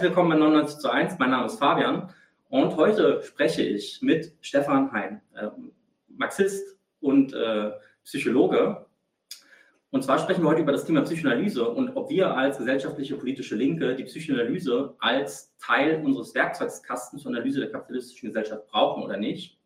[0.00, 1.18] Herzlich willkommen bei 99 zu 1.
[1.18, 2.08] Mein Name ist Fabian
[2.48, 5.48] und heute spreche ich mit Stefan Hein, äh,
[6.08, 7.72] Marxist und äh,
[8.02, 8.86] Psychologe.
[9.90, 13.56] Und zwar sprechen wir heute über das Thema Psychoanalyse und ob wir als gesellschaftliche politische
[13.56, 19.58] Linke die Psychoanalyse als Teil unseres Werkzeugskastens zur Analyse der kapitalistischen Gesellschaft brauchen oder nicht.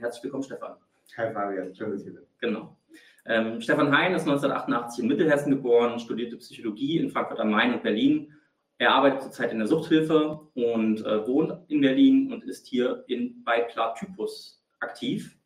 [0.00, 0.78] Herzlich willkommen, Stefan.
[1.16, 2.26] Hi Fabian, schön, dass ihr bin.
[2.40, 2.76] Genau.
[3.24, 7.84] Ähm, Stefan Hein ist 1988 in Mittelhessen geboren, studierte Psychologie in Frankfurt am Main und
[7.84, 8.34] Berlin
[8.80, 13.44] er arbeitet zurzeit in der Suchthilfe und äh, wohnt in Berlin und ist hier in,
[13.44, 15.36] bei Platypus aktiv.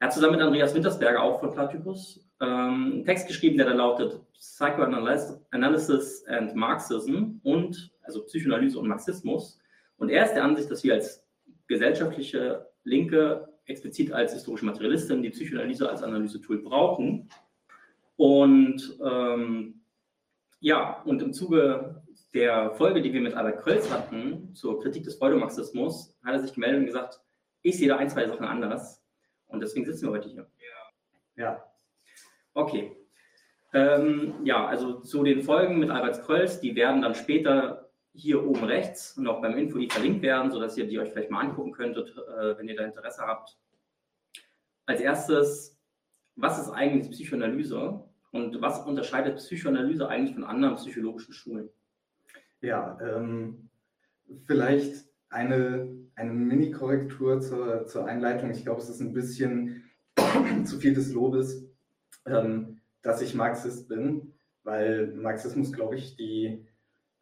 [0.00, 3.74] Er hat zusammen mit Andreas Wintersberger auch von Platypus ähm, einen Text geschrieben, der da
[3.74, 9.60] lautet Psychoanalysis and Marxism und also Psychoanalyse und Marxismus.
[9.98, 11.24] Und er ist der Ansicht, dass wir als
[11.68, 17.28] gesellschaftliche Linke, explizit als historische Materialistin, die Psychoanalyse als Analysetool brauchen.
[18.16, 19.80] Und ähm,
[20.58, 22.02] ja, und im Zuge
[22.34, 26.52] der Folge, die wir mit Albert Krölz hatten, zur Kritik des Pseudomarxismus, hat er sich
[26.52, 27.20] gemeldet und gesagt,
[27.62, 29.02] ich sehe da ein, zwei Sachen anders.
[29.46, 30.46] Und deswegen sitzen wir heute hier.
[31.36, 31.44] Ja.
[31.44, 31.64] ja.
[32.54, 32.96] Okay.
[33.72, 38.64] Ähm, ja, also zu den Folgen mit Albert Krölz, die werden dann später hier oben
[38.64, 42.16] rechts und auch beim Info verlinkt werden, sodass ihr die euch vielleicht mal angucken könntet,
[42.16, 43.58] äh, wenn ihr da Interesse habt.
[44.86, 45.78] Als erstes,
[46.34, 51.70] was ist eigentlich Psychoanalyse und was unterscheidet Psychoanalyse eigentlich von anderen psychologischen Schulen?
[52.60, 53.70] Ja, ähm,
[54.46, 58.50] vielleicht eine, eine Mini-Korrektur zur, zur Einleitung.
[58.50, 59.84] Ich glaube, es ist ein bisschen
[60.64, 61.64] zu viel des Lobes,
[62.26, 64.34] ähm, dass ich Marxist bin,
[64.64, 66.66] weil Marxismus, glaube ich, die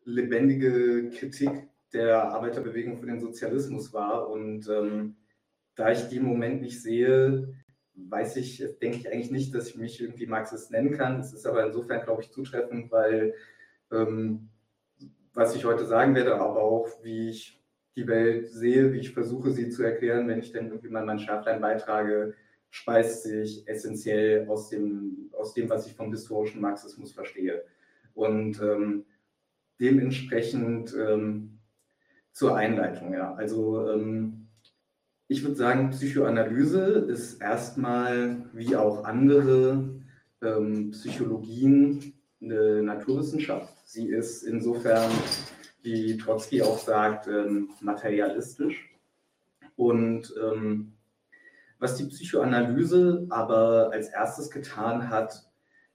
[0.05, 4.31] lebendige Kritik der Arbeiterbewegung für den Sozialismus war.
[4.31, 5.17] Und ähm,
[5.75, 7.55] da ich die im Moment nicht sehe,
[7.95, 11.21] weiß ich, denke ich eigentlich nicht, dass ich mich irgendwie Marxist nennen kann.
[11.21, 13.35] Es ist aber insofern, glaube ich, zutreffend, weil
[13.91, 14.49] ähm,
[15.37, 17.63] was ich heute sagen werde, aber auch wie ich
[17.95, 21.19] die Welt sehe, wie ich versuche, sie zu erklären, wenn ich dann irgendwie mal mein
[21.19, 22.35] Schaflein beitrage,
[22.71, 27.65] speist sich essentiell aus dem, aus dem, was ich vom historischen Marxismus verstehe.
[28.15, 29.05] Und ähm,
[29.79, 31.59] dementsprechend ähm,
[32.33, 33.35] zur Einleitung, ja.
[33.35, 34.49] Also ähm,
[35.29, 40.01] ich würde sagen, Psychoanalyse ist erstmal wie auch andere
[40.43, 43.76] ähm, Psychologien eine Naturwissenschaft.
[43.89, 45.13] Sie ist insofern,
[45.83, 48.91] wie Trotzki auch sagt, ähm, materialistisch.
[49.77, 50.95] Und ähm,
[51.79, 55.49] was die Psychoanalyse aber als erstes getan hat,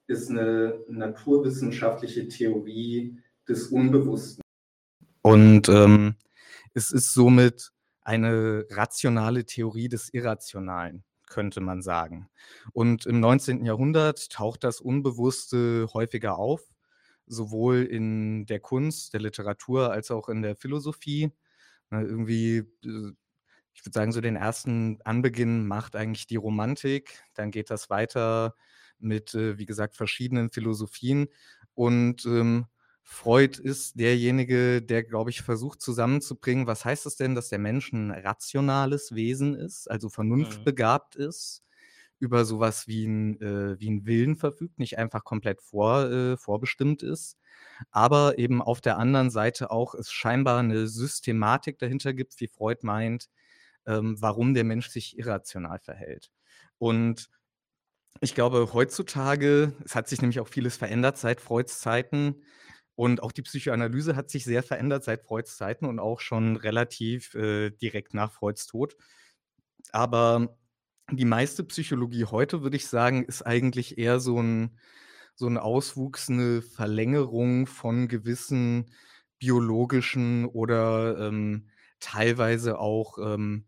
[0.08, 4.42] ist eine naturwissenschaftliche Theorie des Unbewussten.
[5.22, 6.16] Und ähm,
[6.74, 7.74] es ist somit
[8.04, 12.30] eine rationale Theorie des Irrationalen könnte man sagen.
[12.74, 13.66] Und im 19.
[13.66, 16.71] Jahrhundert taucht das Unbewusste häufiger auf,
[17.32, 21.32] sowohl in der Kunst, der Literatur als auch in der Philosophie.
[21.90, 23.12] Ne, irgendwie, äh,
[23.74, 27.24] ich würde sagen, so den ersten Anbeginn macht eigentlich die Romantik.
[27.34, 28.56] Dann geht das weiter
[29.00, 31.28] mit, äh, wie gesagt, verschiedenen Philosophien.
[31.74, 32.66] Und ähm,
[33.04, 37.92] Freud ist derjenige, der, glaube ich, versucht zusammenzubringen, was heißt es denn, dass der Mensch
[37.92, 40.12] ein rationales Wesen ist, also mhm.
[40.12, 41.64] vernunftbegabt ist,
[42.22, 47.04] über sowas wie ein, äh, wie ein Willen verfügt, nicht einfach komplett vor, äh, vorbestimmt
[47.04, 47.38] ist,
[47.92, 52.80] aber eben auf der anderen Seite auch es scheinbar eine Systematik dahinter gibt, wie Freud
[52.84, 53.30] meint,
[53.86, 56.32] ähm, warum der Mensch sich irrational verhält.
[56.78, 57.30] Und
[58.22, 62.44] ich glaube, heutzutage, es hat sich nämlich auch vieles verändert seit Freuds Zeiten,
[62.96, 67.34] und auch die Psychoanalyse hat sich sehr verändert seit Freuds Zeiten und auch schon relativ
[67.36, 68.96] äh, direkt nach Freuds Tod.
[69.92, 70.58] Aber
[71.10, 74.78] die meiste Psychologie heute, würde ich sagen, ist eigentlich eher so ein,
[75.36, 78.92] so ein Auswuchs, eine Verlängerung von gewissen
[79.40, 81.68] biologischen oder ähm,
[82.00, 83.66] teilweise auch ähm,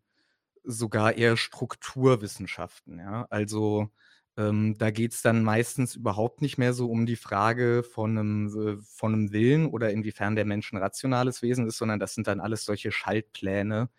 [0.63, 2.99] sogar eher Strukturwissenschaften.
[2.99, 3.27] Ja?
[3.29, 3.89] Also
[4.37, 8.77] ähm, da geht es dann meistens überhaupt nicht mehr so um die Frage von einem,
[8.77, 12.27] äh, von einem Willen oder inwiefern der Mensch ein rationales Wesen ist, sondern das sind
[12.27, 13.89] dann alles solche Schaltpläne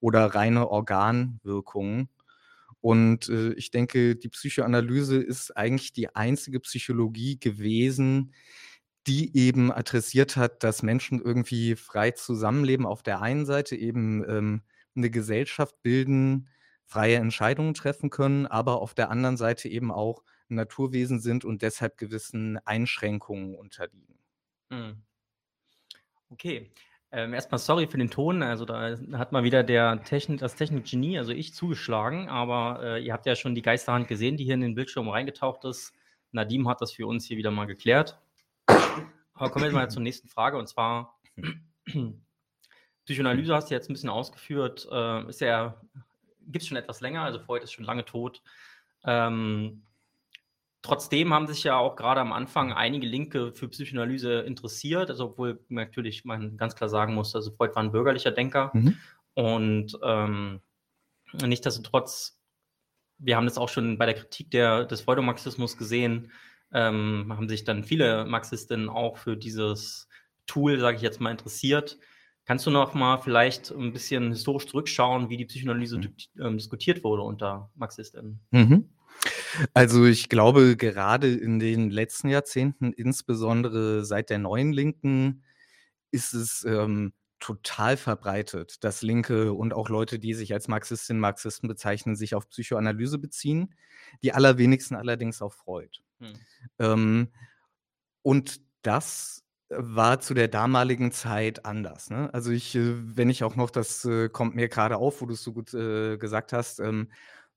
[0.00, 2.08] oder reine Organwirkungen.
[2.80, 8.32] Und äh, ich denke, die Psychoanalyse ist eigentlich die einzige Psychologie gewesen,
[9.06, 14.62] die eben adressiert hat, dass Menschen irgendwie frei zusammenleben, auf der einen Seite eben ähm,
[14.94, 16.48] eine Gesellschaft bilden,
[16.86, 21.96] freie Entscheidungen treffen können, aber auf der anderen Seite eben auch Naturwesen sind und deshalb
[21.98, 24.18] gewissen Einschränkungen unterliegen.
[24.70, 25.02] Mhm.
[26.32, 26.70] Okay.
[27.12, 28.42] Ähm, erstmal sorry für den Ton.
[28.42, 32.28] Also da hat mal wieder der Technik, das Technikgenie, also ich, zugeschlagen.
[32.28, 35.64] Aber äh, ihr habt ja schon die Geisterhand gesehen, die hier in den Bildschirm reingetaucht
[35.64, 35.92] ist.
[36.32, 38.18] Nadim hat das für uns hier wieder mal geklärt.
[39.34, 40.56] Aber kommen wir mal zur nächsten Frage.
[40.56, 41.18] Und zwar,
[43.06, 45.80] Psychoanalyse hast du jetzt ein bisschen ausgeführt, äh, ist ja,
[46.46, 48.42] gibt es schon etwas länger, also Freud ist schon lange tot.
[49.04, 49.82] Ähm,
[50.82, 55.60] trotzdem haben sich ja auch gerade am Anfang einige Linke für Psychoanalyse interessiert, also obwohl
[55.68, 58.96] natürlich man ganz klar sagen muss, also Freud war ein bürgerlicher Denker mhm.
[59.34, 60.60] und ähm,
[61.32, 62.40] nichtsdestotrotz,
[63.18, 66.30] wir haben das auch schon bei der Kritik der, des Freudomarxismus gesehen,
[66.72, 70.08] ähm, haben sich dann viele Marxistinnen auch für dieses
[70.46, 71.98] Tool, sage ich jetzt mal, interessiert.
[72.44, 76.14] Kannst du noch mal vielleicht ein bisschen historisch zurückschauen, wie die Psychoanalyse mhm.
[76.40, 78.40] ähm, diskutiert wurde unter Marxistinnen?
[78.50, 78.88] Mhm.
[79.74, 85.42] Also ich glaube, gerade in den letzten Jahrzehnten, insbesondere seit der neuen Linken,
[86.10, 91.68] ist es ähm, total verbreitet, dass Linke und auch Leute, die sich als Marxistinnen, Marxisten
[91.68, 93.74] bezeichnen, sich auf Psychoanalyse beziehen.
[94.22, 95.98] Die allerwenigsten allerdings auf Freud.
[96.18, 96.32] Hm.
[96.78, 97.28] Ähm,
[98.22, 102.10] und das war zu der damaligen Zeit anders.
[102.10, 102.28] Ne?
[102.34, 105.34] Also ich, äh, wenn ich auch noch, das äh, kommt mir gerade auf, wo du
[105.34, 107.10] es so gut äh, gesagt hast, ähm,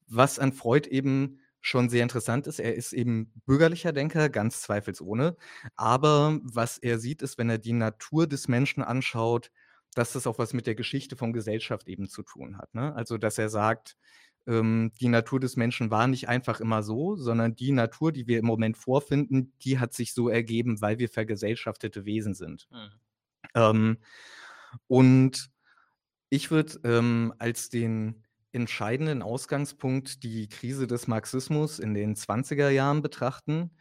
[0.08, 5.38] was an Freud eben schon sehr interessant ist, er ist eben bürgerlicher Denker, ganz zweifelsohne.
[5.76, 9.50] Aber was er sieht, ist, wenn er die Natur des Menschen anschaut,
[9.96, 12.76] dass das auch was mit der Geschichte von Gesellschaft eben zu tun hat.
[12.76, 12.94] Ne?
[12.96, 13.96] Also, dass er sagt,
[14.46, 18.40] ähm, die Natur des Menschen war nicht einfach immer so, sondern die Natur, die wir
[18.40, 22.68] im Moment vorfinden, die hat sich so ergeben, weil wir vergesellschaftete Wesen sind.
[22.72, 22.90] Mhm.
[23.56, 23.98] Ähm,
[24.88, 25.50] und
[26.30, 33.02] ich würde ähm, als den entscheidenden Ausgangspunkt die Krise des Marxismus in den 20er Jahren
[33.02, 33.72] betrachten.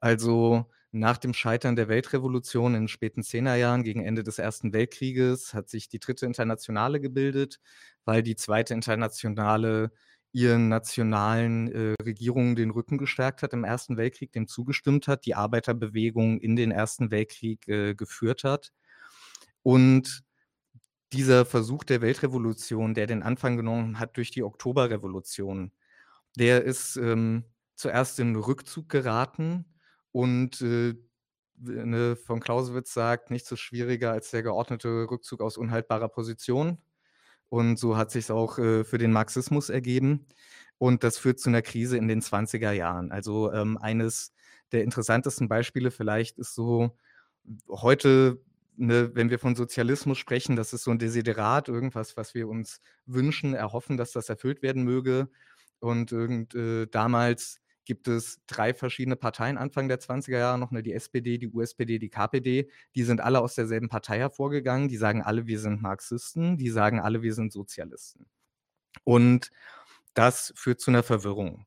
[0.00, 5.54] Also nach dem Scheitern der Weltrevolution in den späten Zehnerjahren gegen Ende des Ersten Weltkrieges
[5.54, 7.60] hat sich die Dritte Internationale gebildet,
[8.04, 9.92] weil die Zweite Internationale
[10.32, 15.34] ihren nationalen äh, Regierungen den Rücken gestärkt hat im Ersten Weltkrieg, dem zugestimmt hat, die
[15.34, 18.72] Arbeiterbewegung in den Ersten Weltkrieg äh, geführt hat.
[19.62, 20.24] Und
[21.12, 25.72] dieser Versuch der Weltrevolution, der den Anfang genommen hat durch die Oktoberrevolution,
[26.36, 27.44] der ist ähm,
[27.74, 29.64] zuerst in Rückzug geraten
[30.12, 30.94] und äh,
[31.58, 36.78] ne, von Clausewitz sagt, nichts so schwieriger als der geordnete Rückzug aus unhaltbarer Position.
[37.48, 40.26] Und so hat sich auch äh, für den Marxismus ergeben.
[40.78, 43.12] Und das führt zu einer Krise in den 20er Jahren.
[43.12, 44.34] Also ähm, eines
[44.72, 46.96] der interessantesten Beispiele vielleicht ist so,
[47.68, 48.40] heute
[48.76, 52.80] ne, wenn wir von Sozialismus sprechen, das ist so ein Desiderat, irgendwas, was wir uns
[53.06, 55.28] wünschen, erhoffen, dass das erfüllt werden möge.
[55.80, 60.82] Und irgend, äh, damals gibt es drei verschiedene Parteien Anfang der 20er Jahre noch, ne,
[60.82, 62.70] die SPD, die USPD, die KPD.
[62.94, 64.88] Die sind alle aus derselben Partei hervorgegangen.
[64.88, 66.58] Die sagen alle, wir sind Marxisten.
[66.58, 68.26] Die sagen alle, wir sind Sozialisten.
[69.04, 69.50] Und
[70.14, 71.66] das führt zu einer Verwirrung.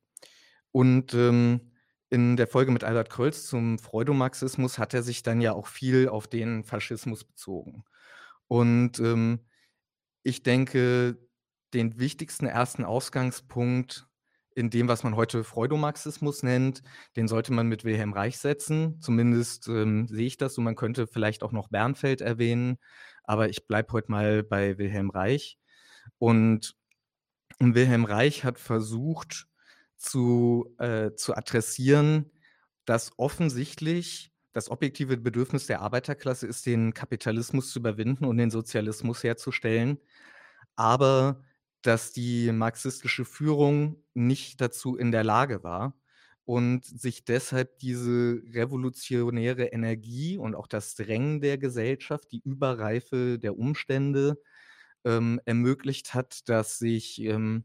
[0.72, 1.69] Und ähm,
[2.10, 6.08] in der Folge mit Albert Kolz zum Freudomarxismus hat er sich dann ja auch viel
[6.08, 7.84] auf den Faschismus bezogen.
[8.48, 9.46] Und ähm,
[10.24, 11.18] ich denke,
[11.72, 14.08] den wichtigsten ersten Ausgangspunkt
[14.56, 16.82] in dem, was man heute Freudomarxismus nennt,
[17.16, 19.00] den sollte man mit Wilhelm Reich setzen.
[19.00, 22.78] Zumindest ähm, sehe ich das und man könnte vielleicht auch noch Bernfeld erwähnen,
[23.22, 25.58] aber ich bleibe heute mal bei Wilhelm Reich.
[26.18, 26.74] Und
[27.60, 29.46] Wilhelm Reich hat versucht,
[30.00, 32.30] zu, äh, zu adressieren,
[32.86, 39.22] dass offensichtlich das objektive Bedürfnis der Arbeiterklasse ist, den Kapitalismus zu überwinden und den Sozialismus
[39.22, 39.98] herzustellen,
[40.74, 41.44] aber
[41.82, 45.94] dass die marxistische Führung nicht dazu in der Lage war
[46.44, 53.56] und sich deshalb diese revolutionäre Energie und auch das Drängen der Gesellschaft, die Überreife der
[53.58, 54.40] Umstände
[55.04, 57.64] ähm, ermöglicht hat, dass sich ähm,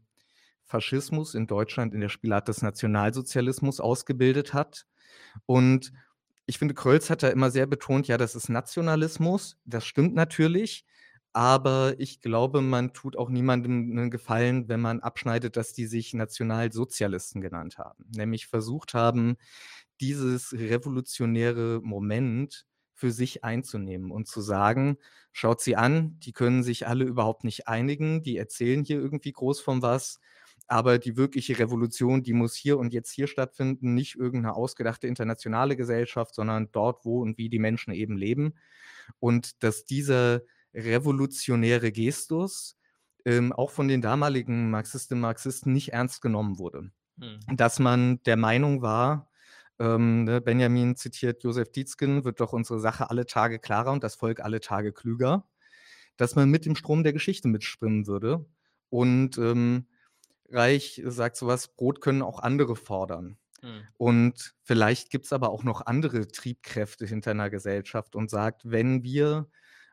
[0.66, 4.86] Faschismus in Deutschland in der Spielart des Nationalsozialismus ausgebildet hat.
[5.46, 5.92] Und
[6.46, 9.56] ich finde, Krölz hat da immer sehr betont, ja, das ist Nationalismus.
[9.64, 10.84] Das stimmt natürlich.
[11.32, 16.14] Aber ich glaube, man tut auch niemandem einen Gefallen, wenn man abschneidet, dass die sich
[16.14, 18.06] Nationalsozialisten genannt haben.
[18.16, 19.36] Nämlich versucht haben,
[20.00, 24.96] dieses revolutionäre Moment für sich einzunehmen und zu sagen,
[25.32, 29.60] schaut sie an, die können sich alle überhaupt nicht einigen, die erzählen hier irgendwie groß
[29.60, 30.18] von was,
[30.68, 35.76] aber die wirkliche Revolution, die muss hier und jetzt hier stattfinden, nicht irgendeine ausgedachte internationale
[35.76, 38.54] Gesellschaft, sondern dort, wo und wie die Menschen eben leben.
[39.20, 40.42] Und dass dieser
[40.74, 42.76] revolutionäre Gestus
[43.24, 46.90] ähm, auch von den damaligen Marxistinnen und Marxisten nicht ernst genommen wurde.
[47.16, 47.40] Mhm.
[47.56, 49.30] Dass man der Meinung war,
[49.78, 54.14] ähm, ne, Benjamin zitiert Josef Dietzken, wird doch unsere Sache alle Tage klarer und das
[54.14, 55.46] Volk alle Tage klüger,
[56.16, 58.46] dass man mit dem Strom der Geschichte mitschwimmen würde
[58.88, 59.86] und ähm,
[60.50, 63.38] Reich sagt sowas, Brot können auch andere fordern.
[63.62, 63.82] Mhm.
[63.96, 69.02] Und vielleicht gibt es aber auch noch andere Triebkräfte hinter einer Gesellschaft und sagt, wenn
[69.02, 69.48] wir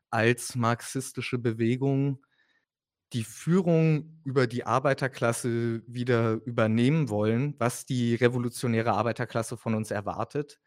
[0.10, 2.24] als marxistische Bewegung
[3.14, 10.60] die Führung über die Arbeiterklasse wieder übernehmen wollen, was die revolutionäre Arbeiterklasse von uns erwartet,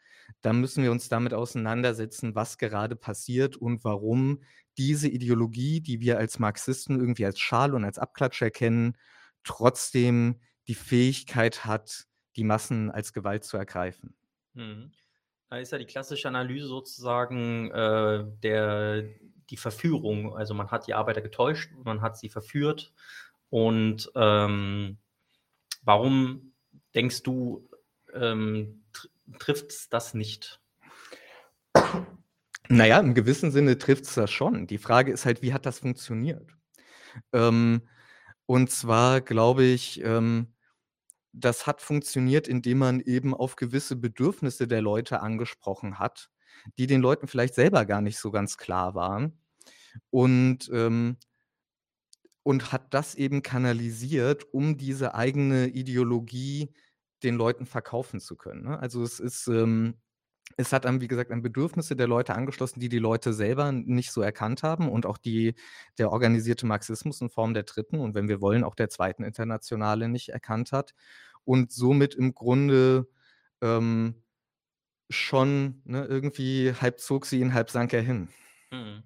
[0.43, 4.43] dann müssen wir uns damit auseinandersetzen, was gerade passiert und warum
[4.79, 8.97] diese Ideologie, die wir als Marxisten irgendwie als Schal und als Abklatsch erkennen,
[9.47, 14.15] trotzdem die Fähigkeit hat, die Massen als Gewalt zu ergreifen.
[14.55, 14.93] Mhm.
[15.49, 19.05] Da ist ja die klassische Analyse sozusagen äh, der,
[19.49, 20.37] die Verführung.
[20.37, 22.93] Also man hat die Arbeiter getäuscht, man hat sie verführt.
[23.49, 24.99] Und ähm,
[25.83, 26.53] warum
[26.95, 27.71] denkst du,
[28.13, 30.61] ähm, tr trifft das nicht?
[32.69, 34.67] Naja, im gewissen Sinne trifft es das schon.
[34.67, 36.57] Die Frage ist halt, wie hat das funktioniert?
[37.33, 37.83] Ähm,
[38.47, 40.55] und zwar glaube ich, ähm,
[41.33, 46.31] das hat funktioniert, indem man eben auf gewisse Bedürfnisse der Leute angesprochen hat,
[46.79, 49.39] die den Leuten vielleicht selber gar nicht so ganz klar waren.
[50.11, 51.19] Und, ähm,
[52.43, 56.73] und hat das eben kanalisiert, um diese eigene Ideologie
[57.23, 58.65] den Leuten verkaufen zu können.
[58.65, 58.79] Ne?
[58.79, 59.95] Also es ist, ähm,
[60.57, 64.13] es hat dann, wie gesagt, an Bedürfnisse der Leute angeschlossen, die die Leute selber nicht
[64.13, 65.55] so erkannt haben und auch die,
[65.99, 70.09] der organisierte Marxismus in Form der dritten und wenn wir wollen, auch der zweiten Internationale
[70.09, 70.95] nicht erkannt hat
[71.45, 73.09] und somit im Grunde
[73.61, 74.23] ähm,
[75.11, 78.29] schon ne, irgendwie halb zog sie ihn, halb sank er hin.
[78.71, 79.03] Mhm.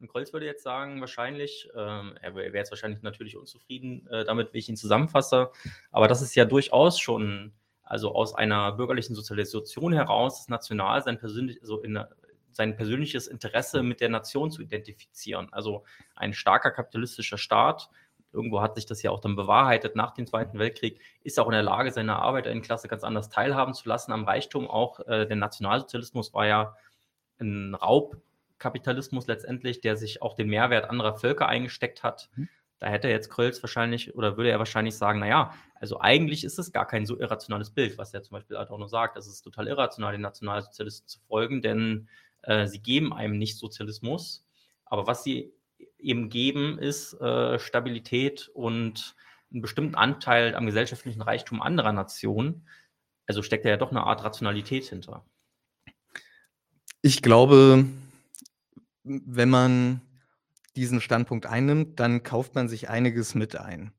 [0.00, 4.52] Und Kreuz würde jetzt sagen, wahrscheinlich, ähm, er wäre jetzt wahrscheinlich natürlich unzufrieden äh, damit,
[4.52, 5.50] wie ich ihn zusammenfasse,
[5.90, 7.54] aber das ist ja durchaus schon
[7.84, 12.02] also aus einer bürgerlichen Sozialisation heraus, das National sein, persönlich, also in,
[12.52, 15.48] sein persönliches Interesse mit der Nation zu identifizieren.
[15.52, 17.90] Also ein starker kapitalistischer Staat,
[18.32, 21.52] irgendwo hat sich das ja auch dann bewahrheitet nach dem Zweiten Weltkrieg, ist auch in
[21.52, 24.68] der Lage, seine Arbeiterinnenklasse ganz anders teilhaben zu lassen am Reichtum.
[24.68, 26.76] Auch äh, der Nationalsozialismus war ja
[27.38, 32.30] ein Raubkapitalismus letztendlich, der sich auch den Mehrwert anderer Völker eingesteckt hat.
[32.34, 32.48] Mhm.
[32.78, 36.72] Da hätte jetzt Krölz wahrscheinlich oder würde er wahrscheinlich sagen, naja, also eigentlich ist es
[36.72, 39.16] gar kein so irrationales Bild, was er zum Beispiel Adorno sagt.
[39.16, 42.08] Es ist total irrational, den Nationalsozialisten zu folgen, denn
[42.42, 44.46] äh, sie geben einem nicht Sozialismus.
[44.84, 45.52] Aber was sie
[45.98, 49.14] eben geben, ist äh, Stabilität und
[49.50, 52.66] einen bestimmten Anteil am gesellschaftlichen Reichtum anderer Nationen.
[53.26, 55.24] Also steckt da ja doch eine Art Rationalität hinter.
[57.02, 57.86] Ich glaube,
[59.02, 60.00] wenn man
[60.76, 63.92] diesen Standpunkt einnimmt, dann kauft man sich einiges mit ein.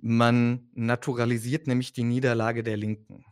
[0.00, 3.24] Man naturalisiert nämlich die Niederlage der Linken.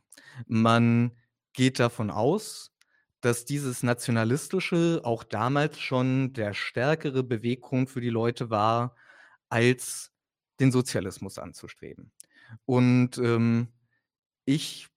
[0.47, 1.13] Man
[1.53, 2.73] geht davon aus,
[3.21, 8.97] dass dieses Nationalistische auch damals schon der stärkere Beweggrund für die Leute war,
[9.49, 10.13] als
[10.61, 12.13] den Sozialismus anzustreben.
[12.65, 13.69] Und ähm,
[14.45, 14.89] ich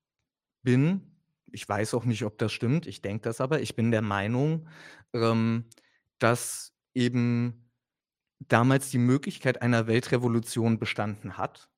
[0.64, 1.02] bin,
[1.52, 4.68] ich weiß auch nicht, ob das stimmt, ich denke das aber, ich bin der Meinung,
[5.14, 5.66] ähm,
[6.18, 7.65] dass eben
[8.40, 11.70] damals die Möglichkeit einer Weltrevolution bestanden hat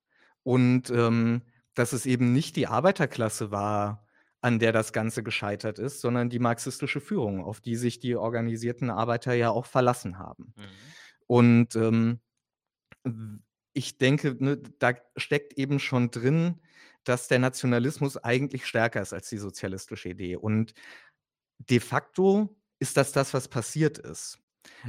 [0.42, 1.42] und ähm,
[1.74, 4.06] dass es eben nicht die Arbeiterklasse war,
[4.40, 8.90] an der das Ganze gescheitert ist, sondern die marxistische Führung, auf die sich die organisierten
[8.90, 10.54] Arbeiter ja auch verlassen haben.
[10.56, 10.62] Mhm.
[11.26, 12.20] Und ähm,
[13.72, 16.60] ich denke, ne, da steckt eben schon drin,
[17.04, 20.36] dass der Nationalismus eigentlich stärker ist als die sozialistische Idee.
[20.36, 20.74] Und
[21.58, 24.38] de facto ist das das, was passiert ist.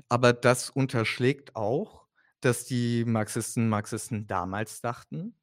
[0.09, 2.05] Aber das unterschlägt auch,
[2.41, 5.35] dass die Marxisten Marxisten damals dachten,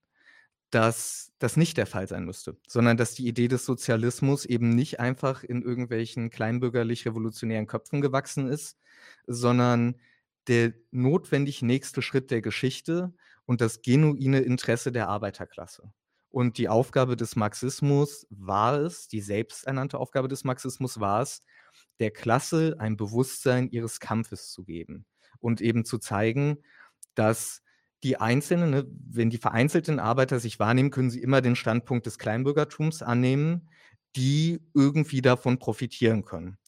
[0.71, 5.01] dass das nicht der Fall sein müsste, sondern dass die Idee des Sozialismus eben nicht
[5.01, 8.79] einfach in irgendwelchen kleinbürgerlich-revolutionären Köpfen gewachsen ist,
[9.27, 10.01] sondern
[10.49, 13.13] der notwendig nächste Schritt der Geschichte
[13.47, 15.93] und das genuine Interesse der Arbeiterklasse.
[16.31, 21.43] Und die Aufgabe des Marxismus war es, die selbsternannte Aufgabe des Marxismus war es,
[22.01, 25.07] der Klasse ein Bewusstsein ihres Kampfes zu geben
[25.39, 26.59] und eben zu zeigen,
[27.15, 27.63] dass
[28.03, 32.19] die Einzelnen, ne, wenn die vereinzelten Arbeiter sich wahrnehmen, können sie immer den Standpunkt des
[32.19, 33.69] Kleinbürgertums annehmen,
[34.15, 36.59] die irgendwie davon profitieren können.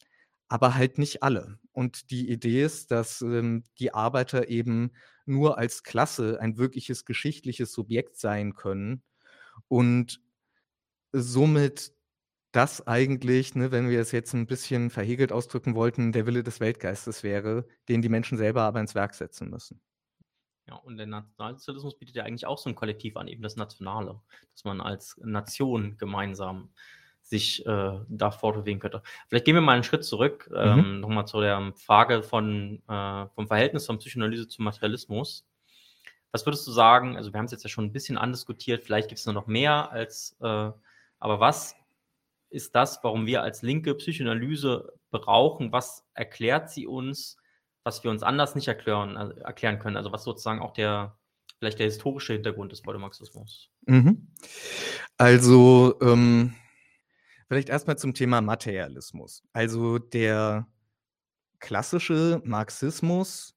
[0.49, 1.59] Aber halt nicht alle.
[1.73, 4.93] Und die Idee ist, dass ähm, die Arbeiter eben
[5.27, 9.03] nur als Klasse ein wirkliches geschichtliches Subjekt sein können
[9.69, 10.21] und
[11.13, 11.93] somit
[12.59, 16.59] das eigentlich, ne, wenn wir es jetzt ein bisschen verhegelt ausdrücken wollten, der Wille des
[16.59, 19.81] Weltgeistes wäre, den die Menschen selber aber ins Werk setzen müssen.
[20.67, 24.21] Ja, und der Nationalsozialismus bietet ja eigentlich auch so ein Kollektiv an, eben das Nationale,
[24.53, 26.71] dass man als Nation gemeinsam
[27.23, 29.05] sich äh, da fortbewegen könnte.
[29.29, 30.57] Vielleicht gehen wir mal einen Schritt zurück, mhm.
[30.57, 35.47] ähm, nochmal zu der Frage von, äh, vom Verhältnis von Psychoanalyse zum Materialismus.
[36.33, 39.09] Was würdest du sagen, also wir haben es jetzt ja schon ein bisschen andiskutiert, vielleicht
[39.09, 40.73] gibt es nur noch mehr als, äh,
[41.21, 41.77] aber was
[42.51, 45.73] ist das, warum wir als linke Psychoanalyse brauchen?
[45.73, 47.39] Was erklärt sie uns?
[47.89, 51.19] was wir uns anders nicht erklären, also erklären können, also was sozusagen auch der,
[51.59, 53.71] vielleicht der historische Hintergrund des Pseudomarxismus.
[53.87, 54.29] Mhm.
[55.17, 56.55] Also, ähm,
[57.49, 59.43] vielleicht erstmal zum Thema Materialismus.
[59.55, 60.67] Also der
[61.61, 63.57] klassische Marxismus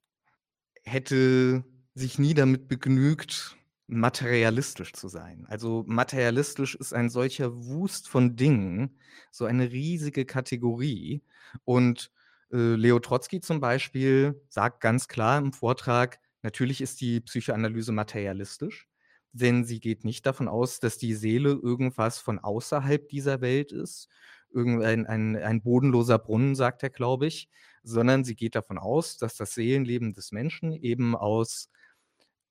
[0.84, 3.58] hätte sich nie damit begnügt,
[3.92, 5.46] materialistisch zu sein.
[5.50, 8.98] Also materialistisch ist ein solcher Wust von Dingen,
[9.32, 11.24] so eine riesige Kategorie.
[11.66, 12.12] Und
[12.52, 18.88] äh, Leo Trotzki zum Beispiel sagt ganz klar im Vortrag, natürlich ist die Psychoanalyse materialistisch,
[19.34, 24.08] denn sie geht nicht davon aus, dass die Seele irgendwas von außerhalb dieser Welt ist,
[24.54, 27.50] irgendein ein, ein bodenloser Brunnen, sagt er, glaube ich,
[27.84, 31.70] sondern sie geht davon aus, dass das Seelenleben des Menschen eben aus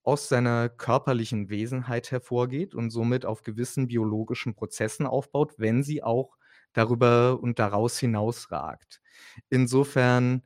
[0.02, 6.37] aus seiner körperlichen Wesenheit hervorgeht und somit auf gewissen biologischen Prozessen aufbaut, wenn sie auch
[6.73, 9.00] darüber und daraus hinausragt.
[9.49, 10.42] Insofern,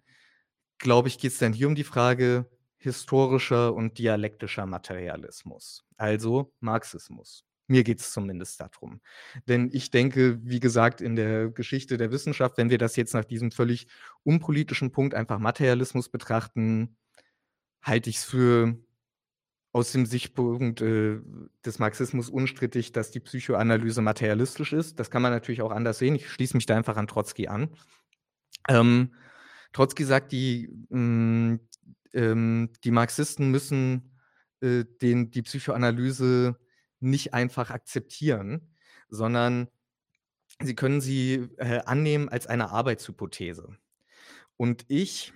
[0.78, 7.44] glaube ich, geht es dann hier um die Frage historischer und dialektischer Materialismus, also Marxismus.
[7.66, 9.00] Mir geht es zumindest darum.
[9.48, 13.24] Denn ich denke, wie gesagt, in der Geschichte der Wissenschaft, wenn wir das jetzt nach
[13.24, 13.86] diesem völlig
[14.22, 16.98] unpolitischen Punkt einfach Materialismus betrachten,
[17.82, 18.78] halte ich es für
[19.74, 21.18] aus dem Sichtpunkt äh,
[21.66, 25.00] des Marxismus unstrittig, dass die Psychoanalyse materialistisch ist.
[25.00, 26.14] Das kann man natürlich auch anders sehen.
[26.14, 27.70] Ich schließe mich da einfach an Trotzki an.
[28.68, 29.14] Ähm,
[29.72, 31.60] Trotzki sagt, die, mh, mm,
[32.12, 34.16] ähm, die Marxisten müssen
[34.60, 36.56] äh, den, die Psychoanalyse
[37.00, 38.76] nicht einfach akzeptieren,
[39.08, 39.66] sondern
[40.62, 43.76] sie können sie äh, annehmen als eine Arbeitshypothese.
[44.56, 45.32] Und ich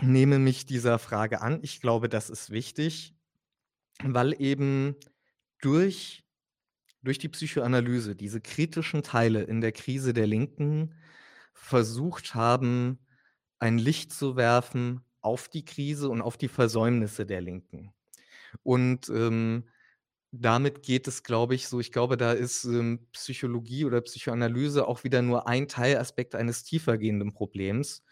[0.00, 1.58] nehme mich dieser Frage an.
[1.62, 3.17] Ich glaube, das ist wichtig
[4.04, 4.96] weil eben
[5.60, 6.24] durch
[7.02, 10.94] durch die Psychoanalyse diese kritischen Teile in der Krise der Linken
[11.54, 12.98] versucht haben,
[13.58, 17.92] ein Licht zu werfen auf die Krise und auf die Versäumnisse der Linken.
[18.62, 19.64] Und, ähm,
[20.32, 25.04] damit geht es, glaube ich, so ich glaube, da ist, ähm, Psychologie oder Psychoanalyse auch
[25.04, 28.02] wieder nur ein Teilaspekt eines tiefergehenden Problems.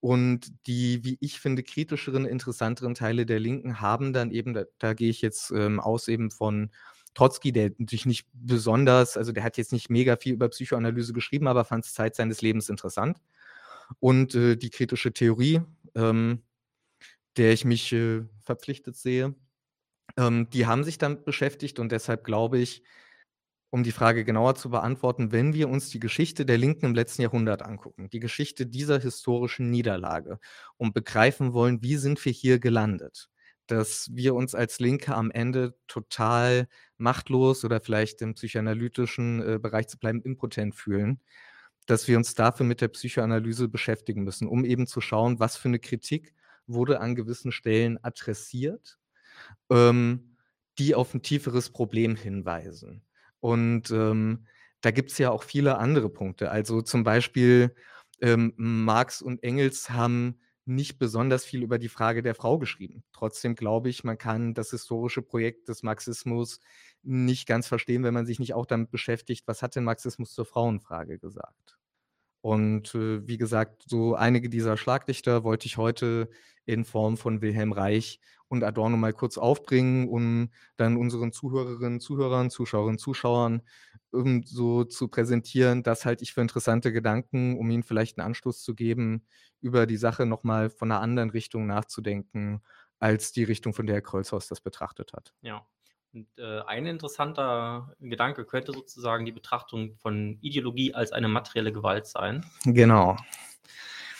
[0.00, 4.94] Und die, wie ich finde, kritischeren, interessanteren Teile der Linken haben dann eben, da, da
[4.94, 6.70] gehe ich jetzt ähm, aus eben von
[7.14, 11.48] Trotzki, der natürlich nicht besonders, also der hat jetzt nicht mega viel über Psychoanalyse geschrieben,
[11.48, 13.18] aber fand es Zeit seines Lebens interessant.
[13.98, 15.60] Und äh, die kritische Theorie,
[15.94, 16.42] ähm,
[17.36, 19.34] der ich mich äh, verpflichtet sehe,
[20.16, 22.82] ähm, die haben sich damit beschäftigt und deshalb glaube ich,
[23.70, 27.22] um die Frage genauer zu beantworten, wenn wir uns die Geschichte der Linken im letzten
[27.22, 30.40] Jahrhundert angucken, die Geschichte dieser historischen Niederlage
[30.76, 33.28] und begreifen wollen, wie sind wir hier gelandet,
[33.68, 39.86] dass wir uns als Linke am Ende total machtlos oder vielleicht im psychoanalytischen äh, Bereich
[39.86, 41.20] zu bleiben, impotent fühlen,
[41.86, 45.68] dass wir uns dafür mit der Psychoanalyse beschäftigen müssen, um eben zu schauen, was für
[45.68, 46.34] eine Kritik
[46.66, 48.98] wurde an gewissen Stellen adressiert,
[49.70, 50.36] ähm,
[50.78, 53.02] die auf ein tieferes Problem hinweisen.
[53.40, 54.46] Und ähm,
[54.80, 56.50] da gibt es ja auch viele andere Punkte.
[56.50, 57.74] Also zum Beispiel
[58.20, 63.02] ähm, Marx und Engels haben nicht besonders viel über die Frage der Frau geschrieben.
[63.12, 66.60] Trotzdem glaube ich, man kann das historische Projekt des Marxismus
[67.02, 70.44] nicht ganz verstehen, wenn man sich nicht auch damit beschäftigt, was hat denn Marxismus zur
[70.44, 71.78] Frauenfrage gesagt.
[72.42, 76.30] Und äh, wie gesagt, so einige dieser Schlagdichter wollte ich heute
[76.72, 82.50] in Form von Wilhelm Reich und Adorno mal kurz aufbringen, um dann unseren Zuhörerinnen, Zuhörern,
[82.50, 83.62] Zuschauerinnen, Zuschauern
[84.12, 85.82] um so zu präsentieren.
[85.82, 89.26] Das halte ich für interessante Gedanken, um ihnen vielleicht einen Anstoß zu geben,
[89.60, 92.62] über die Sache nochmal von einer anderen Richtung nachzudenken,
[92.98, 95.32] als die Richtung, von der Herr Kreuzhaus das betrachtet hat.
[95.42, 95.66] Ja.
[96.12, 102.06] Und äh, ein interessanter Gedanke könnte sozusagen die Betrachtung von Ideologie als eine materielle Gewalt
[102.06, 102.44] sein.
[102.64, 103.16] Genau.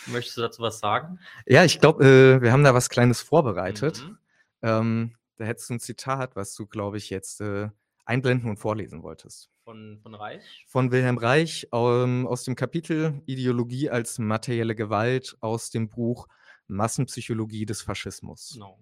[0.07, 1.19] Möchtest du dazu was sagen?
[1.45, 4.03] Ja, ich glaube, äh, wir haben da was Kleines vorbereitet.
[4.03, 4.17] Mhm.
[4.63, 7.69] Ähm, da hättest du ein Zitat, was du, glaube ich, jetzt äh,
[8.05, 9.49] einblenden und vorlesen wolltest.
[9.63, 10.65] Von, von Reich?
[10.67, 16.27] Von Wilhelm Reich ähm, aus dem Kapitel Ideologie als materielle Gewalt aus dem Buch
[16.67, 18.51] Massenpsychologie des Faschismus.
[18.53, 18.79] Genau.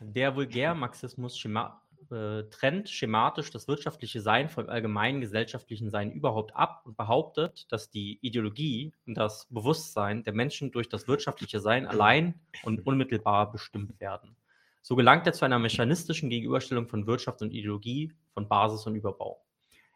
[0.00, 6.82] Der Vulgärmarxismus schema äh, trennt schematisch das wirtschaftliche Sein vom allgemeinen gesellschaftlichen Sein überhaupt ab
[6.84, 12.40] und behauptet, dass die Ideologie und das Bewusstsein der Menschen durch das wirtschaftliche Sein allein
[12.62, 14.36] und unmittelbar bestimmt werden.
[14.82, 19.42] So gelangt er zu einer mechanistischen Gegenüberstellung von Wirtschaft und Ideologie, von Basis und Überbau.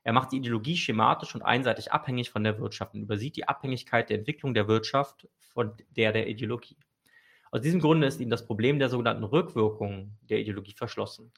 [0.03, 4.11] Er macht die Ideologie schematisch und einseitig abhängig von der Wirtschaft und übersieht die Abhängigkeit
[4.11, 6.77] der Entwicklung der Wirtschaft von der der Ideologie.
[7.53, 11.33] Aus diesem Grunde ist ihm das Problem der sogenannten Rückwirkung der Ideologie verschlossen.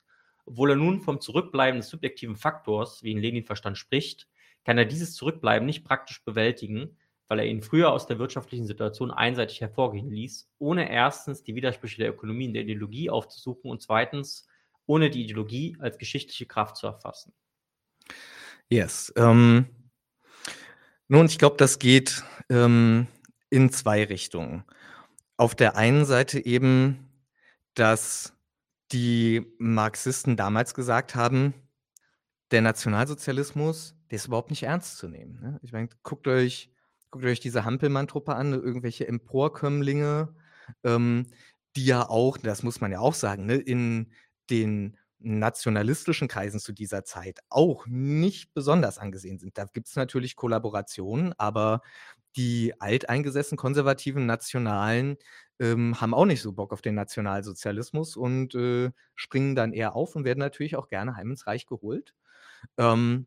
[0.45, 4.29] Obwohl er nun vom Zurückbleiben des subjektiven Faktors, wie in Lenin Verstand spricht,
[4.65, 6.97] kann er dieses Zurückbleiben nicht praktisch bewältigen,
[7.29, 11.99] weil er ihn früher aus der wirtschaftlichen Situation einseitig hervorgehen ließ, ohne erstens die Widersprüche
[11.99, 14.47] der Ökonomie und der Ideologie aufzusuchen und zweitens
[14.87, 17.33] ohne die Ideologie als geschichtliche Kraft zu erfassen.
[18.69, 19.13] Yes.
[19.17, 19.67] Ähm,
[21.09, 23.07] nun, ich glaube, das geht ähm,
[23.51, 24.65] in zwei Richtungen.
[25.37, 27.09] Auf der einen Seite eben,
[27.75, 28.32] dass
[28.93, 31.55] die Marxisten damals gesagt haben,
[32.51, 35.41] der Nationalsozialismus, der ist überhaupt nicht ernst zu nehmen.
[35.41, 35.59] Ne?
[35.63, 36.71] Ich meine, guckt euch,
[37.11, 40.35] guckt euch diese Hampelmann-Truppe an, irgendwelche Emporkömmlinge,
[40.85, 41.27] ähm,
[41.77, 44.13] die ja auch, das muss man ja auch sagen, ne, in
[44.51, 49.57] den nationalistischen Kreisen zu dieser Zeit auch nicht besonders angesehen sind.
[49.57, 51.81] Da gibt es natürlich Kollaborationen, aber
[52.37, 55.17] die alteingesessen konservativen Nationalen
[55.61, 60.17] ähm, haben auch nicht so Bock auf den Nationalsozialismus und äh, springen dann eher auf
[60.17, 62.15] und werden natürlich auch gerne heim ins Reich geholt.
[62.79, 63.27] Ähm,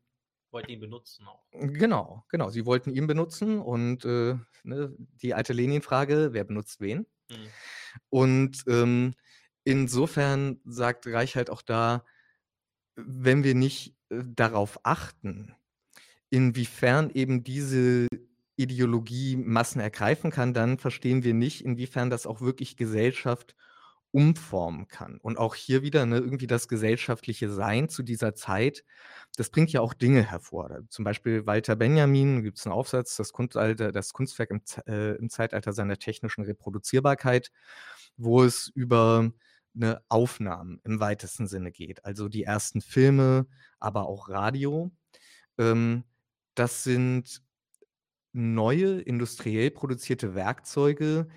[0.52, 1.46] wollten ihn benutzen auch.
[1.52, 2.50] Genau, genau.
[2.50, 7.06] Sie wollten ihn benutzen und äh, ne, die alte Lenin-Frage, wer benutzt wen?
[7.30, 7.48] Mhm.
[8.10, 9.14] Und ähm,
[9.64, 12.06] insofern sagt Reich halt auch da,
[12.96, 15.54] wenn wir nicht äh, darauf achten,
[16.30, 18.08] inwiefern eben diese
[18.56, 23.56] Ideologie Massen ergreifen kann, dann verstehen wir nicht, inwiefern das auch wirklich Gesellschaft
[24.12, 25.18] umformen kann.
[25.22, 28.86] Und auch hier wieder ne, irgendwie das gesellschaftliche Sein zu dieser Zeit,
[29.36, 30.80] das bringt ja auch Dinge hervor.
[30.88, 35.30] Zum Beispiel Walter Benjamin, gibt es einen Aufsatz, das, Kunstalter, das Kunstwerk im, äh, im
[35.30, 37.52] Zeitalter seiner technischen Reproduzierbarkeit,
[38.16, 39.32] wo es über
[39.76, 42.06] eine Aufnahmen im weitesten Sinne geht.
[42.06, 43.48] Also die ersten Filme,
[43.80, 44.92] aber auch Radio.
[45.58, 46.06] Ähm,
[46.56, 47.42] das sind
[48.36, 51.28] neue industriell produzierte Werkzeuge,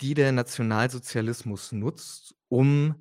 [0.00, 2.94] die der Nationalsozialismus nutzt, um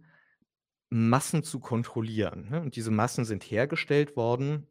[0.89, 2.49] Massen zu kontrollieren.
[2.49, 2.61] Ne?
[2.61, 4.67] Und diese Massen sind hergestellt worden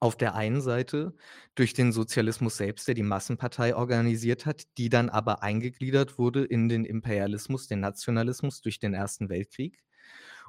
[0.00, 1.14] auf der einen Seite
[1.54, 6.68] durch den Sozialismus selbst, der die Massenpartei organisiert hat, die dann aber eingegliedert wurde in
[6.68, 9.82] den Imperialismus, den Nationalismus durch den Ersten Weltkrieg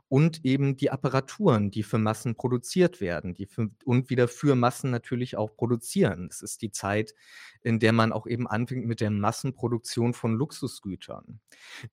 [0.07, 4.91] und eben die Apparaturen, die für Massen produziert werden, die für, und wieder für Massen
[4.91, 6.27] natürlich auch produzieren.
[6.29, 7.15] Es ist die Zeit,
[7.61, 11.39] in der man auch eben anfängt mit der Massenproduktion von Luxusgütern,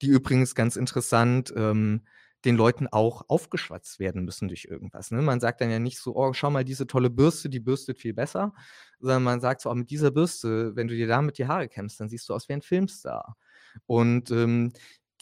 [0.03, 2.03] die übrigens ganz interessant ähm,
[2.45, 5.11] den Leuten auch aufgeschwatzt werden müssen durch irgendwas.
[5.11, 5.23] Ne?
[5.23, 8.15] Man sagt dann ja nicht so, oh, schau mal, diese tolle Bürste, die bürstet viel
[8.15, 8.53] besser,
[8.99, 12.01] sondern man sagt so, oh, mit dieser Bürste, wenn du dir damit die Haare kämmst,
[12.01, 13.37] dann siehst du aus wie ein Filmstar.
[13.87, 14.73] Und ähm,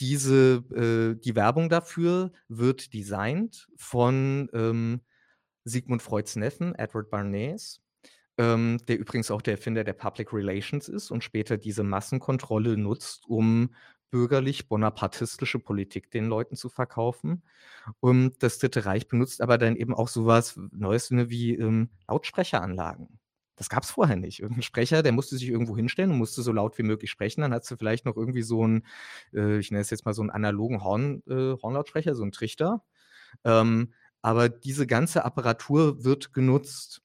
[0.01, 5.03] diese, äh, die Werbung dafür wird designt von ähm,
[5.65, 7.81] Sigmund Freuds Neffen, Edward Barnes,
[8.39, 13.25] ähm, der übrigens auch der Erfinder der Public Relations ist und später diese Massenkontrolle nutzt,
[13.29, 13.75] um
[14.11, 17.43] bürgerlich-bonapartistische Politik den Leuten zu verkaufen.
[18.01, 23.20] Und das Dritte Reich benutzt aber dann eben auch sowas Neues wie ähm, Lautsprecheranlagen.
[23.61, 24.41] Das gab es vorher nicht.
[24.41, 27.43] Irgendein Sprecher, der musste sich irgendwo hinstellen und musste so laut wie möglich sprechen.
[27.43, 28.87] Dann hast du vielleicht noch irgendwie so einen,
[29.35, 32.83] äh, ich nenne es jetzt mal so einen analogen Horn, äh, Hornlautsprecher, so einen Trichter.
[33.45, 33.93] Ähm,
[34.23, 37.03] aber diese ganze Apparatur wird genutzt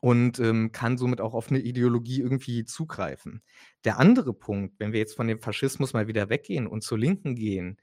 [0.00, 3.42] und ähm, kann somit auch auf eine Ideologie irgendwie zugreifen.
[3.82, 7.34] Der andere Punkt, wenn wir jetzt von dem Faschismus mal wieder weggehen und zur Linken
[7.34, 7.76] gehen,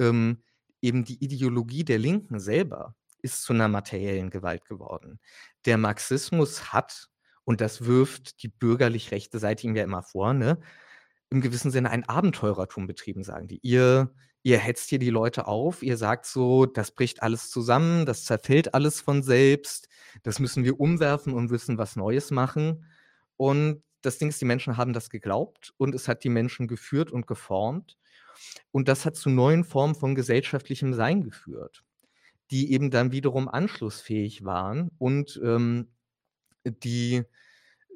[0.00, 0.42] ähm,
[0.82, 5.20] eben die Ideologie der Linken selber ist zu einer materiellen Gewalt geworden.
[5.64, 7.08] Der Marxismus hat
[7.46, 10.58] und das wirft die bürgerlich rechte Seite ihm ja immer vor, ne?
[11.30, 13.60] Im gewissen Sinne ein Abenteurertum betrieben, sagen die.
[13.62, 18.24] Ihr, ihr hetzt hier die Leute auf, ihr sagt so, das bricht alles zusammen, das
[18.24, 19.88] zerfällt alles von selbst,
[20.24, 22.84] das müssen wir umwerfen und wissen was Neues machen.
[23.36, 27.12] Und das Ding ist, die Menschen haben das geglaubt und es hat die Menschen geführt
[27.12, 27.96] und geformt.
[28.72, 31.84] Und das hat zu neuen Formen von gesellschaftlichem Sein geführt,
[32.50, 35.88] die eben dann wiederum anschlussfähig waren und ähm,
[36.72, 37.24] die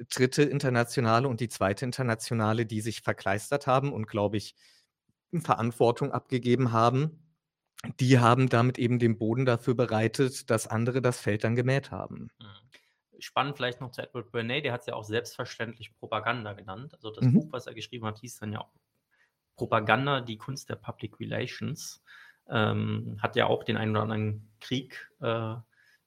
[0.08, 4.54] dritte Internationale und die zweite Internationale, die sich verkleistert haben und, glaube ich,
[5.32, 7.30] Verantwortung abgegeben haben,
[7.98, 12.30] die haben damit eben den Boden dafür bereitet, dass andere das Feld dann gemäht haben.
[12.38, 13.20] Mhm.
[13.20, 16.94] Spannend vielleicht noch zu Edward Bernay, der hat es ja auch selbstverständlich Propaganda genannt.
[16.94, 17.34] Also das mhm.
[17.34, 18.72] Buch, was er geschrieben hat, hieß dann ja auch
[19.56, 22.02] Propaganda, die Kunst der Public Relations.
[22.48, 25.54] Ähm, hat ja auch den einen oder anderen Krieg äh,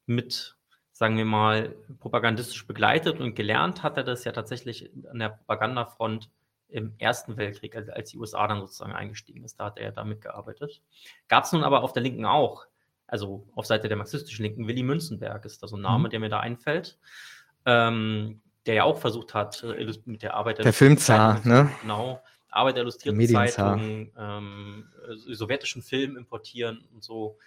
[0.08, 0.58] mit
[0.93, 6.29] sagen wir mal, propagandistisch begleitet und gelernt hat er das ja tatsächlich an der Propagandafront
[6.69, 9.60] im Ersten Weltkrieg, also als die USA dann sozusagen eingestiegen ist.
[9.60, 10.82] Da hat er ja da mitgearbeitet.
[11.27, 12.65] Gab es nun aber auf der Linken auch,
[13.08, 16.12] also auf Seite der marxistischen Linken, Willy Münzenberg ist da so ein Name, mhm.
[16.12, 16.97] der mir da einfällt,
[17.65, 21.71] ähm, der ja auch versucht hat, äh, mit der Arbeit der, der Filmzar, ne?
[21.82, 22.21] Genau.
[22.49, 27.38] Arbeit der Illustrierten Zeitung, ähm, äh, sowjetischen Film importieren und so,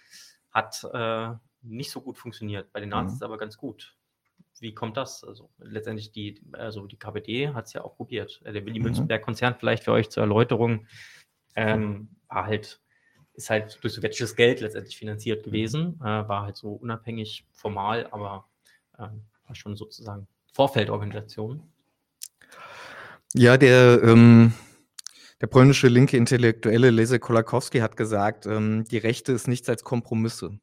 [0.51, 1.29] hat äh,
[1.61, 2.71] nicht so gut funktioniert.
[2.71, 3.25] Bei den Nazis mhm.
[3.25, 3.95] aber ganz gut.
[4.59, 5.23] wie kommt das?
[5.23, 8.41] Also letztendlich die, also die KPD hat es ja auch probiert.
[8.43, 8.85] Der Willy Mhm.
[8.85, 10.87] Münzenberg-Konzern vielleicht für euch zur Erläuterung
[11.55, 12.81] ähm, war halt,
[13.33, 18.47] ist halt durch sowjetisches Geld letztendlich finanziert gewesen, äh, war halt so unabhängig formal, aber
[18.97, 21.61] ähm, war schon sozusagen Vorfeldorganisation.
[23.33, 24.53] Ja, der, ähm,
[25.41, 30.59] der polnische linke Intellektuelle Leszek Kolakowski hat gesagt, ähm, die Rechte ist nichts als Kompromisse.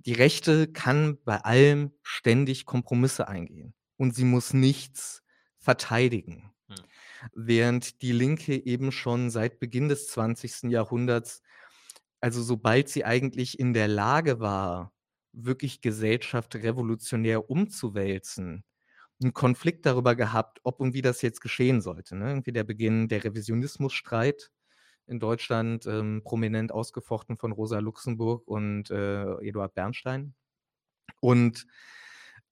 [0.00, 5.22] Die Rechte kann bei allem ständig Kompromisse eingehen und sie muss nichts
[5.58, 6.52] verteidigen.
[6.68, 6.76] Hm.
[7.32, 10.64] Während die Linke eben schon seit Beginn des 20.
[10.64, 11.42] Jahrhunderts,
[12.20, 14.92] also sobald sie eigentlich in der Lage war,
[15.32, 18.64] wirklich Gesellschaft revolutionär umzuwälzen,
[19.22, 22.16] einen Konflikt darüber gehabt, ob und wie das jetzt geschehen sollte.
[22.16, 22.30] Ne?
[22.30, 24.50] Irgendwie der Beginn der Revisionismusstreit
[25.06, 30.34] in Deutschland, ähm, prominent ausgefochten von Rosa Luxemburg und äh, Eduard Bernstein.
[31.20, 31.66] Und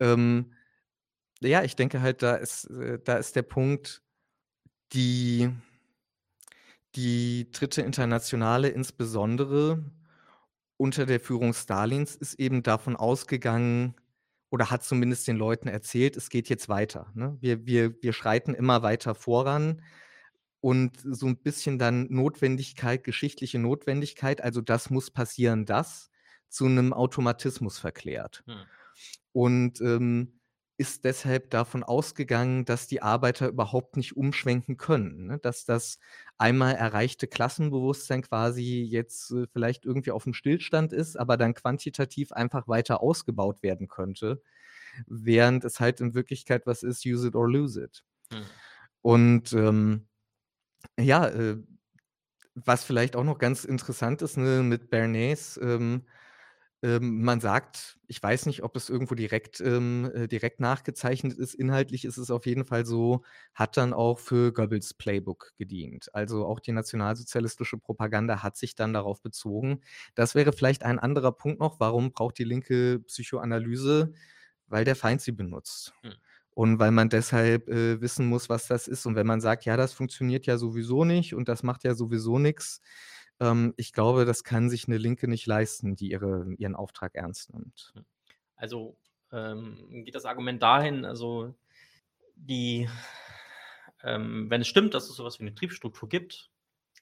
[0.00, 0.52] ähm,
[1.40, 4.02] ja, ich denke halt, da ist, äh, da ist der Punkt,
[4.92, 5.50] die,
[6.94, 9.84] die dritte Internationale insbesondere
[10.76, 13.94] unter der Führung Stalins ist eben davon ausgegangen,
[14.52, 17.10] oder hat zumindest den Leuten erzählt, es geht jetzt weiter.
[17.14, 17.38] Ne?
[17.40, 19.80] Wir, wir, wir schreiten immer weiter voran
[20.62, 26.08] und so ein bisschen dann Notwendigkeit, geschichtliche Notwendigkeit, also das muss passieren, das
[26.48, 28.44] zu einem Automatismus verklärt.
[28.46, 28.62] Hm.
[29.32, 30.38] Und ähm,
[30.76, 35.38] ist deshalb davon ausgegangen, dass die Arbeiter überhaupt nicht umschwenken können, ne?
[35.38, 35.98] dass das
[36.38, 42.30] einmal erreichte Klassenbewusstsein quasi jetzt äh, vielleicht irgendwie auf dem Stillstand ist, aber dann quantitativ
[42.30, 44.40] einfach weiter ausgebaut werden könnte,
[45.08, 48.04] während es halt in Wirklichkeit was ist, use it or lose it.
[48.32, 48.44] Hm.
[49.02, 50.06] Und ähm,
[51.02, 51.56] ja, äh,
[52.54, 56.04] was vielleicht auch noch ganz interessant ist ne, mit Bernays, ähm,
[56.82, 61.54] ähm, man sagt, ich weiß nicht, ob es irgendwo direkt, ähm, äh, direkt nachgezeichnet ist.
[61.54, 63.22] Inhaltlich ist es auf jeden Fall so,
[63.54, 66.14] hat dann auch für Goebbels Playbook gedient.
[66.14, 69.80] Also auch die nationalsozialistische Propaganda hat sich dann darauf bezogen.
[70.16, 71.80] Das wäre vielleicht ein anderer Punkt noch.
[71.80, 74.12] Warum braucht die linke Psychoanalyse?
[74.68, 75.94] Weil der Feind sie benutzt.
[76.02, 76.14] Hm.
[76.54, 79.06] Und weil man deshalb äh, wissen muss, was das ist.
[79.06, 82.38] Und wenn man sagt, ja, das funktioniert ja sowieso nicht und das macht ja sowieso
[82.38, 82.82] nichts,
[83.40, 87.52] ähm, ich glaube, das kann sich eine Linke nicht leisten, die ihre, ihren Auftrag ernst
[87.52, 87.94] nimmt.
[88.56, 88.96] Also
[89.32, 91.54] ähm, geht das Argument dahin, also
[92.36, 92.88] die,
[94.02, 96.50] ähm, wenn es stimmt, dass es sowas wie eine Triebstruktur gibt,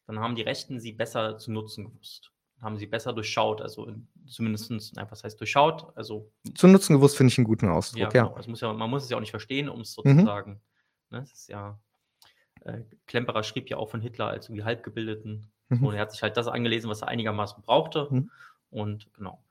[0.07, 2.33] dann haben die Rechten sie besser zu nutzen gewusst.
[2.61, 5.97] Haben sie besser durchschaut, also in, zumindest, na, was heißt durchschaut?
[5.97, 8.09] Also, Zu nutzen gewusst finde ich einen guten ja, Ausdruck, ja.
[8.09, 10.11] genau, es muss ja, man muss es ja auch nicht verstehen, um es Mhm.
[10.19, 10.61] sozusagen,
[11.11, 11.79] ne, es ist ja,
[12.65, 15.51] äh, Klemperer schrieb ja auch von Hitler als irgendwie Halbgebildeten.
[15.71, 15.87] Mhm.
[15.87, 18.09] und er hat sich halt das angelesen, was er einigermaßen brauchte.
[18.11, 18.31] Mhm.
[18.71, 19.43] Und genau.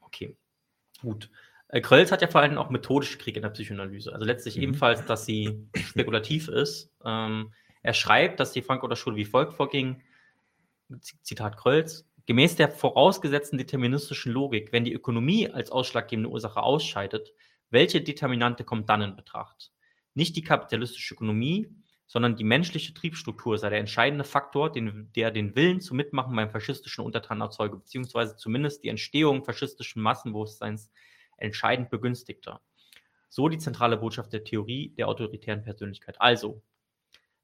[0.00, 0.36] Okay.
[1.00, 1.30] Gut.
[1.68, 4.12] Äh, Krölz hat ja vor allem auch methodische Krieg in der Psychoanalyse.
[4.12, 4.62] Also letztlich Mhm.
[4.64, 6.90] ebenfalls, dass sie spekulativ ist.
[7.04, 7.52] Ähm,
[7.82, 10.02] er schreibt, dass die Frankfurter Schule wie folgt vorging.
[11.00, 12.04] Z- Zitat Krölz.
[12.26, 17.34] Gemäß der vorausgesetzten deterministischen Logik, wenn die Ökonomie als ausschlaggebende Ursache ausscheidet,
[17.70, 19.72] welche Determinante kommt dann in Betracht?
[20.14, 21.68] Nicht die kapitalistische Ökonomie,
[22.06, 26.50] sondern die menschliche Triebstruktur sei der entscheidende Faktor, den, der den Willen zum Mitmachen beim
[26.50, 30.90] faschistischen Untertan erzeuge, beziehungsweise zumindest die Entstehung faschistischen Massenbewusstseins
[31.36, 32.60] entscheidend begünstigte.
[33.28, 36.20] So die zentrale Botschaft der Theorie der autoritären Persönlichkeit.
[36.20, 36.62] Also,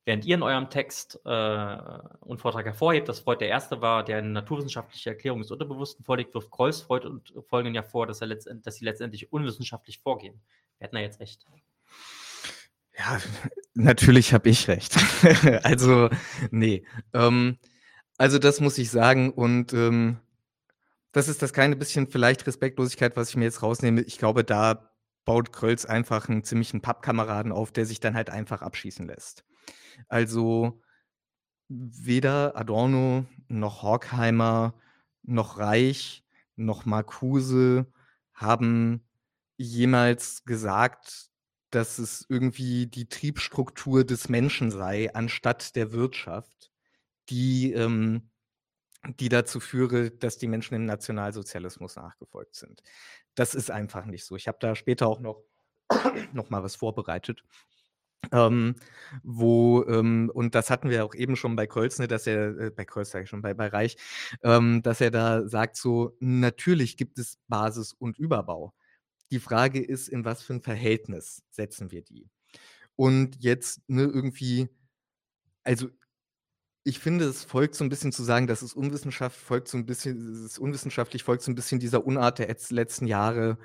[0.04, 1.76] während ihr in eurem Text äh,
[2.20, 6.34] und Vortrag hervorhebt, dass Freud der Erste war, der eine naturwissenschaftliche Erklärung des Unterbewussten vorlegt,
[6.34, 10.40] wirft Kreuz Freud und Folgen ja vor, dass, er letztend, dass sie letztendlich unwissenschaftlich vorgehen.
[10.78, 11.44] Wer hat da jetzt recht?
[12.98, 13.18] Ja,
[13.74, 14.96] natürlich habe ich recht.
[15.62, 16.08] also,
[16.50, 16.84] nee.
[17.12, 17.58] Ähm,
[18.16, 19.30] also, das muss ich sagen.
[19.32, 20.18] Und ähm,
[21.12, 24.02] das ist das kleine bisschen vielleicht Respektlosigkeit, was ich mir jetzt rausnehme.
[24.02, 24.90] Ich glaube, da
[25.24, 29.44] baut Krölz einfach einen ziemlichen Pappkameraden auf, der sich dann halt einfach abschießen lässt.
[30.09, 30.80] Also,
[31.68, 34.74] weder Adorno noch Horkheimer
[35.22, 36.24] noch Reich
[36.56, 37.87] noch Marcuse
[38.35, 39.06] haben
[39.56, 41.30] jemals gesagt,
[41.70, 46.70] dass es irgendwie die Triebstruktur des Menschen sei, anstatt der Wirtschaft,
[47.28, 48.30] die, ähm,
[49.18, 52.83] die dazu führe, dass die Menschen dem Nationalsozialismus nachgefolgt sind.
[53.35, 54.37] Das ist einfach nicht so.
[54.37, 55.44] Ich habe da später auch noch,
[56.33, 57.42] noch mal was vorbereitet.
[58.33, 58.76] Ähm,
[59.22, 62.85] wo, ähm, und das hatten wir auch eben schon bei Krölzne, dass er, äh, bei
[62.85, 63.96] Krölz sage ich schon, bei, bei Reich,
[64.42, 68.74] ähm, dass er da sagt, so, natürlich gibt es Basis und Überbau.
[69.30, 72.28] Die Frage ist, in was für ein Verhältnis setzen wir die?
[72.96, 74.68] Und jetzt ne, irgendwie,
[75.64, 75.88] also
[76.85, 79.87] ich finde, es folgt so ein bisschen zu sagen, dass es Unwissenschaft folgt so ein
[79.87, 83.59] bisschen, es unwissenschaftlich folgt so ein bisschen dieser Unart der etz- letzten Jahre.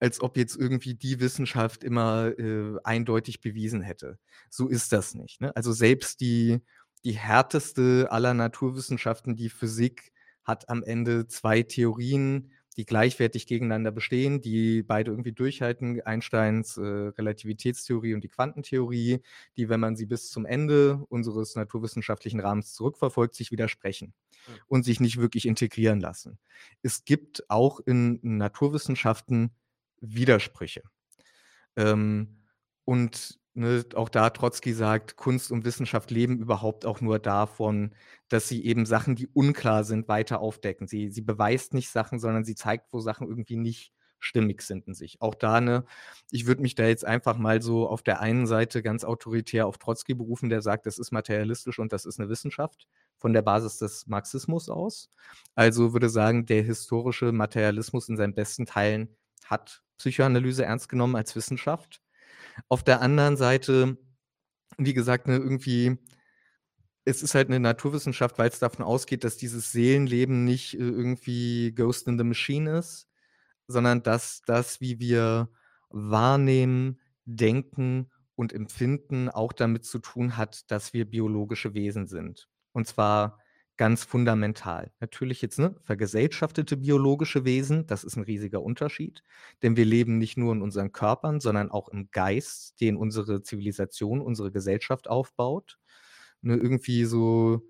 [0.00, 4.18] Als ob jetzt irgendwie die Wissenschaft immer äh, eindeutig bewiesen hätte.
[4.50, 5.40] So ist das nicht.
[5.40, 5.54] Ne?
[5.56, 6.60] Also selbst die,
[7.04, 10.12] die härteste aller Naturwissenschaften, die Physik,
[10.44, 16.80] hat am Ende zwei Theorien, die gleichwertig gegeneinander bestehen, die beide irgendwie durchhalten, Einsteins äh,
[16.80, 19.20] Relativitätstheorie und die Quantentheorie,
[19.56, 24.14] die, wenn man sie bis zum Ende unseres naturwissenschaftlichen Rahmens zurückverfolgt, sich widersprechen
[24.46, 24.52] mhm.
[24.68, 26.38] und sich nicht wirklich integrieren lassen.
[26.80, 29.50] Es gibt auch in Naturwissenschaften
[30.00, 30.82] Widersprüche.
[31.76, 32.42] Ähm,
[32.84, 37.94] und ne, auch da Trotzki sagt, Kunst und Wissenschaft leben überhaupt auch nur davon,
[38.28, 40.86] dass sie eben Sachen, die unklar sind, weiter aufdecken.
[40.86, 44.94] Sie, sie beweist nicht Sachen, sondern sie zeigt, wo Sachen irgendwie nicht stimmig sind in
[44.94, 45.20] sich.
[45.20, 45.84] Auch da, ne,
[46.30, 49.78] ich würde mich da jetzt einfach mal so auf der einen Seite ganz autoritär auf
[49.78, 53.78] Trotzki berufen, der sagt, das ist materialistisch und das ist eine Wissenschaft von der Basis
[53.78, 55.10] des Marxismus aus.
[55.54, 59.16] Also würde sagen, der historische Materialismus in seinen besten Teilen
[59.48, 62.00] hat Psychoanalyse ernst genommen als Wissenschaft.
[62.68, 63.98] Auf der anderen Seite,
[64.76, 65.98] wie gesagt, ne, irgendwie,
[67.04, 71.72] es ist halt eine Naturwissenschaft, weil es davon ausgeht, dass dieses Seelenleben nicht äh, irgendwie
[71.74, 73.08] Ghost in the Machine ist,
[73.66, 75.50] sondern dass das, wie wir
[75.90, 82.48] wahrnehmen, denken und empfinden, auch damit zu tun hat, dass wir biologische Wesen sind.
[82.72, 83.38] Und zwar
[83.78, 84.92] ganz fundamental.
[85.00, 89.22] Natürlich jetzt ne, vergesellschaftete biologische Wesen, das ist ein riesiger Unterschied,
[89.62, 94.20] denn wir leben nicht nur in unseren Körpern, sondern auch im Geist, den unsere Zivilisation,
[94.20, 95.78] unsere Gesellschaft aufbaut.
[96.42, 97.62] Ne, irgendwie so,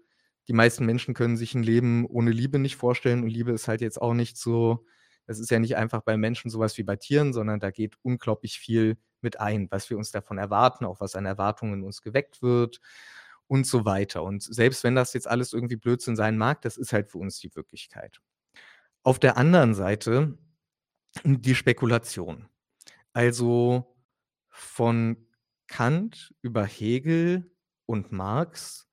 [0.48, 3.80] die meisten Menschen können sich ein Leben ohne Liebe nicht vorstellen und Liebe ist halt
[3.82, 4.84] jetzt auch nicht so,
[5.26, 8.58] es ist ja nicht einfach bei Menschen sowas wie bei Tieren, sondern da geht unglaublich
[8.58, 12.42] viel mit ein, was wir uns davon erwarten, auch was an Erwartungen in uns geweckt
[12.42, 12.80] wird
[13.48, 14.22] und so weiter.
[14.22, 17.40] Und selbst wenn das jetzt alles irgendwie Blödsinn sein mag, das ist halt für uns
[17.40, 18.20] die Wirklichkeit.
[19.02, 20.38] Auf der anderen Seite
[21.24, 22.48] die Spekulation.
[23.12, 23.96] Also
[24.50, 25.16] von
[25.66, 27.50] Kant über Hegel
[27.86, 28.88] und Marx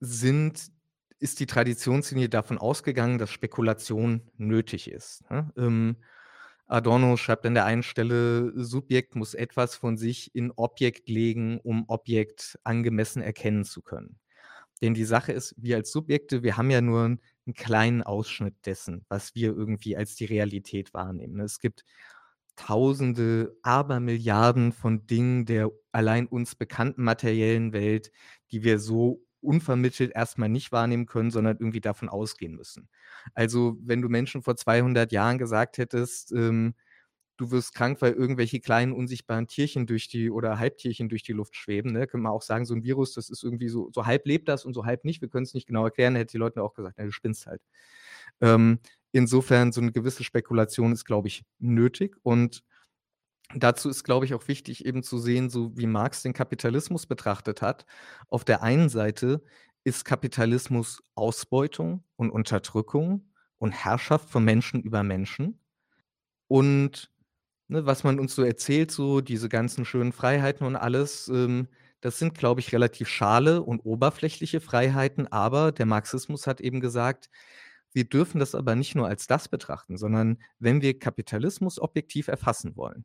[0.00, 0.70] sind,
[1.18, 5.28] ist die Traditionslinie davon ausgegangen, dass Spekulation nötig ist.
[5.30, 5.52] Ne?
[5.56, 5.96] Ähm,
[6.66, 11.84] Adorno schreibt an der einen Stelle, Subjekt muss etwas von sich in Objekt legen, um
[11.88, 14.18] Objekt angemessen erkennen zu können.
[14.82, 17.20] Denn die Sache ist, wir als Subjekte, wir haben ja nur einen
[17.54, 21.40] kleinen Ausschnitt dessen, was wir irgendwie als die Realität wahrnehmen.
[21.40, 21.84] Es gibt
[22.56, 28.12] Tausende, Abermilliarden von Dingen der allein uns bekannten materiellen Welt,
[28.52, 32.88] die wir so unvermittelt erstmal nicht wahrnehmen können, sondern irgendwie davon ausgehen müssen.
[33.34, 36.74] Also wenn du Menschen vor 200 Jahren gesagt hättest, ähm,
[37.36, 41.56] du wirst krank, weil irgendwelche kleinen unsichtbaren Tierchen durch die oder Halbtierchen durch die Luft
[41.56, 42.06] schweben, ne?
[42.06, 44.64] können wir auch sagen, so ein Virus, das ist irgendwie so, so halb lebt das
[44.64, 45.20] und so halb nicht.
[45.20, 47.62] Wir können es nicht genau erklären, hätte die Leute auch gesagt, na, du spinnst halt.
[48.40, 48.78] Ähm,
[49.12, 52.62] insofern, so eine gewisse Spekulation ist, glaube ich, nötig und
[53.54, 57.62] Dazu ist, glaube ich, auch wichtig, eben zu sehen, so wie Marx den Kapitalismus betrachtet
[57.62, 57.84] hat.
[58.28, 59.42] Auf der einen Seite
[59.84, 63.28] ist Kapitalismus Ausbeutung und Unterdrückung
[63.58, 65.60] und Herrschaft von Menschen über Menschen.
[66.48, 67.10] Und
[67.68, 71.68] ne, was man uns so erzählt, so diese ganzen schönen Freiheiten und alles, ähm,
[72.00, 75.30] das sind, glaube ich, relativ schale und oberflächliche Freiheiten.
[75.32, 77.30] Aber der Marxismus hat eben gesagt,
[77.94, 82.76] wir dürfen das aber nicht nur als das betrachten, sondern wenn wir Kapitalismus objektiv erfassen
[82.76, 83.04] wollen,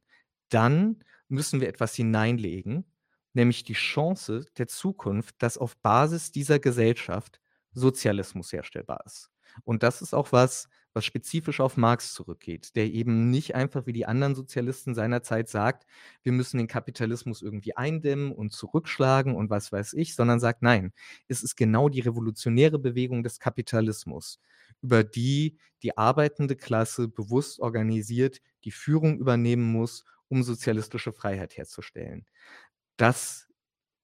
[0.49, 2.85] dann müssen wir etwas hineinlegen,
[3.33, 7.39] nämlich die Chance der Zukunft, dass auf Basis dieser Gesellschaft
[7.73, 9.29] Sozialismus herstellbar ist.
[9.63, 13.93] Und das ist auch was, was spezifisch auf Marx zurückgeht, der eben nicht einfach wie
[13.93, 15.85] die anderen Sozialisten seiner Zeit sagt,
[16.23, 20.91] wir müssen den Kapitalismus irgendwie eindämmen und zurückschlagen und was weiß ich, sondern sagt, nein,
[21.27, 24.39] es ist genau die revolutionäre Bewegung des Kapitalismus,
[24.81, 32.25] über die die arbeitende Klasse bewusst organisiert die Führung übernehmen muss um sozialistische Freiheit herzustellen.
[32.97, 33.47] Das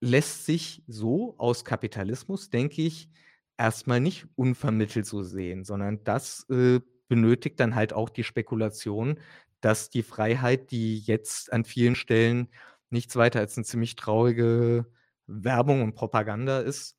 [0.01, 3.09] lässt sich so aus Kapitalismus, denke ich,
[3.57, 9.19] erstmal nicht unvermittelt so sehen, sondern das äh, benötigt dann halt auch die Spekulation,
[9.61, 12.49] dass die Freiheit, die jetzt an vielen Stellen
[12.89, 14.85] nichts weiter als eine ziemlich traurige
[15.27, 16.97] Werbung und Propaganda ist,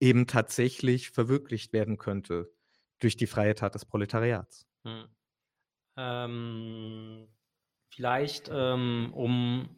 [0.00, 2.50] eben tatsächlich verwirklicht werden könnte
[2.98, 4.66] durch die freie Tat des Proletariats.
[4.86, 5.06] Hm.
[5.96, 7.28] Ähm,
[7.94, 9.68] Vielleicht, ähm, um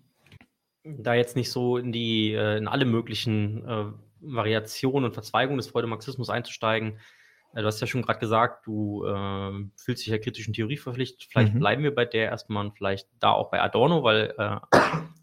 [0.84, 3.86] da jetzt nicht so in die, äh, in alle möglichen äh,
[4.20, 7.00] Variationen und Verzweigungen des Freudemarxismus einzusteigen.
[7.54, 11.28] Äh, du hast ja schon gerade gesagt, du äh, fühlst dich ja kritischen Theorie verpflichtet.
[11.30, 11.58] Vielleicht mhm.
[11.58, 14.58] bleiben wir bei der erstmal und vielleicht da auch bei Adorno, weil äh,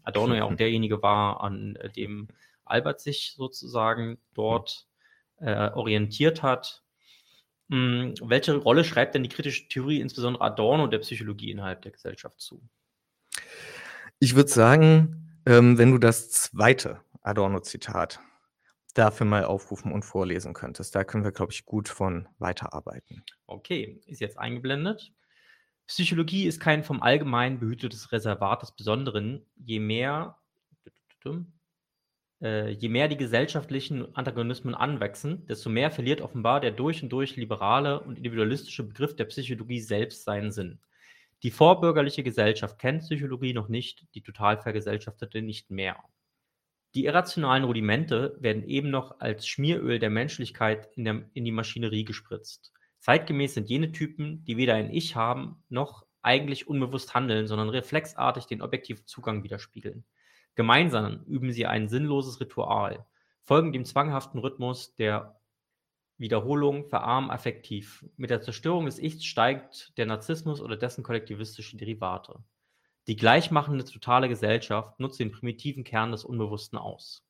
[0.02, 2.28] Adorno ja auch derjenige war, an dem
[2.64, 4.86] Albert sich sozusagen dort
[5.38, 6.82] äh, orientiert hat.
[7.70, 12.40] Hm, welche Rolle schreibt denn die kritische Theorie, insbesondere Adorno, der Psychologie innerhalb der Gesellschaft
[12.40, 12.62] zu?
[14.22, 18.20] Ich würde sagen, ähm, wenn du das zweite Adorno-Zitat
[18.94, 23.24] dafür mal aufrufen und vorlesen könntest, da können wir, glaube ich, gut von weiterarbeiten.
[23.48, 25.12] Okay, ist jetzt eingeblendet.
[25.88, 29.44] Psychologie ist kein vom Allgemeinen behütetes Reservat des Besonderen.
[29.56, 30.38] Je mehr,
[32.40, 37.34] äh, je mehr die gesellschaftlichen Antagonismen anwachsen, desto mehr verliert offenbar der durch und durch
[37.34, 40.78] liberale und individualistische Begriff der Psychologie selbst seinen Sinn.
[41.42, 45.96] Die vorbürgerliche Gesellschaft kennt Psychologie noch nicht, die total vergesellschaftete nicht mehr.
[46.94, 52.04] Die irrationalen Rudimente werden eben noch als Schmieröl der Menschlichkeit in, der, in die Maschinerie
[52.04, 52.72] gespritzt.
[53.00, 58.44] Zeitgemäß sind jene Typen, die weder ein Ich haben, noch eigentlich unbewusst handeln, sondern reflexartig
[58.46, 60.04] den objektiven Zugang widerspiegeln.
[60.54, 63.04] Gemeinsam üben sie ein sinnloses Ritual,
[63.42, 65.40] folgen dem zwanghaften Rhythmus der
[66.22, 68.06] Wiederholung, verarmen affektiv.
[68.16, 72.38] Mit der Zerstörung des Ichs steigt der Narzissmus oder dessen kollektivistische Derivate.
[73.08, 77.26] Die gleichmachende totale Gesellschaft nutzt den primitiven Kern des Unbewussten aus.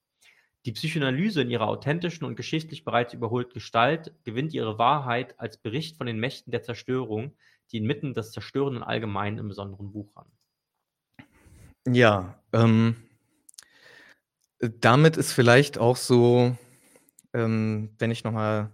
[0.65, 5.97] Die Psychoanalyse in ihrer authentischen und geschichtlich bereits überholten Gestalt gewinnt ihre Wahrheit als Bericht
[5.97, 7.35] von den Mächten der Zerstörung,
[7.73, 10.31] die inmitten des zerstörenden Allgemeinen im Besonderen wuchern.
[11.89, 12.97] Ja, ähm,
[14.61, 16.57] damit ist vielleicht auch so,
[17.33, 18.71] ähm, wenn ich nochmal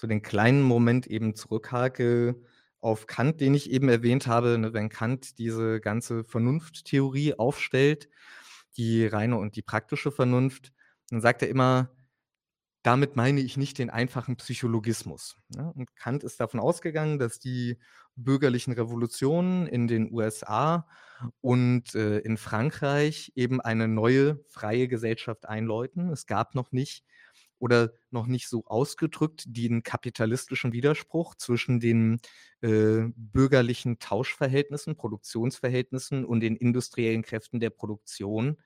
[0.00, 2.34] so den kleinen Moment eben zurückhake
[2.80, 8.08] auf Kant, den ich eben erwähnt habe, ne, wenn Kant diese ganze Vernunfttheorie aufstellt,
[8.78, 10.72] die reine und die praktische Vernunft,
[11.10, 11.90] dann sagt er immer,
[12.82, 15.36] damit meine ich nicht den einfachen Psychologismus.
[15.54, 15.70] Ne?
[15.74, 17.78] Und Kant ist davon ausgegangen, dass die
[18.16, 20.88] bürgerlichen Revolutionen in den USA
[21.42, 26.08] und äh, in Frankreich eben eine neue freie Gesellschaft einläuten.
[26.10, 27.04] Es gab noch nicht
[27.60, 32.20] oder noch nicht so ausgedrückt den kapitalistischen Widerspruch zwischen den
[32.62, 38.56] äh, bürgerlichen Tauschverhältnissen, Produktionsverhältnissen und den industriellen Kräften der Produktion,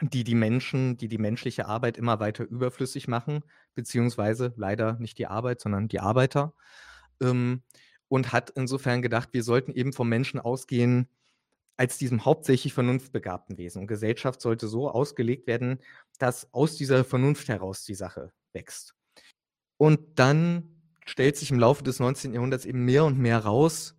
[0.00, 3.44] die die Menschen, die die menschliche Arbeit immer weiter überflüssig machen,
[3.74, 6.54] beziehungsweise leider nicht die Arbeit, sondern die Arbeiter.
[7.20, 7.62] Ähm,
[8.08, 11.08] und hat insofern gedacht, wir sollten eben vom Menschen ausgehen,
[11.76, 13.80] als diesem hauptsächlich vernunftbegabten Wesen.
[13.82, 15.78] Und Gesellschaft sollte so ausgelegt werden,
[16.18, 18.94] dass aus dieser Vernunft heraus die Sache wächst.
[19.78, 22.34] Und dann stellt sich im Laufe des 19.
[22.34, 23.96] Jahrhunderts eben mehr und mehr raus,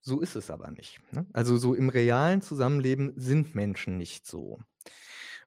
[0.00, 1.00] so ist es aber nicht.
[1.12, 1.26] Ne?
[1.32, 4.60] Also so im realen Zusammenleben sind Menschen nicht so.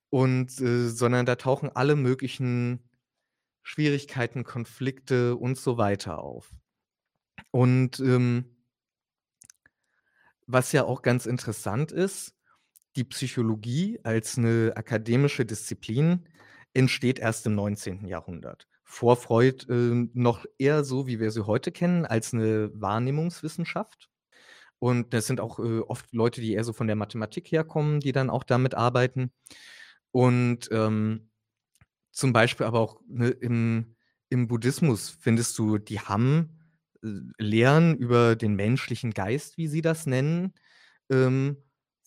[0.10, 2.90] Und äh, sondern da tauchen alle möglichen
[3.64, 6.54] Schwierigkeiten, Konflikte und so weiter auf.
[7.52, 8.55] Und ähm,
[10.48, 12.34] was ja auch ganz interessant ist,
[12.96, 16.28] die Psychologie als eine akademische Disziplin
[16.74, 18.06] entsteht erst im 19.
[18.08, 18.68] Jahrhundert.
[18.84, 24.10] Vor Freud äh, noch eher so, wie wir sie heute kennen, als eine Wahrnehmungswissenschaft.
[24.80, 28.12] Und das sind auch äh, oft Leute, die eher so von der Mathematik herkommen, die
[28.12, 29.32] dann auch damit arbeiten.
[30.12, 31.30] Und ähm,
[32.12, 33.96] zum Beispiel aber auch ne, im,
[34.30, 36.65] im Buddhismus findest du, die haben
[37.02, 40.54] Lehren über den menschlichen Geist, wie Sie das nennen,
[41.10, 41.58] ähm,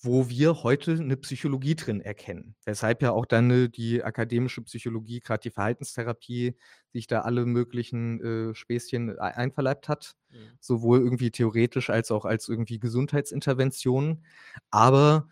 [0.01, 2.55] wo wir heute eine Psychologie drin erkennen.
[2.65, 6.57] Weshalb ja auch dann äh, die akademische Psychologie, gerade die Verhaltenstherapie,
[6.93, 8.21] sich da alle möglichen
[8.51, 10.37] äh, Späßchen einverleibt hat, mhm.
[10.61, 14.25] sowohl irgendwie theoretisch als auch als irgendwie Gesundheitsintervention.
[14.71, 15.29] Aber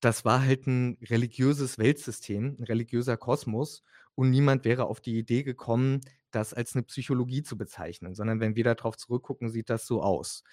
[0.00, 3.82] das war halt ein religiöses Weltsystem, ein religiöser Kosmos
[4.14, 6.00] und niemand wäre auf die Idee gekommen,
[6.34, 10.44] das als eine Psychologie zu bezeichnen, sondern wenn wir darauf zurückgucken, sieht das so aus.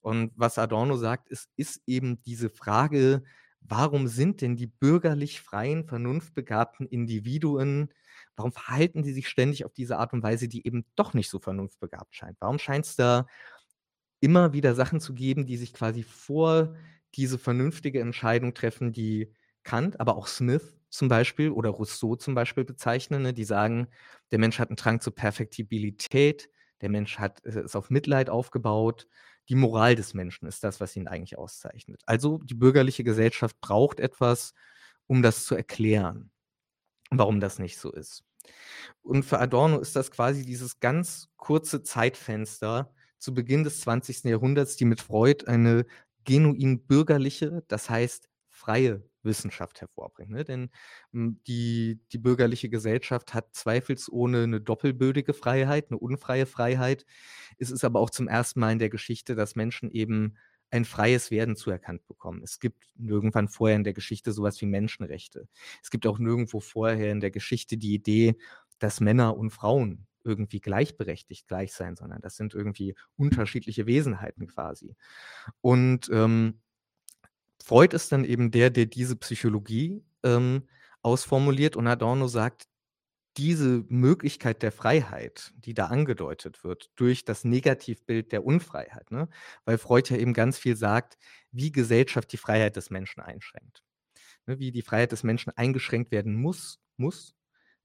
[0.00, 3.22] Und was Adorno sagt, ist, ist eben diese Frage,
[3.60, 7.92] warum sind denn die bürgerlich freien, vernunftbegabten Individuen,
[8.36, 11.38] warum verhalten sie sich ständig auf diese Art und Weise, die eben doch nicht so
[11.38, 12.38] vernunftbegabt scheint?
[12.40, 13.26] Warum scheint es da
[14.20, 16.74] immer wieder Sachen zu geben, die sich quasi vor
[17.14, 19.32] diese vernünftige Entscheidung treffen, die
[19.62, 23.88] Kant, aber auch Smith zum Beispiel oder Rousseau zum Beispiel bezeichnen, ne, die sagen,
[24.32, 29.06] der Mensch hat einen Drang zur Perfektibilität, der Mensch hat, äh, ist auf Mitleid aufgebaut,
[29.48, 32.02] die Moral des Menschen ist das, was ihn eigentlich auszeichnet.
[32.06, 34.54] Also die bürgerliche Gesellschaft braucht etwas,
[35.06, 36.30] um das zu erklären,
[37.10, 38.24] warum das nicht so ist.
[39.02, 44.24] Und für Adorno ist das quasi dieses ganz kurze Zeitfenster zu Beginn des 20.
[44.24, 45.84] Jahrhunderts, die mit Freud eine
[46.24, 50.30] genuin bürgerliche, das heißt freie Wissenschaft hervorbringt.
[50.30, 50.44] Ne?
[50.44, 50.70] Denn
[51.12, 57.04] hm, die, die bürgerliche Gesellschaft hat zweifelsohne eine doppelbödige Freiheit, eine unfreie Freiheit.
[57.58, 60.36] Es ist aber auch zum ersten Mal in der Geschichte, dass Menschen eben
[60.70, 62.42] ein freies Werden zuerkannt bekommen.
[62.44, 65.48] Es gibt nirgendwann vorher in der Geschichte sowas wie Menschenrechte.
[65.82, 68.36] Es gibt auch nirgendwo vorher in der Geschichte die Idee,
[68.78, 74.96] dass Männer und Frauen irgendwie gleichberechtigt gleich sein, sondern das sind irgendwie unterschiedliche Wesenheiten quasi.
[75.60, 76.60] Und ähm,
[77.70, 80.66] Freud ist dann eben der, der diese Psychologie ähm,
[81.02, 82.64] ausformuliert und Adorno sagt,
[83.36, 89.28] diese Möglichkeit der Freiheit, die da angedeutet wird durch das Negativbild der Unfreiheit, ne?
[89.64, 91.16] weil Freud ja eben ganz viel sagt,
[91.52, 93.84] wie Gesellschaft die Freiheit des Menschen einschränkt.
[94.46, 94.58] Ne?
[94.58, 97.36] Wie die Freiheit des Menschen eingeschränkt werden muss, muss,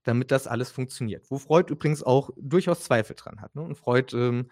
[0.01, 1.29] damit das alles funktioniert.
[1.29, 3.53] Wo Freud übrigens auch durchaus Zweifel dran hat.
[3.53, 3.61] Ne?
[3.61, 4.49] Und Freud, ähm,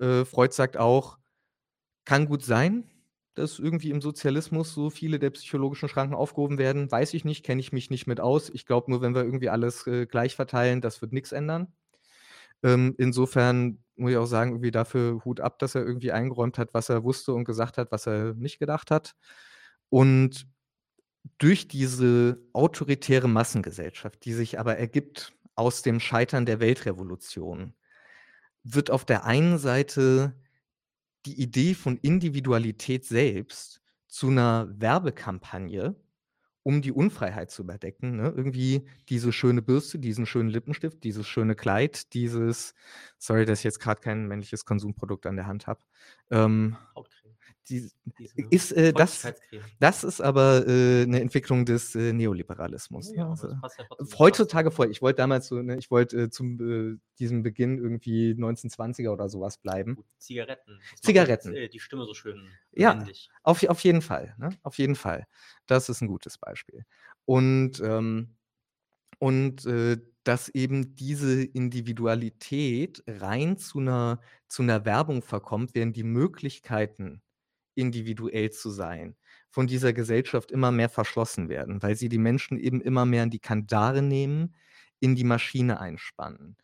[0.00, 1.18] äh, Freud sagt auch,
[2.04, 2.90] kann gut sein,
[3.34, 7.60] dass irgendwie im Sozialismus so viele der psychologischen Schranken aufgehoben werden, weiß ich nicht, kenne
[7.60, 8.50] ich mich nicht mit aus.
[8.50, 11.72] Ich glaube nur, wenn wir irgendwie alles äh, gleich verteilen, das wird nichts ändern.
[12.62, 16.74] Ähm, insofern muss ich auch sagen, irgendwie dafür Hut ab, dass er irgendwie eingeräumt hat,
[16.74, 19.14] was er wusste und gesagt hat, was er nicht gedacht hat.
[19.90, 20.46] Und
[21.38, 27.74] durch diese autoritäre Massengesellschaft, die sich aber ergibt aus dem Scheitern der Weltrevolution,
[28.62, 30.34] wird auf der einen Seite
[31.26, 35.96] die Idee von Individualität selbst zu einer Werbekampagne,
[36.62, 38.16] um die Unfreiheit zu überdecken.
[38.16, 38.32] Ne?
[38.36, 42.74] Irgendwie diese schöne Bürste, diesen schönen Lippenstift, dieses schöne Kleid, dieses,
[43.18, 45.80] sorry, dass ich jetzt gerade kein männliches Konsumprodukt an der Hand habe.
[46.30, 46.76] Ähm,
[47.68, 47.90] die,
[48.50, 49.32] ist, äh, das,
[49.80, 53.12] das ist aber äh, eine Entwicklung des äh, Neoliberalismus.
[53.14, 53.60] Ja, also, ja
[54.18, 54.90] heutzutage voll.
[54.90, 59.28] Ich wollte damals so, ne, ich wollte äh, zum äh, diesem Beginn irgendwie 1920er oder
[59.28, 59.96] sowas bleiben.
[60.18, 60.80] Zigaretten.
[60.92, 61.54] Das Zigaretten.
[61.54, 62.48] Jetzt, die Stimme so schön.
[62.72, 63.04] Ja,
[63.42, 64.34] auf, auf jeden Fall.
[64.38, 64.50] Ne?
[64.62, 65.26] Auf jeden Fall.
[65.66, 66.84] Das ist ein gutes Beispiel.
[67.24, 68.36] Und, ähm,
[69.18, 76.02] und äh, dass eben diese Individualität rein zu einer, zu einer Werbung verkommt, während die
[76.02, 77.22] Möglichkeiten
[77.74, 79.16] individuell zu sein,
[79.50, 83.30] von dieser Gesellschaft immer mehr verschlossen werden, weil sie die Menschen eben immer mehr in
[83.30, 84.54] die Kandare nehmen,
[85.00, 86.56] in die Maschine einspannen.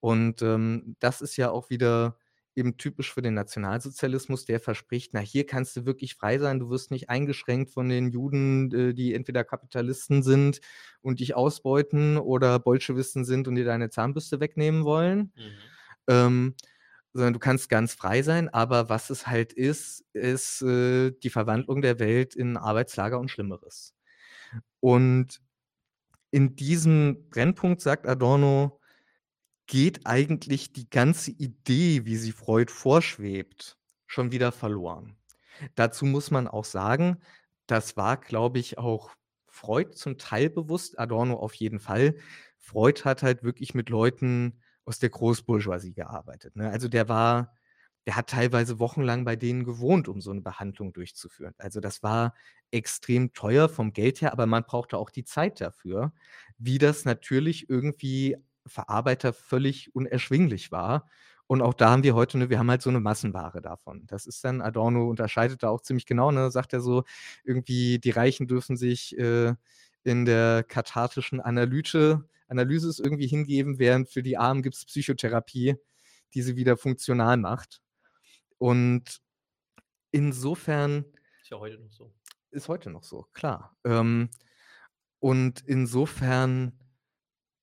[0.00, 2.18] Und ähm, das ist ja auch wieder
[2.58, 6.70] eben typisch für den Nationalsozialismus, der verspricht, na hier kannst du wirklich frei sein, du
[6.70, 10.60] wirst nicht eingeschränkt von den Juden, äh, die entweder Kapitalisten sind
[11.00, 15.32] und dich ausbeuten oder Bolschewisten sind und dir deine Zahnbürste wegnehmen wollen.
[15.36, 15.52] Mhm.
[16.08, 16.54] Ähm,
[17.18, 21.82] sondern du kannst ganz frei sein, aber was es halt ist, ist äh, die Verwandlung
[21.82, 23.94] der Welt in Arbeitslager und Schlimmeres.
[24.80, 25.40] Und
[26.30, 28.80] in diesem Brennpunkt, sagt Adorno,
[29.66, 35.16] geht eigentlich die ganze Idee, wie sie Freud vorschwebt, schon wieder verloren.
[35.74, 37.18] Dazu muss man auch sagen,
[37.66, 39.10] das war, glaube ich, auch
[39.48, 42.14] Freud zum Teil bewusst, Adorno auf jeden Fall.
[42.58, 46.56] Freud hat halt wirklich mit Leuten aus der Großbourgeoisie gearbeitet.
[46.56, 46.70] Ne?
[46.70, 47.54] Also der war,
[48.06, 51.54] der hat teilweise wochenlang bei denen gewohnt, um so eine Behandlung durchzuführen.
[51.58, 52.34] Also das war
[52.70, 56.12] extrem teuer vom Geld her, aber man brauchte auch die Zeit dafür,
[56.56, 58.36] wie das natürlich irgendwie
[58.66, 61.08] Verarbeiter völlig unerschwinglich war.
[61.46, 64.06] Und auch da haben wir heute, ne, wir haben halt so eine Massenware davon.
[64.06, 67.04] Das ist dann, Adorno unterscheidet da auch ziemlich genau, ne, sagt er so,
[67.44, 69.54] irgendwie die Reichen dürfen sich äh,
[70.04, 75.76] in der kathartischen Analyse Analysis irgendwie hingeben, während für die Armen gibt es Psychotherapie,
[76.34, 77.80] die sie wieder funktional macht.
[78.58, 79.20] Und
[80.10, 81.04] insofern.
[81.42, 82.12] Ist ja heute noch so.
[82.50, 83.76] Ist heute noch so, klar.
[83.84, 84.30] Ähm,
[85.20, 86.72] und insofern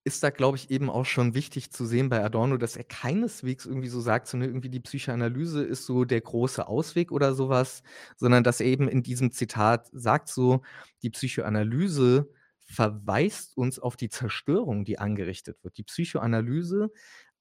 [0.06, 3.66] ist da, glaube ich, eben auch schon wichtig zu sehen bei Adorno, dass er keineswegs
[3.66, 7.82] irgendwie so sagt, so ne, irgendwie die Psychoanalyse ist so der große Ausweg oder sowas,
[8.16, 10.62] sondern dass er eben in diesem Zitat sagt so,
[11.02, 12.30] die Psychoanalyse
[12.66, 15.78] verweist uns auf die Zerstörung, die angerichtet wird.
[15.78, 16.92] Die Psychoanalyse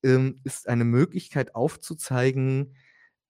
[0.03, 2.77] ähm, ist eine Möglichkeit aufzuzeigen,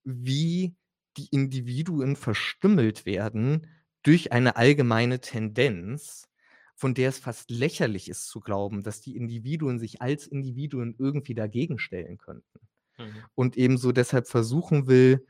[0.03, 0.75] wie
[1.17, 3.69] die Individuen verstümmelt werden
[4.03, 6.29] durch eine allgemeine Tendenz,
[6.75, 11.35] von der es fast lächerlich ist zu glauben, dass die Individuen sich als Individuen irgendwie
[11.35, 12.61] dagegen stellen könnten.
[12.99, 13.25] Mhm.
[13.35, 15.27] Und ebenso deshalb versuchen will,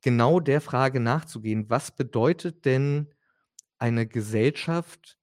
[0.00, 3.08] genau der Frage nachzugehen, was bedeutet denn
[3.78, 5.18] eine Gesellschaft,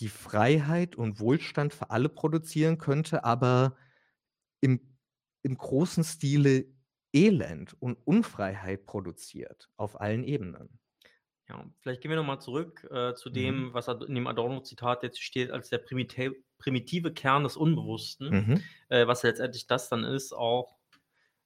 [0.00, 3.76] die Freiheit und Wohlstand für alle produzieren könnte, aber
[4.60, 4.80] im,
[5.42, 6.66] im großen Stile
[7.12, 10.78] Elend und Unfreiheit produziert auf allen Ebenen.
[11.48, 13.74] Ja, vielleicht gehen wir nochmal zurück äh, zu dem, mhm.
[13.74, 18.62] was in dem Adorno-Zitat jetzt steht, als der primitive, primitive Kern des Unbewussten, mhm.
[18.88, 20.76] äh, was letztendlich das dann ist, auch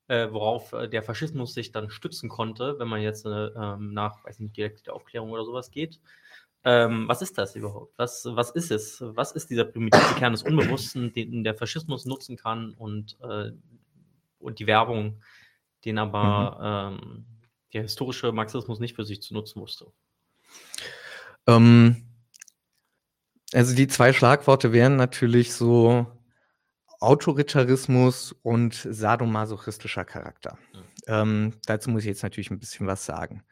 [0.08, 4.22] äh, worauf äh, der Faschismus sich dann stützen konnte, wenn man jetzt äh, ähm, nach,
[4.24, 6.00] weiß nicht, direkte Aufklärung oder sowas geht.
[6.66, 7.92] Ähm, was ist das überhaupt?
[7.98, 9.02] Was, was ist es?
[9.02, 13.50] Was ist dieser primitive Kern des Unbewussten, den der Faschismus nutzen kann und, äh,
[14.38, 15.22] und die Werbung,
[15.84, 16.98] den aber mhm.
[17.06, 17.26] ähm,
[17.74, 19.92] der historische Marxismus nicht für sich zu nutzen wusste?
[21.46, 22.06] Ähm,
[23.52, 26.06] also die zwei Schlagworte wären natürlich so
[26.98, 30.58] Autoritarismus und sadomasochistischer Charakter.
[31.06, 31.52] Mhm.
[31.66, 33.42] Dazu muss ich jetzt natürlich ein bisschen was sagen.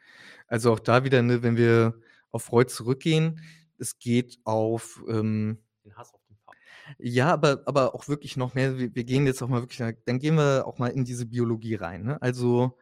[0.47, 1.93] Also auch da wieder, ne, wenn wir
[2.33, 3.39] auf Freud zurückgehen,
[3.77, 6.57] es geht auf ähm, Den Hass auf den Vater.
[6.97, 8.77] ja, aber, aber auch wirklich noch mehr.
[8.77, 11.75] Wir, wir gehen jetzt auch mal wirklich, dann gehen wir auch mal in diese Biologie
[11.75, 12.03] rein.
[12.03, 12.21] Ne?
[12.21, 12.77] Also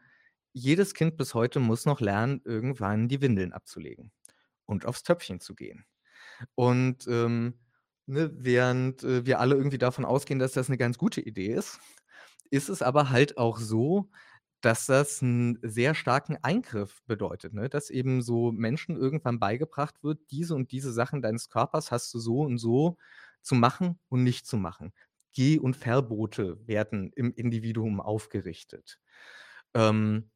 [0.53, 4.11] jedes Kind bis heute muss noch lernen, irgendwann die Windeln abzulegen
[4.65, 5.85] und aufs Töpfchen zu gehen.
[6.55, 7.59] Und ähm,
[8.05, 11.79] ne, während äh, wir alle irgendwie davon ausgehen, dass das eine ganz gute Idee ist,
[12.49, 14.09] ist es aber halt auch so,
[14.61, 17.69] dass das einen sehr starken Eingriff bedeutet, ne?
[17.69, 22.19] Dass eben so Menschen irgendwann beigebracht wird, diese und diese Sachen deines Körpers hast du
[22.19, 22.97] so und so
[23.41, 24.93] zu machen und nicht zu machen.
[25.33, 28.99] Geh und Verbote werden im Individuum aufgerichtet.
[29.73, 30.29] Ähm,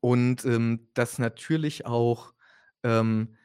[0.00, 2.34] und, ähm, dass natürlich auch,
[2.82, 3.36] ähm,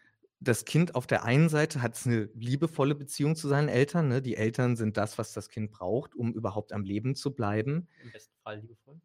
[0.41, 4.22] das Kind auf der einen Seite hat eine liebevolle Beziehung zu seinen Eltern, ne?
[4.22, 7.89] Die Eltern sind das, was das Kind braucht, um überhaupt am Leben zu bleiben.
[7.99, 9.01] Im besten Fall liebevoll.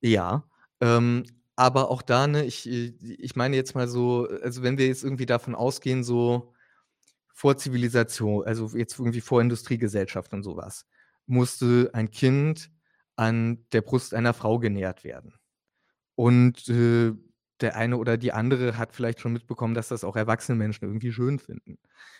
[0.00, 0.44] Ja,
[0.80, 1.24] ähm,
[1.56, 5.04] aber auch da, ne, ich, äh, ich meine jetzt mal so, also wenn wir jetzt
[5.04, 6.54] irgendwie davon ausgehen, so
[7.34, 10.86] vor Zivilisation, also jetzt irgendwie vor Industriegesellschaft und sowas,
[11.26, 12.70] musste ein Kind
[13.16, 15.34] an der Brust einer Frau genährt werden.
[16.16, 17.12] Und äh,
[17.60, 21.12] der eine oder die andere hat vielleicht schon mitbekommen, dass das auch erwachsene Menschen irgendwie
[21.12, 21.78] schön finden.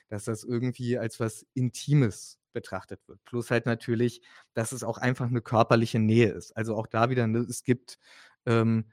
[0.08, 3.24] Dass das irgendwie als was Intimes betrachtet wird.
[3.24, 4.20] Plus halt natürlich,
[4.54, 6.56] dass es auch einfach eine körperliche Nähe ist.
[6.56, 7.98] Also auch da wieder, ne, es gibt,
[8.46, 8.90] ähm,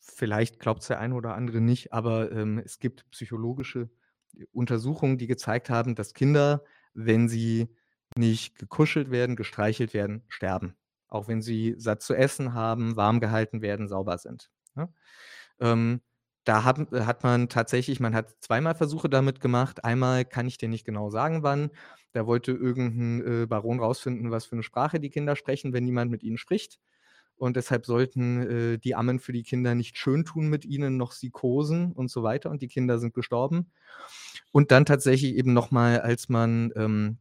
[0.00, 3.88] vielleicht glaubt es der eine oder andere nicht, aber ähm, es gibt psychologische
[4.52, 7.68] Untersuchungen, die gezeigt haben, dass Kinder, wenn sie
[8.16, 10.74] nicht gekuschelt werden, gestreichelt werden, sterben.
[11.06, 14.50] Auch wenn sie satt zu essen haben, warm gehalten werden, sauber sind.
[14.74, 14.92] Ne?
[15.60, 16.00] Ähm,
[16.48, 19.84] da hat, hat man tatsächlich, man hat zweimal Versuche damit gemacht.
[19.84, 21.70] Einmal kann ich dir nicht genau sagen, wann.
[22.12, 26.10] Da wollte irgendein äh, Baron rausfinden, was für eine Sprache die Kinder sprechen, wenn niemand
[26.10, 26.78] mit ihnen spricht.
[27.36, 31.12] Und deshalb sollten äh, die Ammen für die Kinder nicht schön tun mit ihnen, noch
[31.12, 32.48] sie kosen und so weiter.
[32.48, 33.70] Und die Kinder sind gestorben.
[34.50, 37.18] Und dann tatsächlich eben nochmal, als man ähm,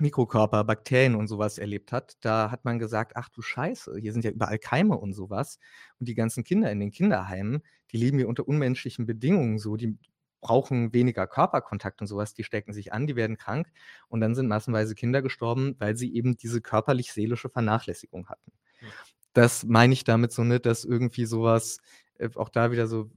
[0.00, 4.24] Mikrokörper, Bakterien und sowas erlebt hat, da hat man gesagt, ach du Scheiße, hier sind
[4.24, 5.58] ja überall Keime und sowas.
[5.98, 9.96] Und die ganzen Kinder in den Kinderheimen, die leben hier unter unmenschlichen Bedingungen so, die
[10.40, 13.68] brauchen weniger Körperkontakt und sowas, die stecken sich an, die werden krank
[14.08, 18.52] und dann sind massenweise Kinder gestorben, weil sie eben diese körperlich-seelische Vernachlässigung hatten.
[18.80, 18.88] Ja.
[19.32, 21.78] Das meine ich damit so nicht, dass irgendwie sowas,
[22.18, 23.10] äh, auch da wieder so,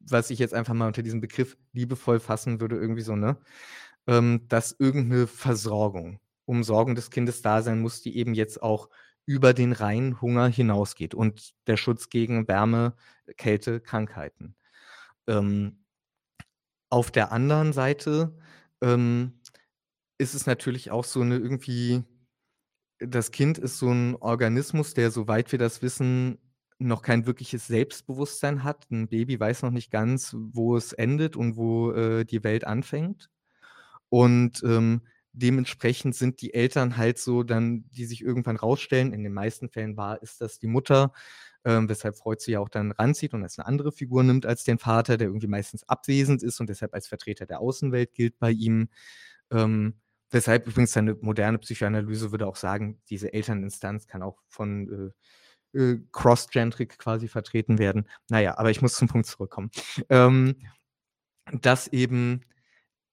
[0.00, 3.38] was ich jetzt einfach mal unter diesem Begriff liebevoll fassen würde, irgendwie so, ne?
[4.06, 8.90] Ähm, dass irgendeine Versorgung, Umsorgung des Kindes da sein muss, die eben jetzt auch
[9.26, 12.94] über den reinen Hunger hinausgeht und der Schutz gegen Wärme,
[13.36, 14.54] Kälte, Krankheiten.
[15.26, 15.84] Ähm,
[16.90, 18.36] auf der anderen Seite
[18.82, 19.40] ähm,
[20.18, 22.04] ist es natürlich auch so eine irgendwie,
[22.98, 26.38] das Kind ist so ein Organismus, der, soweit wir das wissen,
[26.78, 28.90] noch kein wirkliches Selbstbewusstsein hat.
[28.90, 33.30] Ein Baby weiß noch nicht ganz, wo es endet und wo äh, die Welt anfängt.
[34.14, 35.00] Und ähm,
[35.32, 39.96] dementsprechend sind die Eltern halt so dann, die sich irgendwann rausstellen, in den meisten Fällen
[39.96, 41.12] war, ist das die Mutter,
[41.64, 44.62] ähm, weshalb Freud sie ja auch dann ranzieht und als eine andere Figur nimmt als
[44.62, 48.52] den Vater, der irgendwie meistens abwesend ist und deshalb als Vertreter der Außenwelt gilt bei
[48.52, 48.88] ihm.
[49.50, 49.94] Ähm,
[50.30, 55.12] weshalb übrigens eine moderne Psychoanalyse würde auch sagen, diese Elterninstanz kann auch von
[55.72, 58.08] äh, äh, Cross-Gentrik quasi vertreten werden.
[58.28, 59.72] Naja, aber ich muss zum Punkt zurückkommen.
[60.08, 60.54] Ähm,
[61.50, 62.42] dass eben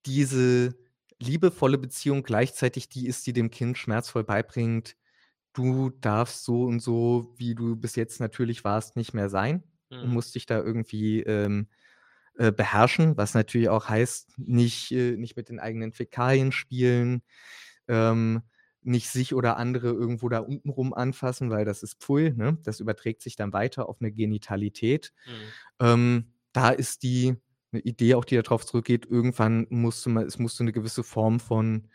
[0.05, 0.80] diese
[1.21, 4.97] liebevolle Beziehung gleichzeitig die ist, die dem Kind schmerzvoll beibringt,
[5.53, 9.63] du darfst so und so, wie du bis jetzt natürlich warst, nicht mehr sein
[9.99, 10.13] und Mhm.
[10.13, 11.69] musst dich da irgendwie ähm,
[12.35, 17.23] äh, beherrschen, was natürlich auch heißt, nicht, äh, nicht mit den eigenen Fäkalien spielen,
[17.87, 18.43] ähm,
[18.83, 22.57] nicht sich oder andere irgendwo da unten rum anfassen, weil das ist Pfui, ne?
[22.63, 25.13] Das überträgt sich dann weiter auf eine Genitalität.
[25.25, 25.51] Mhm.
[25.79, 27.35] Ähm, da ist die
[27.71, 31.89] eine Idee auch, die darauf zurückgeht, irgendwann musste man es musste eine gewisse Form von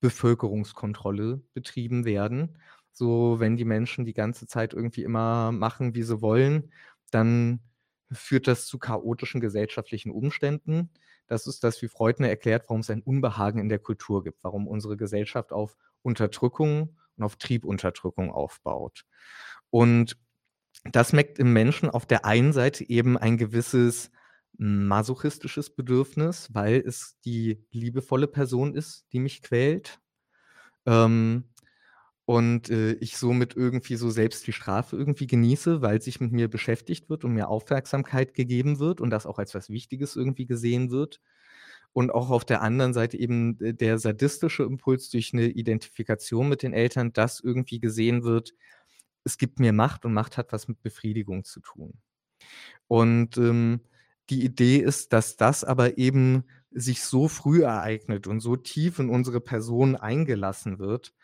[0.00, 2.58] Bevölkerungskontrolle betrieben werden.
[2.92, 6.72] So, wenn die Menschen die ganze Zeit irgendwie immer machen, wie sie wollen,
[7.10, 7.60] dann
[8.12, 10.90] führt das zu chaotischen gesellschaftlichen Umständen.
[11.26, 14.44] Das ist das, wie Freud ne erklärt, warum es ein Unbehagen in der Kultur gibt,
[14.44, 19.04] warum unsere Gesellschaft auf Unterdrückung und auf Triebunterdrückung aufbaut.
[19.70, 20.16] Und
[20.84, 24.10] das merkt im Menschen auf der einen Seite eben ein gewisses
[24.58, 30.00] masochistisches Bedürfnis, weil es die liebevolle Person ist, die mich quält.
[30.86, 31.44] Ähm,
[32.26, 36.48] und äh, ich somit irgendwie so selbst die Strafe irgendwie genieße, weil sich mit mir
[36.48, 40.90] beschäftigt wird und mir Aufmerksamkeit gegeben wird und das auch als was Wichtiges irgendwie gesehen
[40.90, 41.20] wird.
[41.92, 46.72] und auch auf der anderen Seite eben der sadistische Impuls durch eine Identifikation mit den
[46.74, 48.54] Eltern, dass irgendwie gesehen wird,
[49.24, 51.94] es gibt mir Macht und Macht hat was mit Befriedigung zu tun.
[52.88, 53.80] Und ähm,
[54.30, 59.08] die Idee ist, dass das aber eben sich so früh ereignet und so tief in
[59.08, 61.14] unsere Person eingelassen wird,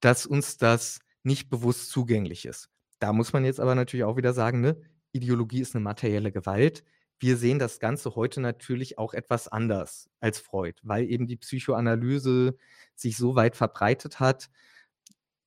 [0.00, 2.70] dass uns das nicht bewusst zugänglich ist.
[2.98, 4.80] Da muss man jetzt aber natürlich auch wieder sagen, ne,
[5.12, 6.84] Ideologie ist eine materielle Gewalt.
[7.20, 12.56] Wir sehen das Ganze heute natürlich auch etwas anders als Freud, weil eben die Psychoanalyse
[12.94, 14.50] sich so weit verbreitet hat,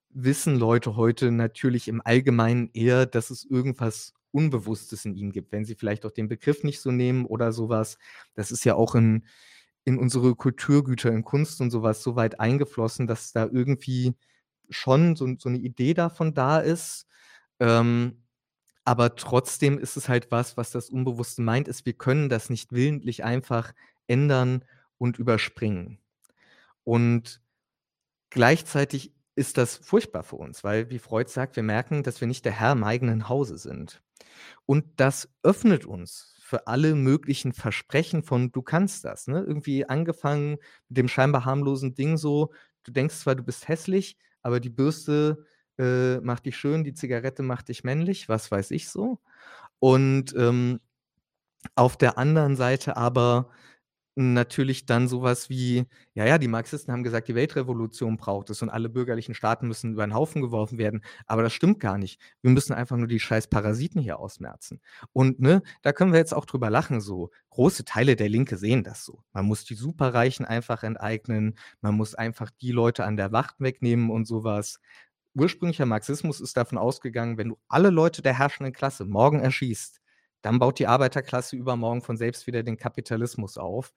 [0.10, 5.66] wissen Leute heute natürlich im Allgemeinen eher, dass es irgendwas Unbewusstes in ihnen gibt, wenn
[5.66, 7.98] sie vielleicht auch den Begriff nicht so nehmen oder sowas.
[8.34, 9.26] Das ist ja auch in,
[9.86, 14.16] in unsere Kulturgüter, in Kunst und sowas so weit eingeflossen, dass da irgendwie
[14.70, 17.08] schon so, so eine Idee davon da ist.
[17.60, 18.24] Ähm,
[18.84, 22.72] aber trotzdem ist es halt was, was das Unbewusste meint, ist, wir können das nicht
[22.72, 23.74] willentlich einfach
[24.08, 24.66] ändern
[24.98, 26.00] und überspringen.
[26.84, 27.42] Und
[28.30, 32.46] gleichzeitig ist das furchtbar für uns, weil, wie Freud sagt, wir merken, dass wir nicht
[32.46, 34.02] der Herr im eigenen Hause sind.
[34.66, 39.28] Und das öffnet uns für alle möglichen Versprechen von du kannst das.
[39.28, 39.42] Ne?
[39.42, 40.58] Irgendwie angefangen
[40.90, 42.52] mit dem scheinbar harmlosen Ding so,
[42.84, 45.46] du denkst zwar, du bist hässlich, aber die Bürste
[45.78, 49.20] äh, macht dich schön, die Zigarette macht dich männlich, was weiß ich so.
[49.80, 50.82] Und ähm,
[51.76, 53.50] auf der anderen Seite aber
[54.16, 58.70] natürlich dann sowas wie, ja, ja, die Marxisten haben gesagt, die Weltrevolution braucht es und
[58.70, 61.04] alle bürgerlichen Staaten müssen über den Haufen geworfen werden.
[61.28, 62.20] Aber das stimmt gar nicht.
[62.42, 64.82] Wir müssen einfach nur die scheiß Parasiten hier ausmerzen.
[65.14, 67.00] Und ne, da können wir jetzt auch drüber lachen.
[67.02, 69.24] So große Teile der Linke sehen das so.
[69.34, 71.56] Man muss die Superreichen einfach enteignen.
[71.82, 74.80] Man muss einfach die Leute an der Wacht wegnehmen und sowas
[75.34, 80.01] ursprünglicher Marxismus ist davon ausgegangen, wenn du alle Leute der herrschenden Klasse morgen erschießt,
[80.42, 83.94] dann baut die Arbeiterklasse übermorgen von selbst wieder den Kapitalismus auf,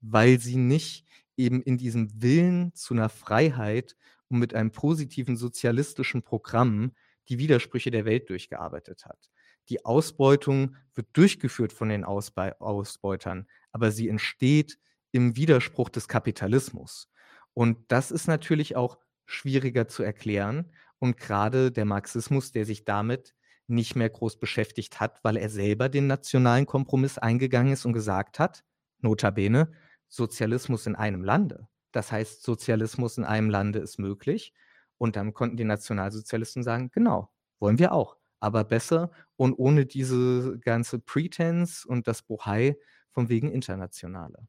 [0.00, 3.96] weil sie nicht eben in diesem Willen zu einer Freiheit
[4.28, 6.92] und mit einem positiven sozialistischen Programm
[7.28, 9.30] die Widersprüche der Welt durchgearbeitet hat.
[9.68, 14.78] Die Ausbeutung wird durchgeführt von den Ausbe Ausbeutern, aber sie entsteht
[15.12, 17.08] im Widerspruch des Kapitalismus.
[17.52, 20.72] Und das ist natürlich auch schwieriger zu erklären.
[20.98, 23.34] Und gerade der Marxismus, der sich damit
[23.68, 28.38] nicht mehr groß beschäftigt hat, weil er selber den nationalen Kompromiss eingegangen ist und gesagt
[28.38, 28.64] hat,
[29.00, 29.72] notabene,
[30.08, 31.68] Sozialismus in einem Lande.
[31.92, 34.52] Das heißt, Sozialismus in einem Lande ist möglich.
[34.98, 40.58] Und dann konnten die Nationalsozialisten sagen, genau, wollen wir auch, aber besser und ohne diese
[40.60, 42.78] ganze Pretense und das Bohai
[43.10, 44.46] von wegen Internationale.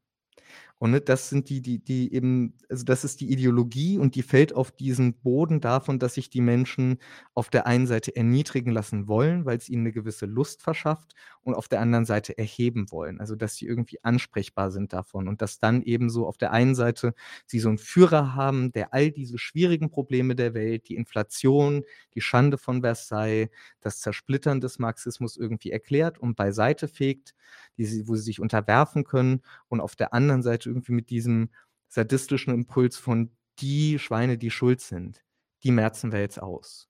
[0.78, 4.22] Und ne, das sind die, die, die eben, also das ist die Ideologie und die
[4.22, 6.98] fällt auf diesen Boden davon, dass sich die Menschen
[7.34, 11.54] auf der einen Seite erniedrigen lassen wollen, weil es ihnen eine gewisse Lust verschafft und
[11.54, 13.20] auf der anderen Seite erheben wollen.
[13.20, 16.74] Also dass sie irgendwie ansprechbar sind davon und dass dann eben so auf der einen
[16.74, 17.14] Seite
[17.46, 22.20] sie so einen Führer haben, der all diese schwierigen Probleme der Welt, die Inflation, die
[22.20, 23.48] Schande von Versailles,
[23.80, 27.34] das Zersplittern des Marxismus irgendwie erklärt und beiseite fegt,
[27.78, 31.50] die wo sie sich unterwerfen können und auf der anderen Seite irgendwie mit diesem
[31.88, 35.24] sadistischen Impuls von die Schweine, die schuld sind,
[35.64, 36.88] die merzen wir jetzt aus.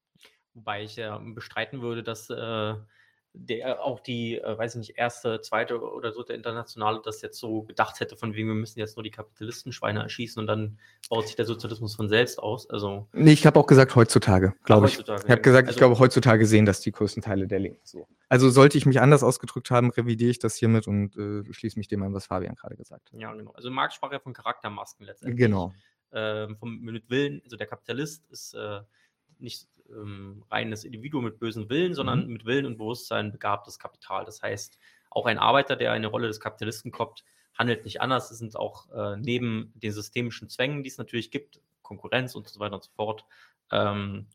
[0.54, 2.74] Wobei ich ja bestreiten würde, dass äh,
[3.32, 7.38] der auch die, äh, weiß ich nicht, erste, zweite oder so der Internationale das jetzt
[7.38, 11.26] so gedacht hätte, von wegen, wir müssen jetzt nur die Kapitalistenschweine erschießen und dann baut
[11.26, 12.68] sich der Sozialismus von selbst aus.
[12.68, 14.98] Also, nee, ich habe auch gesagt heutzutage, glaube ich.
[14.98, 18.08] Ich habe gesagt, also, ich glaube, heutzutage sehen das die größten Teile der Linken so.
[18.28, 21.88] Also sollte ich mich anders ausgedrückt haben, revidiere ich das hiermit und äh, schließe mich
[21.88, 23.20] dem an, was Fabian gerade gesagt hat.
[23.20, 23.52] Ja, genau.
[23.52, 25.38] Also Marx sprach ja von Charaktermasken letztendlich.
[25.38, 25.72] Genau.
[26.12, 28.80] Ähm, vom, mit Willen, also der Kapitalist ist äh,
[29.38, 32.32] nicht ähm, reines Individuum mit bösen Willen, sondern mhm.
[32.32, 34.24] mit Willen und Bewusstsein begabtes Kapital.
[34.24, 34.78] Das heißt,
[35.10, 37.24] auch ein Arbeiter, der eine Rolle des Kapitalisten kommt,
[37.54, 38.30] handelt nicht anders.
[38.30, 42.60] Es sind auch äh, neben den systemischen Zwängen, die es natürlich gibt, Konkurrenz und so
[42.60, 43.24] weiter und so fort,
[43.72, 44.26] ähm,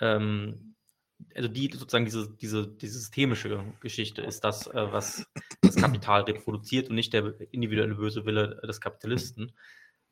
[0.00, 0.74] ähm,
[1.34, 5.26] also die sozusagen diese, diese, die systemische Geschichte ist das, äh, was
[5.62, 9.52] das Kapital reproduziert und nicht der individuelle böse Wille des Kapitalisten.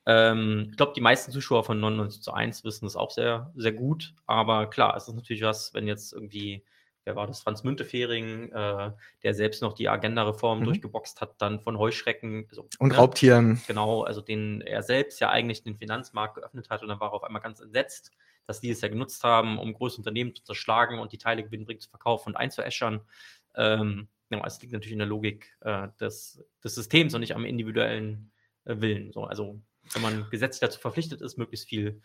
[0.06, 3.72] Ähm, ich glaube, die meisten Zuschauer von 99 zu 1 wissen das auch sehr, sehr
[3.72, 4.14] gut.
[4.26, 6.64] Aber klar, es ist natürlich was, wenn jetzt irgendwie,
[7.04, 8.92] wer war das, Franz Müntefering, äh,
[9.24, 10.64] der selbst noch die Agenda-Reform mhm.
[10.64, 12.46] durchgeboxt hat, dann von Heuschrecken.
[12.48, 13.60] Also, und ne, Raubtieren.
[13.66, 17.14] Genau, also den er selbst ja eigentlich den Finanzmarkt geöffnet hat und dann war er
[17.14, 18.12] auf einmal ganz entsetzt,
[18.46, 21.82] dass die es ja genutzt haben, um große Unternehmen zu zerschlagen und die Teile gewinnbringend
[21.82, 23.00] zu verkaufen und einzuäschern.
[23.56, 27.44] Ähm, ja, es liegt natürlich in der Logik äh, des, des Systems und nicht am
[27.44, 28.30] individuellen
[28.64, 29.12] äh, Willen.
[29.12, 29.60] So, also
[29.92, 32.00] wenn man gesetzlich dazu verpflichtet ist, möglichst viel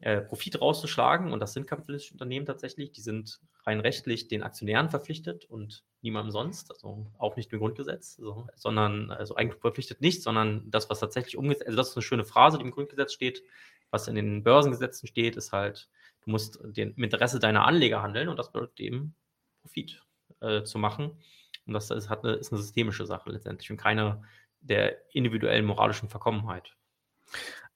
[0.00, 1.32] äh, Profit rauszuschlagen.
[1.32, 2.92] Und das sind kapitalistische Unternehmen tatsächlich.
[2.92, 8.16] Die sind rein rechtlich den Aktionären verpflichtet und niemandem sonst, also auch nicht im Grundgesetz,
[8.18, 12.02] also, sondern also eigentlich verpflichtet nicht, sondern das, was tatsächlich umgesetzt, also das ist eine
[12.02, 13.42] schöne Phrase, die im Grundgesetz steht,
[13.90, 15.88] was in den Börsengesetzen steht, ist halt,
[16.24, 19.14] du musst den, im Interesse deiner Anleger handeln und das bedeutet eben
[19.62, 20.02] Profit
[20.40, 21.18] äh, zu machen.
[21.66, 24.22] Und das ist, eine, ist eine systemische Sache letztendlich und keine
[24.68, 26.74] der individuellen moralischen Verkommenheit.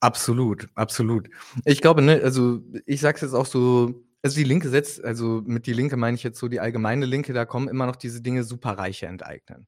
[0.00, 1.28] Absolut, absolut.
[1.64, 5.42] Ich glaube, ne, also ich sage es jetzt auch so, also die Linke setzt, also
[5.44, 8.22] mit die Linke meine ich jetzt so die allgemeine Linke, da kommen immer noch diese
[8.22, 9.66] Dinge Superreiche enteignen.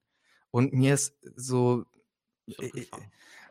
[0.51, 1.85] Und mir ist so,
[2.47, 2.85] äh,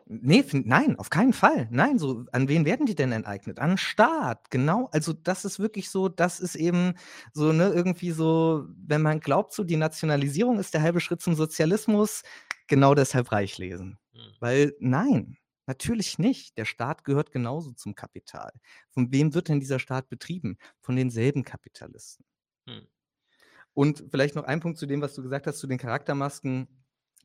[0.06, 1.68] Nee, find, nein, auf keinen Fall.
[1.70, 3.58] Nein, so, an wen werden die denn enteignet?
[3.58, 4.88] An den Staat, genau.
[4.92, 6.94] Also, das ist wirklich so, das ist eben
[7.32, 11.34] so, ne, irgendwie so, wenn man glaubt, so die Nationalisierung ist der halbe Schritt zum
[11.34, 12.24] Sozialismus,
[12.68, 13.98] genau deshalb reich lesen.
[14.12, 14.32] Mhm.
[14.40, 15.36] Weil, nein,
[15.66, 16.56] natürlich nicht.
[16.58, 18.52] Der Staat gehört genauso zum Kapital.
[18.90, 20.58] Von wem wird denn dieser Staat betrieben?
[20.80, 22.24] Von denselben Kapitalisten.
[22.66, 22.86] Mhm.
[23.74, 26.68] Und vielleicht noch ein Punkt zu dem, was du gesagt hast, zu den Charaktermasken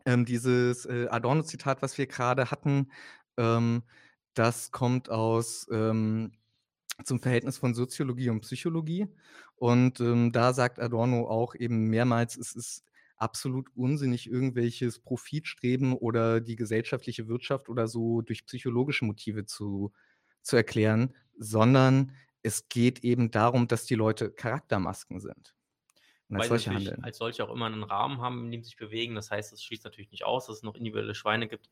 [0.05, 2.91] ähm, dieses äh, Adorno-Zitat, was wir gerade hatten,
[3.37, 3.83] ähm,
[4.33, 6.31] das kommt aus ähm,
[7.03, 9.07] zum Verhältnis von Soziologie und Psychologie.
[9.55, 12.83] Und ähm, da sagt Adorno auch eben mehrmals, es ist
[13.17, 19.91] absolut unsinnig, irgendwelches Profitstreben oder die gesellschaftliche Wirtschaft oder so durch psychologische Motive zu,
[20.41, 22.13] zu erklären, sondern
[22.43, 25.56] es geht eben darum, dass die Leute Charaktermasken sind.
[26.29, 27.03] Und als Weil solche handeln.
[27.03, 29.15] Als solche auch immer einen Rahmen haben, in dem sie sich bewegen.
[29.15, 31.69] Das heißt, es schließt natürlich nicht aus, dass es noch individuelle Schweine gibt.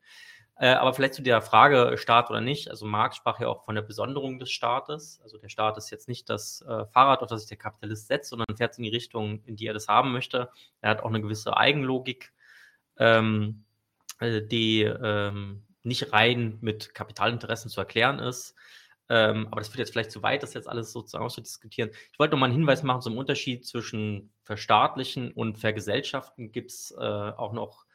[0.58, 2.70] Äh, aber vielleicht zu der Frage, Staat oder nicht.
[2.70, 5.20] Also Marx sprach ja auch von der Besonderung des Staates.
[5.24, 8.30] Also der Staat ist jetzt nicht das äh, Fahrrad, auf das sich der Kapitalist setzt,
[8.30, 10.49] sondern fährt in die Richtung, in die er das haben möchte.
[10.80, 12.32] Er hat auch eine gewisse Eigenlogik,
[12.97, 13.66] ähm,
[14.20, 18.56] äh, die ähm, nicht rein mit Kapitalinteressen zu erklären ist.
[19.08, 21.91] Ähm, aber das führt jetzt vielleicht zu weit, das jetzt alles sozusagen auszudiskutieren.
[22.12, 26.51] Ich wollte noch mal einen Hinweis machen zum Unterschied zwischen Verstaatlichen und Vergesellschaften.
[26.51, 27.86] Gibt es äh, auch noch,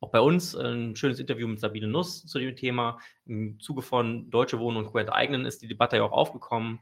[0.00, 2.98] auch bei uns, ein schönes Interview mit Sabine Nuss zu dem Thema.
[3.26, 6.80] Im Zuge von Deutsche Wohnen und Co-Enteignen ist die Debatte ja auch aufgekommen.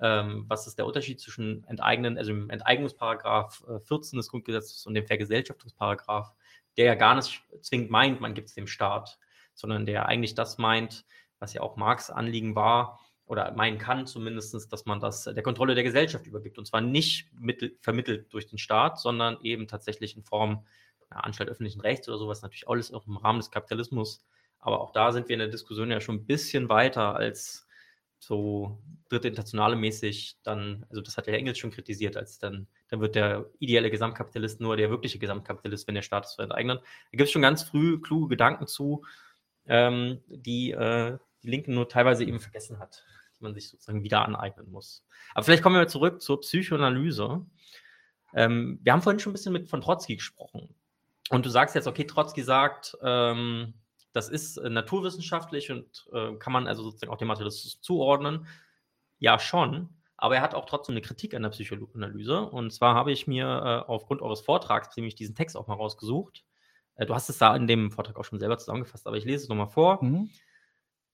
[0.00, 4.94] Ähm, was ist der Unterschied zwischen Enteignen, also dem Enteignungsparagraf 14 äh, des Grundgesetzes und
[4.94, 6.32] dem Vergesellschaftungsparagraf,
[6.78, 9.18] der ja gar nicht zwingend meint, man gibt es dem Staat,
[9.52, 11.04] sondern der eigentlich das meint,
[11.38, 12.98] was ja auch Marx Anliegen war,
[13.30, 16.58] oder meinen kann zumindest, dass man das der Kontrolle der Gesellschaft übergibt.
[16.58, 20.66] Und zwar nicht mittel, vermittelt durch den Staat, sondern eben tatsächlich in Form
[21.10, 24.26] einer Anstalt öffentlichen Rechts oder sowas, natürlich alles auch im Rahmen des Kapitalismus.
[24.58, 27.68] Aber auch da sind wir in der Diskussion ja schon ein bisschen weiter als
[28.18, 33.00] so dritte Internationale mäßig dann, also das hat der Engels schon kritisiert, als dann, dann
[33.00, 36.78] wird der ideelle Gesamtkapitalist nur der wirkliche Gesamtkapitalist, wenn der Staat es enteignen.
[36.78, 39.04] Da gibt es schon ganz früh kluge Gedanken zu,
[39.68, 43.04] ähm, die äh, die Linken nur teilweise eben vergessen hat
[43.40, 45.04] man sich sozusagen wieder aneignen muss.
[45.34, 47.44] Aber vielleicht kommen wir zurück zur Psychoanalyse.
[48.34, 50.74] Ähm, wir haben vorhin schon ein bisschen mit von Trotzki gesprochen.
[51.30, 53.74] Und du sagst jetzt, okay, Trotzki sagt, ähm,
[54.12, 58.46] das ist äh, naturwissenschaftlich und äh, kann man also sozusagen auch dem Materialismus zuordnen.
[59.18, 59.88] Ja, schon.
[60.16, 62.42] Aber er hat auch trotzdem eine Kritik an der Psychoanalyse.
[62.42, 66.44] Und zwar habe ich mir äh, aufgrund eures Vortrags nämlich diesen Text auch mal rausgesucht.
[66.96, 69.44] Äh, du hast es da in dem Vortrag auch schon selber zusammengefasst, aber ich lese
[69.44, 70.02] es nochmal vor.
[70.04, 70.30] Mhm.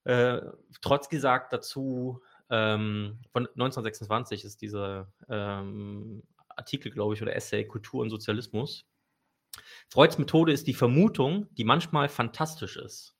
[0.07, 0.39] Äh,
[0.81, 8.03] Trotzki sagt dazu, ähm, von 1926 ist dieser ähm, Artikel, glaube ich, oder Essay Kultur
[8.03, 8.85] und Sozialismus.
[9.89, 13.17] Freuds Methode ist die Vermutung, die manchmal fantastisch ist.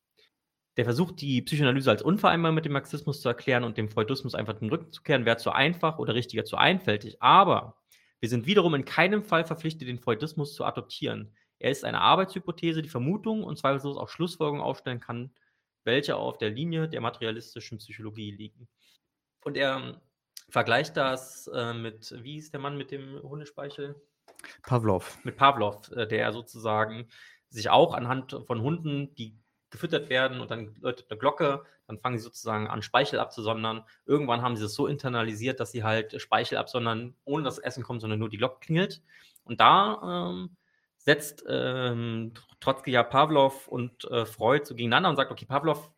[0.78, 4.54] Der versucht, die Psychoanalyse als unvereinbar mit dem Marxismus zu erklären und dem Freudismus einfach
[4.54, 7.22] den Rücken zu kehren, wäre zu einfach oder richtiger zu einfältig.
[7.22, 7.82] Aber
[8.22, 11.36] wir sind wiederum in keinem Fall verpflichtet, den Freudismus zu adoptieren.
[11.60, 15.34] Er ist eine Arbeitshypothese, die Vermutung und zweifellos auch Schlussfolgerungen aufstellen kann,
[15.88, 18.68] welche auf der Linie der materialistischen Psychologie liegen.
[19.44, 19.98] Und er ähm,
[20.50, 23.96] vergleicht das äh, mit, wie ist der Mann mit dem Hundespeichel?
[24.62, 25.18] Pavlov.
[25.24, 27.08] Mit Pavlov, äh, der sozusagen
[27.50, 32.18] sich auch anhand von Hunden, die gefüttert werden und dann läutet eine Glocke, dann fangen
[32.18, 33.84] sie sozusagen an, Speichel abzusondern.
[34.06, 38.02] Irgendwann haben sie das so internalisiert, dass sie halt Speichel absondern, ohne dass Essen kommt,
[38.02, 39.02] sondern nur die Glocke klingelt.
[39.44, 40.57] Und da ähm,
[41.08, 45.90] setzt ähm, Trotzki ja Pavlov und äh, Freud so gegeneinander und sagt, okay, Pavlov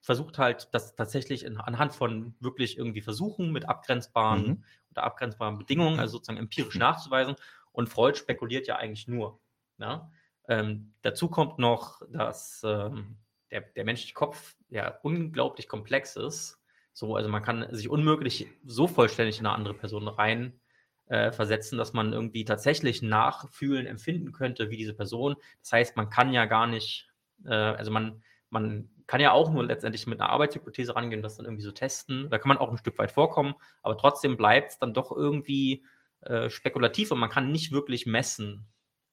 [0.00, 4.64] versucht halt das tatsächlich in, anhand von wirklich irgendwie Versuchen mit abgrenzbaren mhm.
[4.92, 7.34] oder abgrenzbaren Bedingungen, also sozusagen empirisch nachzuweisen.
[7.72, 9.40] Und Freud spekuliert ja eigentlich nur.
[9.78, 10.08] Ja?
[10.46, 13.16] Ähm, dazu kommt noch, dass ähm,
[13.50, 16.62] der, der menschliche Kopf ja unglaublich komplex ist.
[16.92, 20.60] So, also man kann sich unmöglich so vollständig in eine andere Person rein
[21.06, 25.36] äh, versetzen, dass man irgendwie tatsächlich nachfühlen, empfinden könnte wie diese Person.
[25.60, 27.08] Das heißt, man kann ja gar nicht,
[27.44, 31.46] äh, also man, man kann ja auch nur letztendlich mit einer Arbeitshypothese rangehen, das dann
[31.46, 32.30] irgendwie so testen.
[32.30, 35.84] Da kann man auch ein Stück weit vorkommen, aber trotzdem bleibt es dann doch irgendwie
[36.22, 38.66] äh, spekulativ und man kann nicht wirklich messen,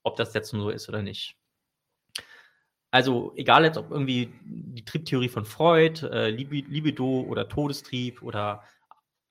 [0.03, 1.35] ob das jetzt so ist oder nicht.
[2.89, 8.63] Also egal jetzt, ob irgendwie die Triebtheorie von Freud, äh, Libido oder Todestrieb oder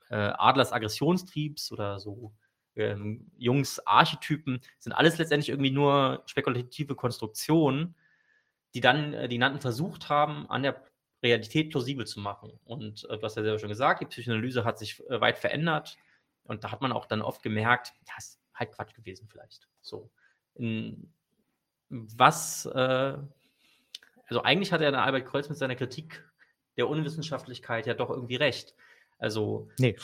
[0.09, 2.33] äh, Adlers Aggressionstriebs oder so
[2.77, 7.95] ähm, Jungs Archetypen, sind alles letztendlich irgendwie nur spekulative Konstruktionen,
[8.75, 10.83] die dann äh, die Nannten versucht haben, an der
[11.23, 12.59] Realität plausibel zu machen.
[12.64, 15.99] Und äh, du hast ja selber schon gesagt, die Psychoanalyse hat sich äh, weit verändert
[16.45, 19.68] und da hat man auch dann oft gemerkt, ja, ist halt Quatsch gewesen vielleicht.
[19.81, 20.11] So.
[20.55, 21.12] In,
[21.89, 23.18] was äh,
[24.31, 26.25] also eigentlich hat ja Albert Kreuz mit seiner Kritik
[26.77, 28.75] der Unwissenschaftlichkeit ja doch irgendwie recht.
[29.18, 29.97] Also, nee.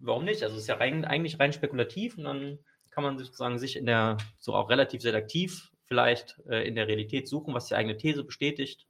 [0.00, 0.42] Warum nicht?
[0.42, 2.58] Also, es ist ja rein, eigentlich rein spekulativ und dann
[2.90, 7.28] kann man sozusagen sich in der, so auch relativ selektiv vielleicht äh, in der Realität
[7.28, 8.86] suchen, was die eigene These bestätigt.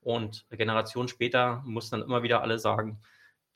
[0.00, 3.00] Und eine Generation später muss dann immer wieder alle sagen,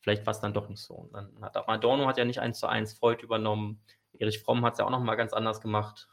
[0.01, 0.95] vielleicht war es dann doch nicht so.
[0.95, 3.81] Und dann hat Adorno hat ja nicht eins zu eins Freud übernommen.
[4.19, 6.09] Erich Fromm hat es ja auch nochmal ganz anders gemacht.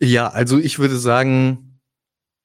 [0.00, 1.80] Ja, also ich würde sagen,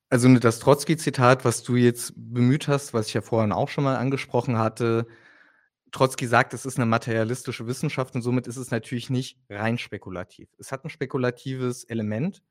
[0.09, 3.83] also ne, das Trotzki-Zitat, was du jetzt bemüht hast, was ich ja vorhin auch schon
[3.83, 5.07] mal angesprochen hatte,
[5.91, 10.49] Trotzki sagt, es ist eine materialistische Wissenschaft und somit ist es natürlich nicht rein spekulativ.
[10.57, 12.43] Es hat ein spekulatives Element.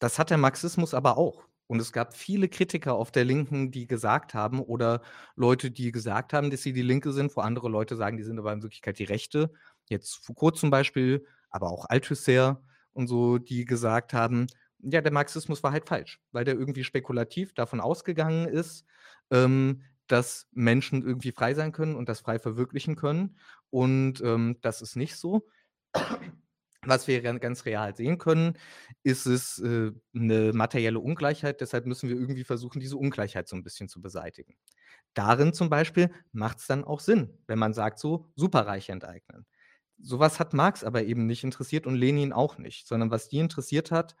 [0.00, 1.44] Das hat der Marxismus aber auch.
[1.66, 5.02] Und es gab viele Kritiker auf der Linken, die gesagt haben, oder
[5.36, 8.38] Leute, die gesagt haben, dass sie die Linke sind, wo andere Leute sagen, die sind
[8.38, 9.52] aber in Wirklichkeit die Rechte.
[9.88, 12.62] Jetzt Foucault zum Beispiel, aber auch Althusser
[12.94, 14.46] und so, die gesagt haben,
[14.78, 18.86] ja, der Marxismus war halt falsch, weil der irgendwie spekulativ davon ausgegangen ist,
[19.30, 23.38] ähm, dass Menschen irgendwie frei sein können und das frei verwirklichen können.
[23.70, 25.46] Und ähm, das ist nicht so.
[26.82, 28.56] Was wir ganz real sehen können,
[29.02, 31.60] ist es äh, eine materielle Ungleichheit.
[31.60, 34.56] Deshalb müssen wir irgendwie versuchen, diese Ungleichheit so ein bisschen zu beseitigen.
[35.14, 39.44] Darin zum Beispiel macht es dann auch Sinn, wenn man sagt, so Superreiche enteignen.
[40.00, 43.90] Sowas hat Marx aber eben nicht interessiert und Lenin auch nicht, sondern was die interessiert
[43.90, 44.14] hat,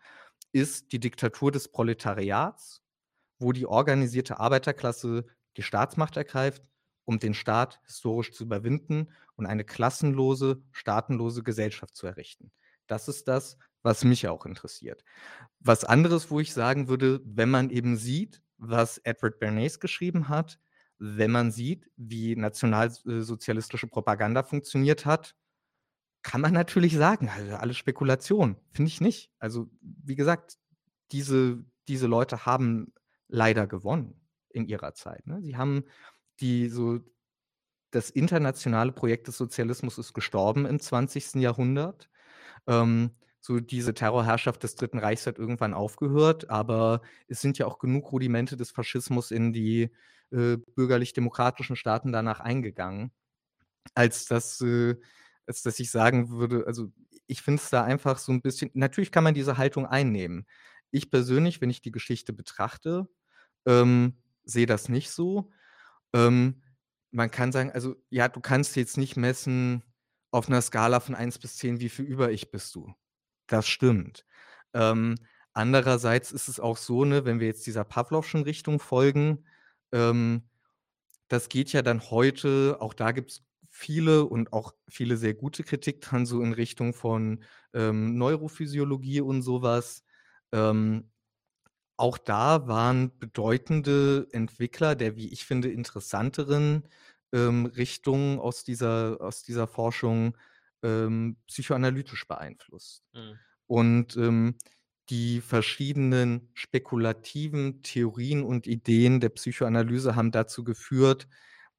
[0.52, 2.82] ist die Diktatur des Proletariats,
[3.38, 5.26] wo die organisierte Arbeiterklasse
[5.58, 6.62] die Staatsmacht ergreift,
[7.04, 12.50] um den Staat historisch zu überwinden und eine klassenlose, staatenlose Gesellschaft zu errichten.
[12.86, 15.04] Das ist das, was mich auch interessiert.
[15.58, 20.58] Was anderes, wo ich sagen würde, wenn man eben sieht, was Edward Bernays geschrieben hat,
[20.98, 25.34] wenn man sieht, wie nationalsozialistische Propaganda funktioniert hat,
[26.22, 28.56] kann man natürlich sagen, also alles Spekulation.
[28.70, 29.30] Finde ich nicht.
[29.38, 30.58] Also, wie gesagt,
[31.12, 32.92] diese, diese Leute haben
[33.28, 34.20] leider gewonnen
[34.58, 35.26] in ihrer Zeit.
[35.26, 35.40] Ne?
[35.42, 35.84] Sie haben
[36.40, 37.00] die so,
[37.90, 41.36] das internationale Projekt des Sozialismus ist gestorben im 20.
[41.36, 42.10] Jahrhundert.
[42.66, 47.78] Ähm, so diese Terrorherrschaft des Dritten Reichs hat irgendwann aufgehört, aber es sind ja auch
[47.78, 49.90] genug Rudimente des Faschismus in die
[50.30, 53.12] äh, bürgerlich-demokratischen Staaten danach eingegangen,
[53.94, 54.96] als dass äh,
[55.48, 56.92] als dass ich sagen würde, also
[57.26, 60.46] ich finde es da einfach so ein bisschen, natürlich kann man diese Haltung einnehmen.
[60.90, 63.08] Ich persönlich, wenn ich die Geschichte betrachte,
[63.66, 64.18] ähm,
[64.48, 65.50] sehe das nicht so.
[66.14, 66.62] Ähm,
[67.10, 69.82] man kann sagen, also ja, du kannst jetzt nicht messen
[70.30, 72.94] auf einer Skala von 1 bis 10, wie viel über ich bist du.
[73.46, 74.26] Das stimmt.
[74.74, 75.16] Ähm,
[75.52, 79.44] andererseits ist es auch so, ne, wenn wir jetzt dieser Pavlovschen Richtung folgen,
[79.92, 80.48] ähm,
[81.28, 85.62] das geht ja dann heute, auch da gibt es viele und auch viele sehr gute
[85.62, 87.44] Kritik dran, so in Richtung von
[87.74, 90.04] ähm, Neurophysiologie und sowas.
[90.52, 91.10] Ähm,
[91.98, 96.84] auch da waren bedeutende Entwickler der, wie ich finde, interessanteren
[97.32, 100.36] ähm, Richtungen aus dieser, aus dieser Forschung
[100.82, 103.02] ähm, psychoanalytisch beeinflusst.
[103.12, 103.38] Mhm.
[103.66, 104.54] Und ähm,
[105.10, 111.28] die verschiedenen spekulativen Theorien und Ideen der Psychoanalyse haben dazu geführt,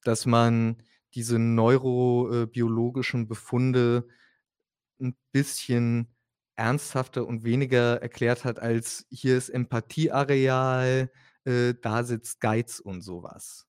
[0.03, 4.07] dass man diese neurobiologischen Befunde
[4.99, 6.13] ein bisschen
[6.59, 11.09] ernsthafter und weniger erklärt hat als hier ist Empathieareal,
[11.45, 13.67] äh, da sitzt Geiz und sowas.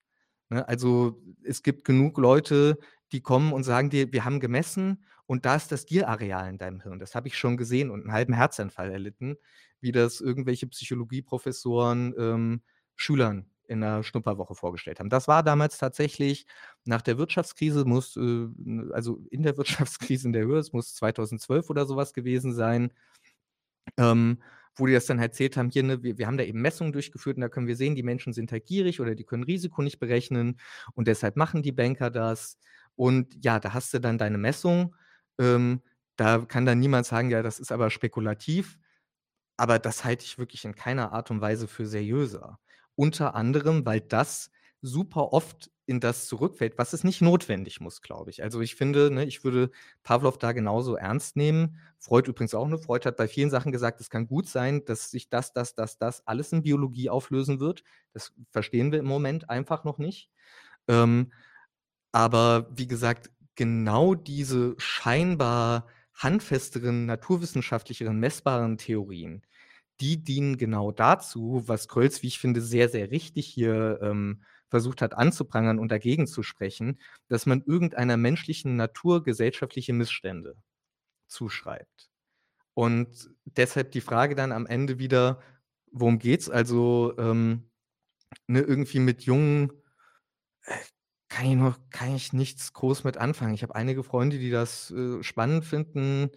[0.51, 0.67] Ne?
[0.69, 2.79] Also es gibt genug Leute,
[3.13, 6.81] die kommen und sagen dir, wir haben gemessen und da ist das Dir-Areal in deinem
[6.81, 6.99] Hirn.
[6.99, 9.37] Das habe ich schon gesehen und einen halben Herzanfall erlitten,
[9.81, 12.63] wie das irgendwelche Psychologieprofessoren ähm,
[12.97, 15.11] Schülern in der Schnupperwoche vorgestellt haben.
[15.11, 16.47] Das war damals tatsächlich
[16.85, 18.49] nach der Wirtschaftskrise, muss, äh,
[18.93, 22.93] also in der Wirtschaftskrise in der Höhe, es muss 2012 oder sowas gewesen sein,
[23.97, 24.43] ähm,
[24.77, 27.37] wo die das dann erzählt haben, hier, ne, wir, wir haben da eben Messungen durchgeführt
[27.37, 29.99] und da können wir sehen, die Menschen sind halt gierig oder die können Risiko nicht
[29.99, 30.61] berechnen
[30.95, 32.59] und deshalb machen die Banker das.
[32.97, 34.95] Und ja, da hast du dann deine Messung.
[35.39, 35.81] Ähm,
[36.17, 38.79] da kann dann niemand sagen, ja, das ist aber spekulativ.
[39.57, 42.59] Aber das halte ich wirklich in keiner Art und Weise für seriöser.
[42.97, 44.51] Unter anderem, weil das
[44.83, 48.45] super oft in das zurückfällt, was es nicht notwendig muss, glaube ich.
[48.45, 49.71] Also ich finde, ne, ich würde
[50.05, 51.81] Pavlov da genauso ernst nehmen.
[51.99, 52.69] Freud übrigens auch.
[52.69, 52.79] Ne?
[52.79, 55.99] Freud hat bei vielen Sachen gesagt, es kann gut sein, dass sich das, das, das,
[55.99, 57.83] das alles in Biologie auflösen wird.
[58.13, 60.31] Das verstehen wir im Moment einfach noch nicht.
[60.87, 61.33] Ähm,
[62.13, 69.43] aber wie gesagt, genau diese scheinbar handfesteren, naturwissenschaftlicheren, messbaren Theorien,
[70.01, 75.03] die dienen genau dazu, was Krölz, wie ich finde, sehr, sehr richtig hier ähm, versucht
[75.03, 80.57] hat anzuprangern und dagegen zu sprechen, dass man irgendeiner menschlichen Natur gesellschaftliche Missstände
[81.29, 82.11] zuschreibt.
[82.75, 85.41] Und deshalb die Frage dann am Ende wieder,
[85.93, 86.51] worum geht's?
[86.51, 87.71] Also ähm,
[88.49, 89.73] ne, irgendwie mit jungen,
[90.65, 90.75] äh,
[91.29, 93.55] kann ich noch, kann ich nichts groß mit anfangen.
[93.55, 96.31] Ich habe einige Freunde, die das äh, spannend finden.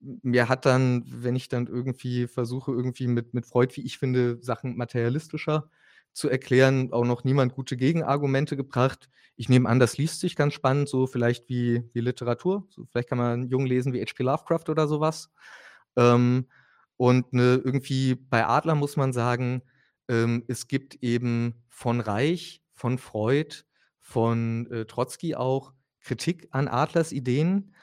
[0.00, 4.38] Mir hat dann, wenn ich dann irgendwie versuche, irgendwie mit, mit Freud, wie ich finde,
[4.42, 5.70] Sachen materialistischer
[6.12, 9.08] zu erklären, auch noch niemand gute Gegenargumente gebracht.
[9.36, 12.66] Ich nehme an, das liest sich ganz spannend, so vielleicht wie, wie Literatur.
[12.70, 14.22] So, vielleicht kann man jung lesen wie H.P.
[14.22, 15.30] Lovecraft oder sowas.
[15.96, 16.46] Ähm,
[16.96, 19.62] und ne, irgendwie bei Adler muss man sagen,
[20.08, 23.64] ähm, es gibt eben von Reich, von Freud,
[24.00, 27.74] von äh, Trotzki auch Kritik an Adlers Ideen.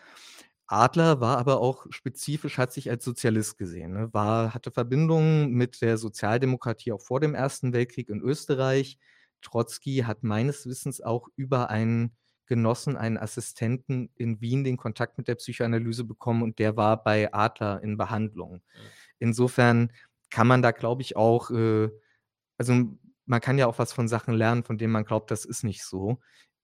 [0.68, 4.13] Adler war aber auch spezifisch, hat sich als Sozialist gesehen, ne?
[4.13, 8.97] war, hatte Verbindungen mit der Sozialdemokratie auch vor dem Ersten Weltkrieg in Österreich.
[9.41, 12.11] Trotzki hat meines Wissens auch über einen
[12.47, 17.34] Genossen, einen Assistenten in Wien den Kontakt mit der Psychoanalyse bekommen und der war bei
[17.34, 18.61] Adler in Behandlung.
[19.20, 19.91] Insofern
[20.30, 21.89] kann man da, glaube ich, auch, äh,
[22.57, 25.63] also man kann ja auch was von Sachen lernen, von denen man glaubt, das ist
[25.63, 26.20] nicht so.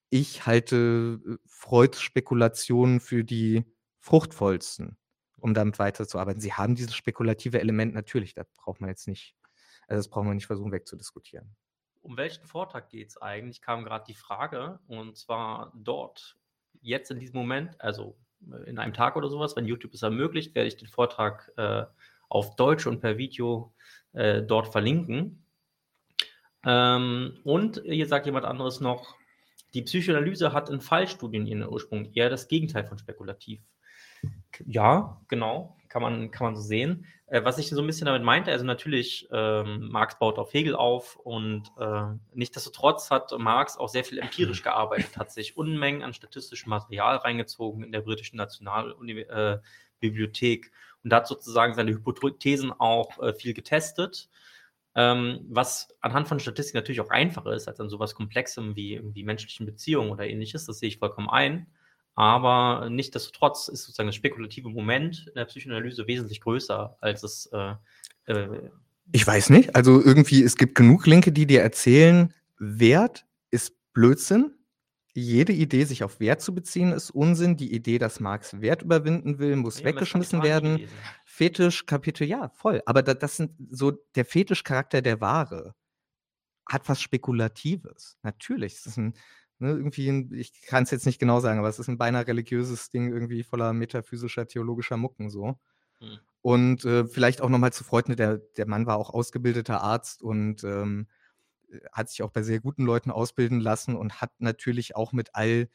[0.09, 3.65] Ich halte äh, Freuds Spekulationen für die
[4.03, 4.97] fruchtvollsten,
[5.37, 6.41] um damit weiterzuarbeiten.
[6.41, 9.33] Sie haben dieses spekulative Element natürlich, da braucht man jetzt nicht,
[9.87, 11.55] also das braucht man nicht versuchen wegzudiskutieren.
[12.01, 16.35] Um welchen Vortrag geht es eigentlich, kam gerade die Frage, und zwar dort,
[16.81, 18.17] jetzt in diesem Moment, also
[18.51, 21.85] äh, in einem Tag oder sowas, wenn YouTube es ermöglicht, werde ich den Vortrag äh,
[22.27, 23.73] auf Deutsch und per Video
[24.11, 25.45] äh, dort verlinken.
[26.65, 29.15] Ähm, und hier sagt jemand anderes noch,
[29.73, 33.61] die Psychoanalyse hat in Fallstudien ihren Ursprung, eher das Gegenteil von spekulativ.
[34.65, 37.05] Ja, genau, kann man, kann man so sehen.
[37.27, 40.75] Äh, was ich so ein bisschen damit meinte, also natürlich, ähm, Marx baut auf Hegel
[40.75, 46.13] auf und äh, nichtsdestotrotz hat Marx auch sehr viel empirisch gearbeitet, hat sich Unmengen an
[46.13, 50.69] statistischem Material reingezogen in der britischen Nationalbibliothek äh,
[51.03, 54.29] und hat sozusagen seine Hypothesen auch äh, viel getestet.
[54.95, 59.23] Ähm, was anhand von Statistiken natürlich auch einfacher ist als an sowas Komplexem wie irgendwie
[59.23, 61.65] menschlichen Beziehungen oder ähnliches, das sehe ich vollkommen ein.
[62.15, 67.47] Aber nichtsdestotrotz ist sozusagen das spekulative Moment in der Psychoanalyse wesentlich größer, als es.
[67.47, 67.75] Äh,
[68.25, 68.69] äh,
[69.11, 69.75] ich weiß nicht.
[69.75, 74.51] Also irgendwie, es gibt genug Linke, die dir erzählen, Wert ist Blödsinn.
[75.15, 77.57] Jede Idee, sich auf Wert zu beziehen, ist Unsinn.
[77.57, 80.87] Die Idee, dass Marx Wert überwinden will, muss ja, weggeschmissen werden.
[81.25, 82.81] Fetischkapitel, ja, voll.
[82.85, 85.75] Aber da, das sind so der Fetischcharakter der Ware
[86.67, 88.17] hat was Spekulatives.
[88.23, 88.73] Natürlich.
[88.73, 89.13] Es ist ein
[89.63, 92.27] Ne, irgendwie, ein, ich kann es jetzt nicht genau sagen, aber es ist ein beinahe
[92.27, 95.57] religiöses Ding, irgendwie voller metaphysischer, theologischer Mucken so.
[95.99, 96.19] Hm.
[96.41, 100.65] Und äh, vielleicht auch nochmal zu Freud, der, der Mann war auch ausgebildeter Arzt und
[100.65, 101.07] ähm,
[101.93, 105.69] hat sich auch bei sehr guten Leuten ausbilden lassen und hat natürlich auch mit all,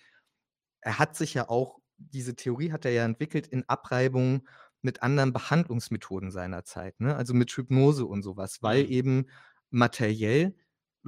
[0.82, 4.46] er hat sich ja auch, diese Theorie hat er ja entwickelt in Abreibung
[4.82, 7.16] mit anderen Behandlungsmethoden seiner Zeit, ne?
[7.16, 8.90] also mit Hypnose und sowas, weil mhm.
[8.90, 9.26] eben
[9.70, 10.54] materiell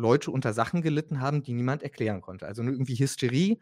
[0.00, 2.46] Leute unter Sachen gelitten haben, die niemand erklären konnte.
[2.46, 3.58] Also irgendwie Hysterie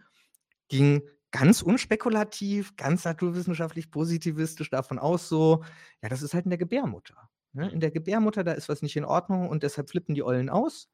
[0.68, 5.64] ging ganz unspekulativ, ganz naturwissenschaftlich positivistisch davon aus, so,
[6.02, 7.28] ja, das ist halt in der Gebärmutter.
[7.52, 7.68] Ne?
[7.68, 7.80] In mhm.
[7.80, 10.88] der Gebärmutter, da ist was nicht in Ordnung und deshalb flippen die Eulen aus.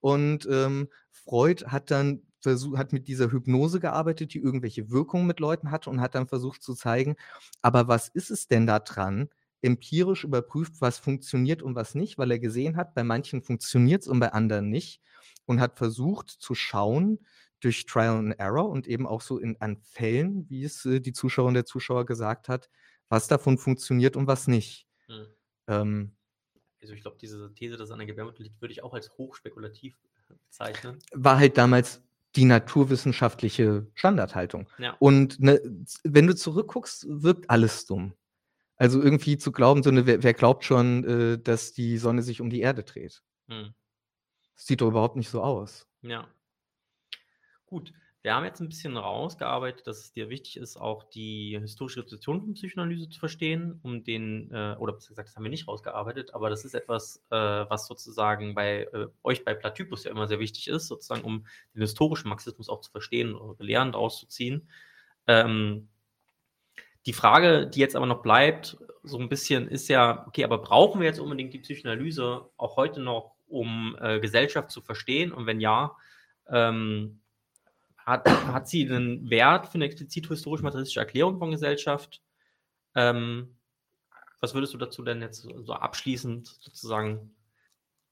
[0.00, 5.40] Und ähm, Freud hat dann versucht, hat mit dieser Hypnose gearbeitet, die irgendwelche Wirkungen mit
[5.40, 7.16] Leuten hatte und hat dann versucht zu zeigen,
[7.62, 9.28] aber was ist es denn da dran,
[9.62, 14.08] empirisch überprüft, was funktioniert und was nicht, weil er gesehen hat, bei manchen funktioniert es
[14.08, 15.00] und bei anderen nicht
[15.46, 17.18] und hat versucht zu schauen
[17.60, 21.12] durch Trial and Error und eben auch so in, an Fällen, wie es äh, die
[21.12, 22.70] Zuschauerin der Zuschauer gesagt hat,
[23.08, 24.86] was davon funktioniert und was nicht.
[25.06, 25.26] Hm.
[25.66, 26.16] Ähm,
[26.80, 29.10] also ich glaube, diese These, dass es an der Gebärmutter liegt, würde ich auch als
[29.18, 29.96] hochspekulativ
[30.28, 30.98] bezeichnen.
[31.12, 32.02] War halt damals
[32.36, 34.68] die naturwissenschaftliche Standardhaltung.
[34.78, 34.94] Ja.
[35.00, 35.60] Und ne,
[36.04, 38.12] wenn du zurückguckst, wirkt alles dumm.
[38.78, 42.40] Also irgendwie zu glauben, so eine, wer, wer glaubt schon, äh, dass die Sonne sich
[42.40, 43.22] um die Erde dreht?
[43.48, 43.74] Hm.
[44.54, 45.86] Das sieht doch überhaupt nicht so aus.
[46.02, 46.28] Ja.
[47.66, 47.92] Gut.
[48.22, 52.40] Wir haben jetzt ein bisschen rausgearbeitet, dass es dir wichtig ist, auch die historische Rezeption
[52.40, 56.34] von Psychoanalyse zu verstehen, um den, äh, oder besser gesagt, das haben wir nicht rausgearbeitet,
[56.34, 60.40] aber das ist etwas, äh, was sozusagen bei äh, euch bei Platypus ja immer sehr
[60.40, 64.68] wichtig ist, sozusagen, um den historischen Marxismus auch zu verstehen oder Lehren daraus zu ziehen.
[65.28, 65.88] Ähm,
[67.08, 71.00] die Frage, die jetzt aber noch bleibt, so ein bisschen ist ja, okay, aber brauchen
[71.00, 75.32] wir jetzt unbedingt die Psychoanalyse auch heute noch, um äh, Gesellschaft zu verstehen?
[75.32, 75.96] Und wenn ja,
[76.50, 77.22] ähm,
[77.96, 82.20] hat, hat sie einen Wert für eine explizit historisch-materialistische Erklärung von Gesellschaft?
[82.94, 83.56] Ähm,
[84.40, 87.34] was würdest du dazu denn jetzt so abschließend sozusagen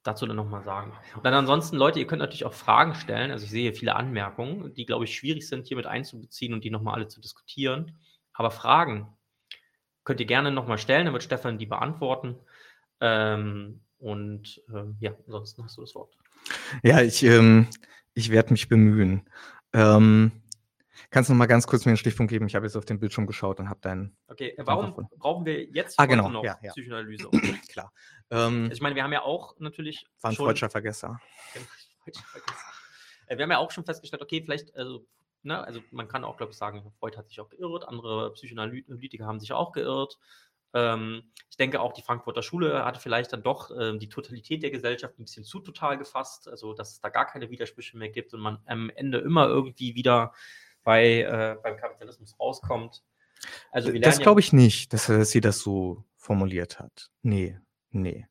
[0.05, 0.95] dazu dann nochmal sagen?
[1.15, 3.31] Und dann ansonsten, Leute, ihr könnt natürlich auch Fragen stellen.
[3.31, 6.65] Also ich sehe hier viele Anmerkungen, die, glaube ich, schwierig sind, hier mit einzubeziehen und
[6.65, 7.99] die nochmal alle zu diskutieren.
[8.37, 9.09] Aber Fragen
[10.05, 12.37] könnt ihr gerne nochmal stellen, dann wird Stefan die beantworten.
[13.01, 16.15] Ähm, und ähm, ja, ansonsten hast du das Wort.
[16.83, 17.67] Ja, ich, ähm,
[18.15, 19.29] ich werde mich bemühen.
[19.73, 20.33] Ähm,
[21.11, 22.47] kannst du noch mal ganz kurz mir einen Stichpunkt geben?
[22.47, 24.17] Ich habe jetzt auf den Bildschirm geschaut und habe deinen.
[24.29, 26.29] Okay, warum brauchen wir jetzt ah, genau.
[26.29, 26.73] noch ja, ja.
[26.73, 27.29] Psychoanalyse?
[27.73, 27.93] Klar.
[28.31, 30.07] Ähm, ich meine, wir haben ja auch natürlich.
[30.21, 31.21] War ein freudscher Vergesser.
[33.27, 35.07] Äh, wir haben ja auch schon festgestellt, okay, vielleicht, also,
[35.47, 39.27] ne, also man kann auch, glaube ich, sagen, Freud hat sich auch geirrt, andere Psychoanalytiker
[39.27, 40.19] haben sich auch geirrt.
[40.75, 44.71] Ähm, ich denke auch, die Frankfurter Schule hatte vielleicht dann doch ähm, die Totalität der
[44.71, 48.35] Gesellschaft ein bisschen zu total gefasst, also dass es da gar keine Widersprüche mehr gibt
[48.35, 50.35] und man am Ende immer irgendwie wieder
[50.83, 53.03] bei, äh, beim Kapitalismus rauskommt.
[53.71, 57.11] Also das glaube ich nicht, dass, dass sie das so formuliert hat.
[57.23, 57.59] Nee,
[57.91, 58.27] nee.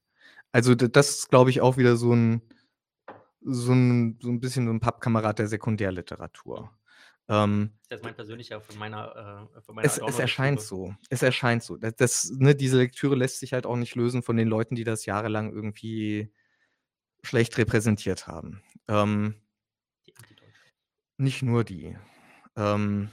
[0.52, 2.42] Also das ist, glaube ich, auch wieder so ein,
[3.42, 6.72] so ein, so ein bisschen so ein Pappkamerad der Sekundärliteratur.
[7.27, 10.93] Ähm, das ist mein persönlicher von meiner, äh, von meiner es, es erscheint so.
[11.10, 11.77] Es erscheint so.
[11.77, 14.84] Das, das, ne, diese Lektüre lässt sich halt auch nicht lösen von den Leuten, die
[14.84, 16.31] das jahrelang irgendwie
[17.23, 18.61] schlecht repräsentiert haben.
[18.88, 19.35] Ähm,
[21.18, 21.97] nicht nur die.
[22.56, 23.10] Ähm,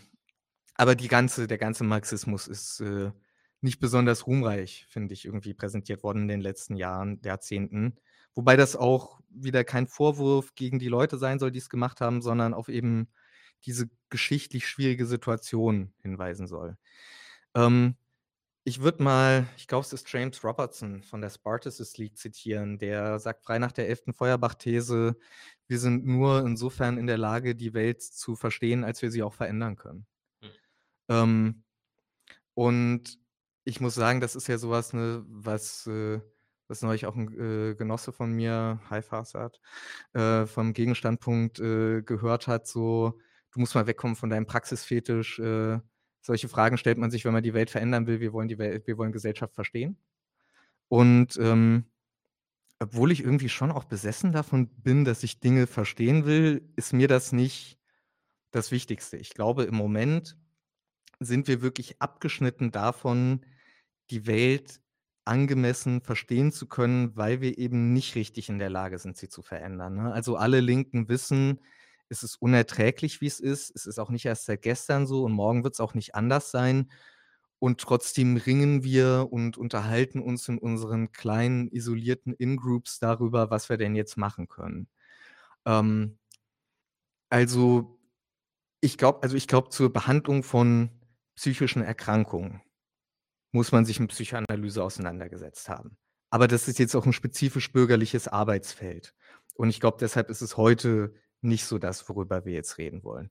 [0.74, 3.12] aber die ganze, der ganze Marxismus ist äh,
[3.60, 7.97] nicht besonders ruhmreich, finde ich, irgendwie präsentiert worden in den letzten Jahren, Jahrzehnten.
[8.34, 12.22] Wobei das auch wieder kein Vorwurf gegen die Leute sein soll, die es gemacht haben,
[12.22, 13.09] sondern auf eben
[13.62, 16.76] diese geschichtlich schwierige Situation hinweisen soll.
[17.55, 17.97] Ähm,
[18.64, 23.18] ich würde mal, ich glaube, es ist James Robertson von der Spartacus League zitieren, der
[23.18, 24.14] sagt frei nach der 11.
[24.14, 25.16] Feuerbach-These,
[25.66, 29.34] wir sind nur insofern in der Lage, die Welt zu verstehen, als wir sie auch
[29.34, 30.06] verändern können.
[30.40, 30.51] Hm.
[31.09, 31.64] Ähm,
[32.55, 33.18] und
[33.64, 36.20] ich muss sagen, das ist ja sowas, ne, was, äh,
[36.68, 39.60] was neulich auch ein äh, Genosse von mir, High Farsad,
[40.12, 43.18] äh, vom Gegenstandpunkt äh, gehört hat, so,
[43.53, 45.39] du musst mal wegkommen von deinem Praxisfetisch.
[45.39, 45.79] Äh,
[46.20, 48.20] solche Fragen stellt man sich, wenn man die Welt verändern will.
[48.20, 49.97] Wir wollen die Welt, wir wollen Gesellschaft verstehen.
[50.89, 51.87] Und ähm,
[52.79, 57.09] obwohl ich irgendwie schon auch besessen davon bin, dass ich Dinge verstehen will, ist mir
[57.09, 57.79] das nicht
[58.51, 59.16] das Wichtigste.
[59.16, 60.37] Ich glaube, im Moment
[61.20, 63.45] sind wir wirklich abgeschnitten davon,
[64.11, 64.81] die Welt
[65.24, 69.43] angemessen verstehen zu können, weil wir eben nicht richtig in der Lage sind, sie zu
[69.43, 69.95] verändern.
[69.95, 70.12] Ne?
[70.12, 71.61] Also alle Linken wissen,
[72.12, 73.74] es ist unerträglich, wie es ist.
[73.74, 76.51] Es ist auch nicht erst seit gestern so und morgen wird es auch nicht anders
[76.51, 76.93] sein.
[77.59, 83.78] Und trotzdem ringen wir und unterhalten uns in unseren kleinen, isolierten In-Groups darüber, was wir
[83.78, 84.89] denn jetzt machen können.
[85.64, 86.18] Ähm,
[87.30, 87.98] also,
[88.80, 90.90] ich glaube, also ich glaube, zur Behandlung von
[91.34, 92.60] psychischen Erkrankungen
[93.52, 95.97] muss man sich mit Psychoanalyse auseinandergesetzt haben.
[96.30, 99.14] Aber das ist jetzt auch ein spezifisch bürgerliches Arbeitsfeld.
[99.55, 103.31] Und ich glaube, deshalb ist es heute nicht so das, worüber wir jetzt reden wollen.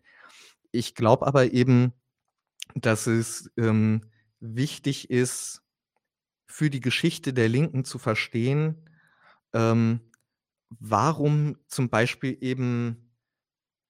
[0.71, 1.93] Ich glaube aber eben,
[2.75, 4.01] dass es ähm,
[4.39, 5.63] wichtig ist,
[6.45, 8.89] für die Geschichte der Linken zu verstehen,
[9.53, 10.01] ähm,
[10.69, 13.11] warum zum Beispiel eben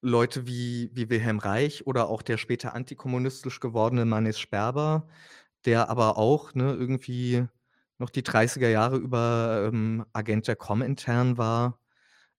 [0.02, 5.08] Leute wie, wie Wilhelm Reich oder auch der später antikommunistisch gewordene Manis Sperber,
[5.66, 7.46] der aber auch ne, irgendwie
[8.00, 11.80] noch die 30er Jahre über ähm, Agent der Comintern war,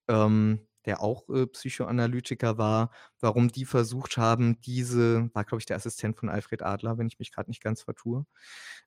[0.08, 2.90] ähm, der auch äh, Psychoanalytiker war,
[3.20, 7.18] warum die versucht haben, diese, war glaube ich der Assistent von Alfred Adler, wenn ich
[7.18, 8.26] mich gerade nicht ganz vertue,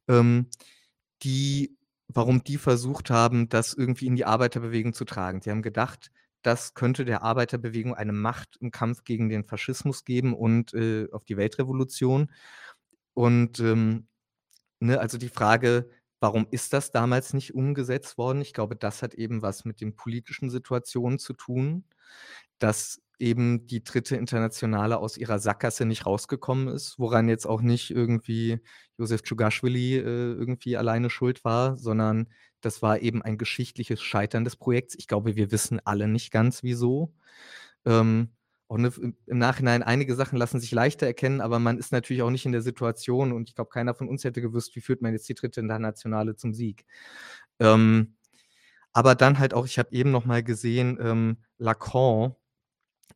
[0.07, 0.49] ähm,
[1.23, 1.77] die,
[2.07, 5.39] warum die versucht haben, das irgendwie in die Arbeiterbewegung zu tragen.
[5.41, 6.11] Die haben gedacht,
[6.41, 11.25] das könnte der Arbeiterbewegung eine Macht im Kampf gegen den Faschismus geben und äh, auf
[11.25, 12.31] die Weltrevolution.
[13.13, 14.07] Und ähm,
[14.79, 15.89] ne, also die Frage,
[16.25, 18.41] Warum ist das damals nicht umgesetzt worden?
[18.41, 21.85] Ich glaube, das hat eben was mit den politischen Situationen zu tun,
[22.57, 27.91] dass eben die dritte Internationale aus ihrer Sackgasse nicht rausgekommen ist, woran jetzt auch nicht
[27.91, 28.59] irgendwie
[28.97, 32.27] Josef Tschugaschwili äh, irgendwie alleine schuld war, sondern
[32.59, 34.95] das war eben ein geschichtliches Scheitern des Projekts.
[34.95, 37.13] Ich glaube, wir wissen alle nicht ganz wieso.
[37.85, 38.31] Ähm,
[38.67, 38.91] auch ne,
[39.27, 42.51] im Nachhinein einige Sachen lassen sich leichter erkennen, aber man ist natürlich auch nicht in
[42.51, 45.35] der Situation und ich glaube, keiner von uns hätte gewusst, wie führt man jetzt die
[45.35, 46.85] dritte Internationale zum Sieg.
[47.59, 48.15] Ähm,
[48.93, 52.35] aber dann halt auch, ich habe eben noch mal gesehen, ähm, Lacan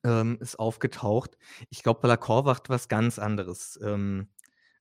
[0.03, 1.37] ähm, ist aufgetaucht.
[1.69, 4.27] Ich glaube, Lacan macht was ganz anderes ähm,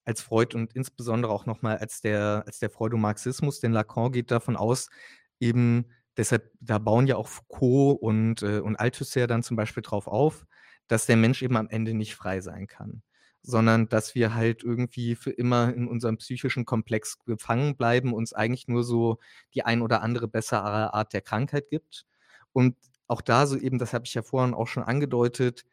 [0.04, 4.30] als Freud und insbesondere auch noch mal als der, als der Freudomarxismus, denn Lacan geht
[4.30, 4.90] davon aus,
[5.38, 5.86] eben
[6.16, 10.46] deshalb, da bauen ja auch Foucault und, äh, und Althusser dann zum Beispiel drauf auf,
[10.88, 13.02] dass der Mensch eben am Ende nicht frei sein kann,
[13.42, 18.68] sondern dass wir halt irgendwie für immer in unserem psychischen Komplex gefangen bleiben, uns eigentlich
[18.68, 19.18] nur so
[19.54, 22.06] die ein oder andere bessere Art der Krankheit gibt.
[22.52, 25.64] Und auch da so eben, das habe ich ja vorhin auch schon angedeutet,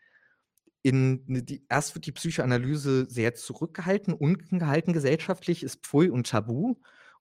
[0.83, 6.29] in ne, die, erst wird die Psychoanalyse sehr zurückgehalten, unten gehalten gesellschaftlich, ist Pfui und
[6.29, 6.75] Tabu.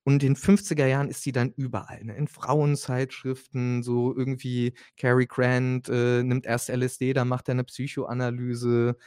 [0.04, 2.14] Und in den 50er Jahren ist sie dann überall, ne?
[2.14, 8.98] in Frauenzeitschriften, so irgendwie Cary Grant äh, nimmt erst LSD, dann macht er eine Psychoanalyse.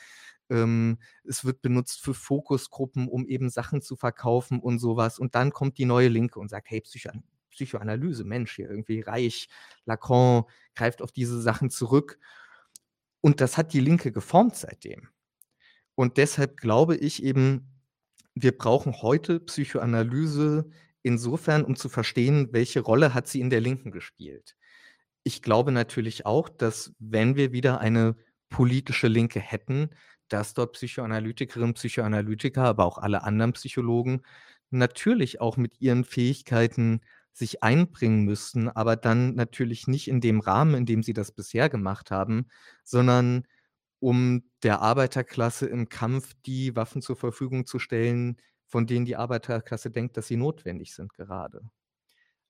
[0.49, 5.19] Ähm, es wird benutzt für Fokusgruppen, um eben Sachen zu verkaufen und sowas.
[5.19, 9.49] Und dann kommt die neue Linke und sagt, hey, Psychoan Psychoanalyse, Mensch, hier irgendwie reich.
[9.85, 10.43] Lacan
[10.75, 12.19] greift auf diese Sachen zurück.
[13.21, 15.09] Und das hat die Linke geformt seitdem.
[15.95, 17.67] Und deshalb glaube ich eben,
[18.35, 20.69] wir brauchen heute Psychoanalyse
[21.07, 24.55] insofern, um zu verstehen, welche Rolle hat sie in der Linken gespielt.
[25.23, 28.15] Ich glaube natürlich auch, dass wenn wir wieder eine
[28.49, 29.89] politische Linke hätten,
[30.29, 34.21] dass dort Psychoanalytikerinnen, Psychoanalytiker, aber auch alle anderen Psychologen
[34.69, 37.01] natürlich auch mit ihren Fähigkeiten
[37.33, 41.69] sich einbringen müssten, aber dann natürlich nicht in dem Rahmen, in dem sie das bisher
[41.69, 42.47] gemacht haben,
[42.83, 43.47] sondern
[43.99, 49.89] um der Arbeiterklasse im Kampf die Waffen zur Verfügung zu stellen, von denen die Arbeiterklasse
[49.89, 51.61] denkt, dass sie notwendig sind gerade.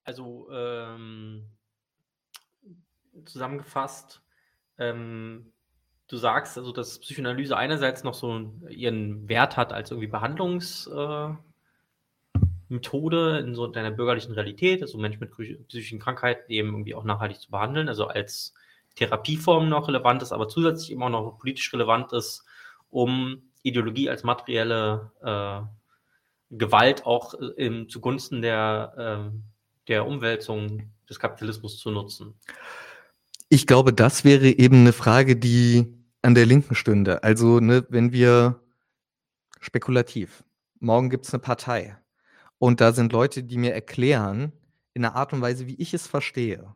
[0.04, 1.52] Also ähm,
[3.26, 4.22] zusammengefasst,
[4.78, 5.54] ähm,
[6.08, 11.38] du sagst also, dass Psychoanalyse einerseits noch so ihren Wert hat als irgendwie Behandlungsmethode
[13.38, 15.32] äh, in so deiner bürgerlichen Realität, also Menschen mit
[15.68, 18.54] psychischen Krankheiten eben irgendwie auch nachhaltig zu behandeln, also als
[18.96, 22.44] Therapieform noch relevant ist, aber zusätzlich eben auch noch politisch relevant ist,
[22.90, 25.77] um Ideologie als materielle äh,
[26.50, 29.38] Gewalt auch äh, im, zugunsten der, äh,
[29.88, 32.36] der Umwälzung des Kapitalismus zu nutzen?
[33.50, 37.24] Ich glaube, das wäre eben eine Frage, die an der Linken stünde.
[37.24, 38.62] Also, ne, wenn wir
[39.60, 40.44] spekulativ,
[40.80, 41.98] morgen gibt es eine Partei
[42.58, 44.52] und da sind Leute, die mir erklären,
[44.94, 46.76] in einer Art und Weise, wie ich es verstehe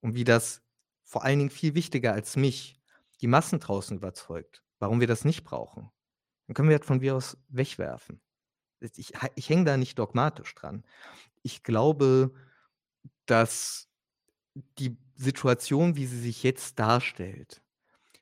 [0.00, 0.62] und wie das
[1.04, 2.80] vor allen Dingen viel wichtiger als mich
[3.20, 5.90] die Massen draußen überzeugt, warum wir das nicht brauchen,
[6.46, 8.20] dann können wir das von mir aus wegwerfen
[8.80, 10.84] ich, ich hänge da nicht dogmatisch dran.
[11.42, 12.32] Ich glaube,
[13.26, 13.88] dass
[14.78, 17.62] die Situation, wie sie sich jetzt darstellt,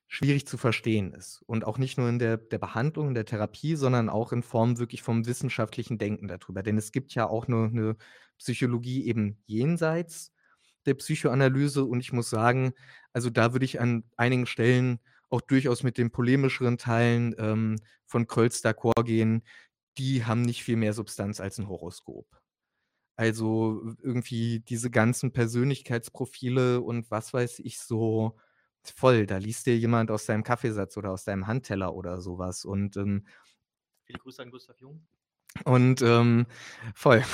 [0.08, 1.42] schwierig zu verstehen ist.
[1.46, 4.78] Und auch nicht nur in der, der Behandlung, in der Therapie, sondern auch in Form
[4.78, 6.62] wirklich vom wissenschaftlichen Denken darüber.
[6.62, 7.96] Denn es gibt ja auch nur eine
[8.38, 10.32] Psychologie eben jenseits
[10.86, 11.84] der Psychoanalyse.
[11.84, 12.72] Und ich muss sagen,
[13.12, 17.76] also da würde ich an einigen Stellen auch durchaus mit den polemischeren Teilen ähm,
[18.06, 19.42] von Kölz d'accord gehen,
[19.98, 22.26] die haben nicht viel mehr Substanz als ein Horoskop.
[23.16, 28.36] Also irgendwie diese ganzen Persönlichkeitsprofile und was weiß ich so
[28.82, 29.26] voll.
[29.26, 32.64] Da liest dir jemand aus deinem Kaffeesatz oder aus deinem Handteller oder sowas.
[32.64, 33.26] Und ähm,
[34.04, 35.06] viele Grüße an Gustav Jung.
[35.64, 36.46] Und ähm,
[36.94, 37.24] voll.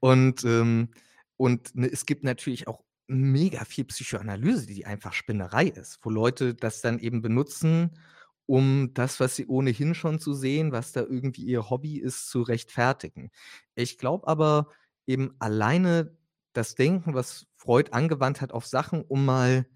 [0.00, 0.90] Und, ähm,
[1.36, 6.54] und ne, es gibt natürlich auch mega viel Psychoanalyse, die einfach Spinnerei ist, wo Leute
[6.54, 7.98] das dann eben benutzen,
[8.46, 12.42] um das, was sie ohnehin schon zu sehen, was da irgendwie ihr Hobby ist, zu
[12.42, 13.30] rechtfertigen.
[13.74, 14.68] Ich glaube aber
[15.06, 16.16] eben alleine
[16.52, 19.66] das Denken, was Freud angewandt hat auf Sachen, um mal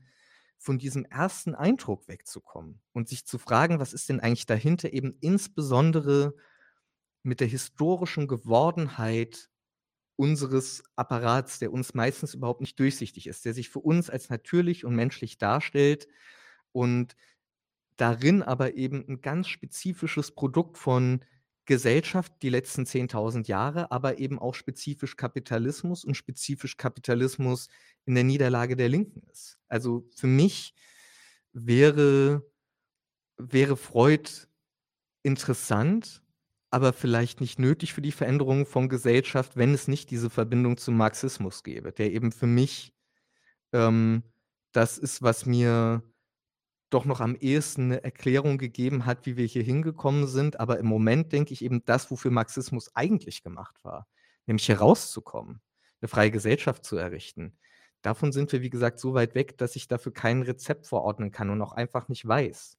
[0.59, 5.17] von diesem ersten Eindruck wegzukommen und sich zu fragen, was ist denn eigentlich dahinter, eben
[5.21, 6.35] insbesondere
[7.23, 9.49] mit der historischen Gewordenheit
[10.17, 14.85] unseres Apparats, der uns meistens überhaupt nicht durchsichtig ist, der sich für uns als natürlich
[14.85, 16.09] und menschlich darstellt
[16.73, 17.17] und
[18.01, 21.25] darin aber eben ein ganz spezifisches Produkt von
[21.67, 27.69] Gesellschaft die letzten 10.000 Jahre, aber eben auch spezifisch Kapitalismus und spezifisch Kapitalismus
[28.07, 29.59] in der Niederlage der Linken ist.
[29.69, 30.75] Also für mich
[31.53, 32.45] wäre,
[33.37, 34.31] wäre Freud
[35.23, 36.23] interessant,
[36.71, 40.97] aber vielleicht nicht nötig für die Veränderung von Gesellschaft, wenn es nicht diese Verbindung zum
[40.97, 42.95] Marxismus gäbe, der eben für mich
[43.73, 44.23] ähm,
[44.73, 46.03] das ist, was mir
[46.91, 50.61] doch noch am ehesten eine Erklärung gegeben hat, wie wir hier hingekommen sind.
[50.61, 54.07] Aber im Moment denke ich eben das, wofür Marxismus eigentlich gemacht war,
[54.47, 55.61] nämlich herauszukommen,
[56.01, 57.57] eine freie Gesellschaft zu errichten,
[58.03, 61.51] davon sind wir, wie gesagt, so weit weg, dass ich dafür kein Rezept verordnen kann
[61.51, 62.79] und auch einfach nicht weiß,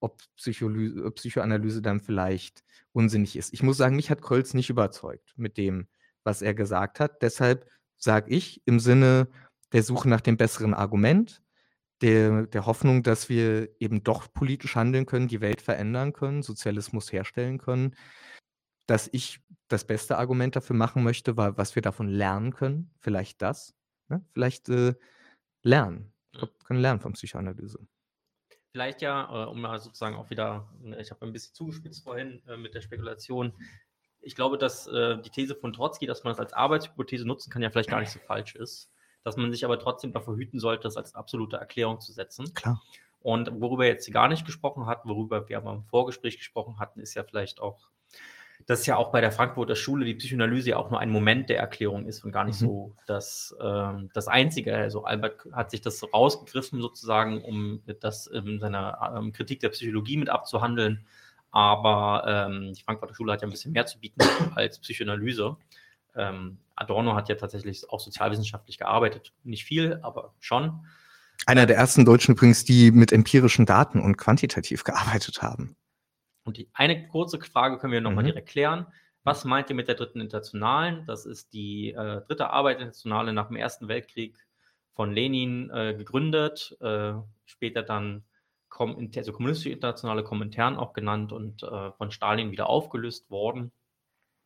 [0.00, 3.52] ob Psycholy Psychoanalyse dann vielleicht unsinnig ist.
[3.52, 5.88] Ich muss sagen, mich hat Kolz nicht überzeugt mit dem,
[6.24, 7.22] was er gesagt hat.
[7.22, 9.28] Deshalb sage ich im Sinne
[9.72, 11.42] der Suche nach dem besseren Argument,
[12.02, 17.12] der, der Hoffnung, dass wir eben doch politisch handeln können, die Welt verändern können, Sozialismus
[17.12, 17.94] herstellen können,
[18.86, 22.90] dass ich das beste Argument dafür machen möchte, war, was wir davon lernen können.
[23.00, 23.74] Vielleicht das.
[24.08, 24.24] Ne?
[24.32, 24.94] Vielleicht äh,
[25.62, 26.12] lernen.
[26.32, 27.86] Ich glaube, wir können lernen von Psychoanalyse.
[28.72, 32.42] Vielleicht ja, äh, um mal sozusagen auch wieder, ne, ich habe ein bisschen zugespitzt vorhin
[32.46, 33.54] äh, mit der Spekulation.
[34.20, 37.62] Ich glaube, dass äh, die These von Trotzki, dass man das als Arbeitshypothese nutzen kann,
[37.62, 38.90] ja vielleicht gar nicht so falsch ist.
[39.26, 42.54] Dass man sich aber trotzdem davor hüten sollte, das als absolute Erklärung zu setzen.
[42.54, 42.80] Klar.
[43.20, 47.00] Und worüber er jetzt gar nicht gesprochen hat, worüber wir aber im Vorgespräch gesprochen hatten,
[47.00, 47.90] ist ja vielleicht auch
[48.66, 51.58] dass ja auch bei der Frankfurter Schule die Psychoanalyse ja auch nur ein Moment der
[51.58, 52.66] Erklärung ist und gar nicht mhm.
[52.66, 54.74] so das, äh, das Einzige.
[54.74, 60.16] Also Albert hat sich das rausgegriffen sozusagen, um das in seiner ähm, Kritik der Psychologie
[60.16, 61.04] mit abzuhandeln.
[61.50, 64.20] Aber ähm, die Frankfurter Schule hat ja ein bisschen mehr zu bieten
[64.54, 65.56] als Psychoanalyse.
[66.16, 69.32] Ähm, Adorno hat ja tatsächlich auch sozialwissenschaftlich gearbeitet.
[69.44, 70.86] Nicht viel, aber schon.
[71.46, 75.76] Einer der ersten Deutschen übrigens, die mit empirischen Daten und quantitativ gearbeitet haben.
[76.44, 78.28] Und die eine kurze Frage können wir nochmal mhm.
[78.28, 78.86] direkt klären.
[79.24, 81.04] Was meint ihr mit der dritten Internationalen?
[81.06, 84.38] Das ist die äh, dritte Arbeiterinternationale nach dem Ersten Weltkrieg
[84.94, 87.14] von Lenin äh, gegründet, äh,
[87.44, 88.24] später dann
[88.68, 93.72] kom also kommunistische Internationale Komintern auch genannt und äh, von Stalin wieder aufgelöst worden.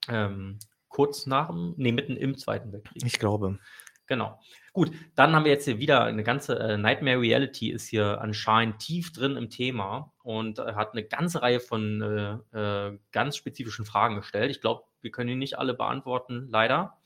[0.08, 0.58] Ähm,
[1.00, 3.02] kurz nach dem, nee, mitten im Zweiten Weltkrieg.
[3.06, 3.58] Ich glaube.
[4.06, 4.38] Genau.
[4.74, 8.80] Gut, dann haben wir jetzt hier wieder eine ganze äh, Nightmare Reality ist hier anscheinend
[8.80, 12.02] tief drin im Thema und äh, hat eine ganze Reihe von
[12.52, 14.50] äh, äh ganz spezifischen Fragen gestellt.
[14.50, 16.98] Ich glaube, wir können die nicht alle beantworten, leider.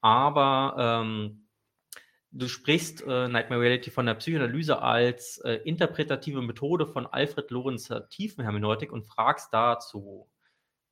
[0.00, 1.46] Aber ähm,
[2.30, 8.08] du sprichst äh, Nightmare Reality von der Psychoanalyse als äh, interpretative Methode von Alfred Lorenzer
[8.08, 10.26] Tiefenhermeneutik und fragst dazu,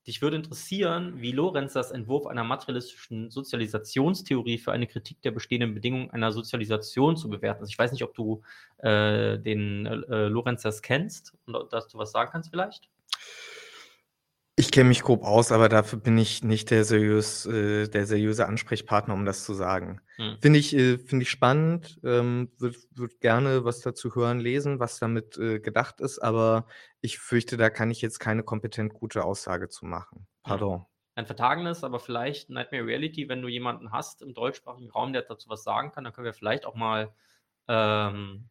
[0.07, 5.75] Dich würde interessieren, wie Lorenz das Entwurf einer materialistischen Sozialisationstheorie für eine Kritik der bestehenden
[5.75, 7.71] Bedingungen einer Sozialisation zu bewerten ist.
[7.71, 8.43] Ich weiß nicht, ob du
[8.79, 12.91] äh, den äh, Lorenzers kennst und dass du was sagen kannst vielleicht.
[14.57, 18.47] Ich kenne mich grob aus, aber dafür bin ich nicht der, seriös, äh, der seriöse
[18.47, 20.01] Ansprechpartner, um das zu sagen.
[20.15, 20.37] Hm.
[20.41, 25.01] Finde ich, äh, find ich spannend, ähm, würde würd gerne was dazu hören, lesen, was
[25.01, 26.69] damit äh, gedacht ist, aber
[27.01, 30.19] ich fürchte, da kann ich jetzt keine kompetent gute Aussage zu machen.
[30.19, 30.27] Hm.
[30.45, 30.87] Pardon.
[31.17, 35.49] Ein vertagenes, aber vielleicht Nightmare Reality, wenn du jemanden hast im deutschsprachigen Raum, der dazu
[35.49, 37.13] was sagen kann, dann können wir vielleicht auch mal
[37.67, 38.51] ähm,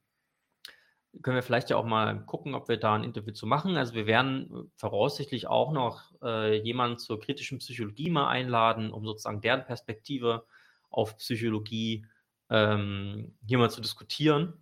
[1.21, 3.77] können wir vielleicht ja auch mal gucken, ob wir da ein Interview zu machen.
[3.77, 9.41] Also wir werden voraussichtlich auch noch äh, jemanden zur kritischen Psychologie mal einladen, um sozusagen
[9.41, 10.45] deren Perspektive
[10.89, 12.05] auf Psychologie
[12.49, 14.53] ähm, hier mal zu diskutieren.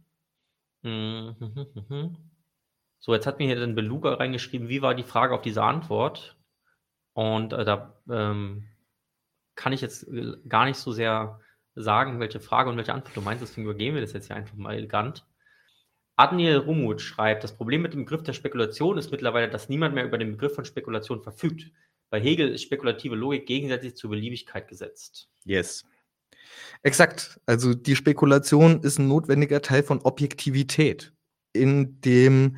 [0.81, 2.17] Mhm.
[2.99, 6.37] So, jetzt hat mir hier den Beluga reingeschrieben, wie war die Frage auf diese Antwort?
[7.13, 8.67] Und äh, da ähm,
[9.55, 11.39] kann ich jetzt äh, gar nicht so sehr
[11.75, 14.55] sagen, welche Frage und welche Antwort du meinst, deswegen übergehen wir das jetzt hier einfach
[14.55, 15.25] mal elegant.
[16.21, 20.05] Adniel Rumut schreibt, das Problem mit dem Begriff der Spekulation ist mittlerweile, dass niemand mehr
[20.05, 21.71] über den Begriff von Spekulation verfügt.
[22.11, 25.29] Bei Hegel ist spekulative Logik gegensätzlich zur Beliebigkeit gesetzt.
[25.45, 25.83] Yes.
[26.83, 27.39] Exakt.
[27.47, 31.11] Also die Spekulation ist ein notwendiger Teil von Objektivität
[31.53, 32.57] in dem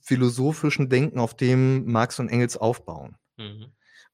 [0.00, 3.16] philosophischen Denken, auf dem Marx und Engels aufbauen.
[3.36, 3.66] Mhm.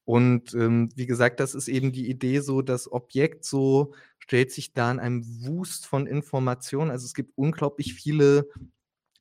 [0.05, 3.95] Und ähm, wie gesagt, das ist eben die Idee, so das Objekt so
[4.27, 6.91] stellt sich da in einem Wust von Informationen.
[6.91, 8.49] Also es gibt unglaublich viele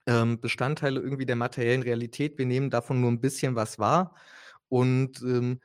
[0.07, 2.39] ähm, Bestandteile irgendwie der materiellen Realität.
[2.39, 4.17] Wir nehmen davon nur ein bisschen was wahr.
[4.69, 5.61] Und ähm,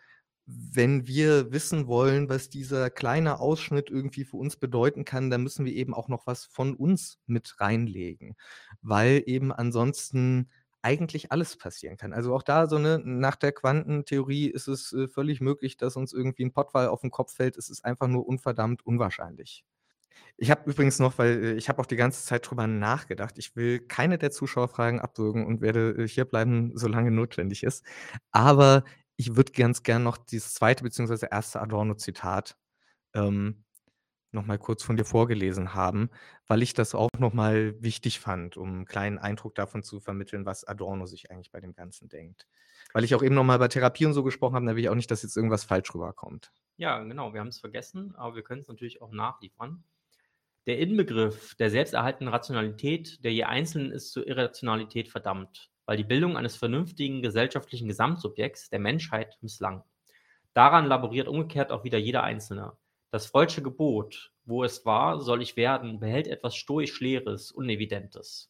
[0.46, 5.66] wenn wir wissen wollen, was dieser kleine Ausschnitt irgendwie für uns bedeuten kann, dann müssen
[5.66, 8.36] wir eben auch noch was von uns mit reinlegen,
[8.84, 10.50] weil eben ansonsten
[10.82, 12.14] eigentlich alles passieren kann.
[12.14, 16.14] Also auch da so eine, nach der Quantentheorie ist es äh, völlig möglich, dass uns
[16.14, 17.58] irgendwie ein Pottwall auf den Kopf fällt.
[17.58, 19.64] Es ist einfach nur unverdammt unwahrscheinlich.
[20.38, 23.38] Ich habe übrigens noch, weil äh, ich habe auch die ganze Zeit drüber nachgedacht.
[23.38, 27.86] Ich will keine der Zuschauerfragen abwürgen und werde äh, hier bleiben, solange notwendig ist.
[28.32, 28.84] Aber
[29.18, 31.28] ich würde ganz gern noch dieses zweite bzw.
[31.30, 32.58] erste Adorno-Zitat
[33.14, 33.64] ähm,
[34.34, 36.10] noch mal kurz von dir vorgelesen haben,
[36.48, 40.46] weil ich das auch noch mal wichtig fand, um einen kleinen Eindruck davon zu vermitteln,
[40.46, 42.48] was Adorno sich eigentlich bei dem Ganzen denkt.
[42.94, 44.90] Weil ich auch eben noch mal über Therapie und so gesprochen habe, da will ich
[44.90, 46.52] auch nicht, dass jetzt irgendwas falsch rüberkommt.
[46.78, 49.84] Ja, genau, wir haben es vergessen, aber wir können es natürlich auch nachliefern.
[50.68, 56.38] Der Inbegriff der selbsterhaltenden Rationalität der je Einzelnen ist zur Irrationalität verdammt, weil die Bildung
[56.38, 59.84] eines vernünftigen gesellschaftlichen Gesamtsubjekts der Menschheit misslang.
[60.54, 62.74] Daran laboriert umgekehrt auch wieder jeder Einzelne.
[63.12, 68.50] Das Freud'sche Gebot, wo es war, soll ich werden, behält etwas stoisch Leeres, Unevidentes.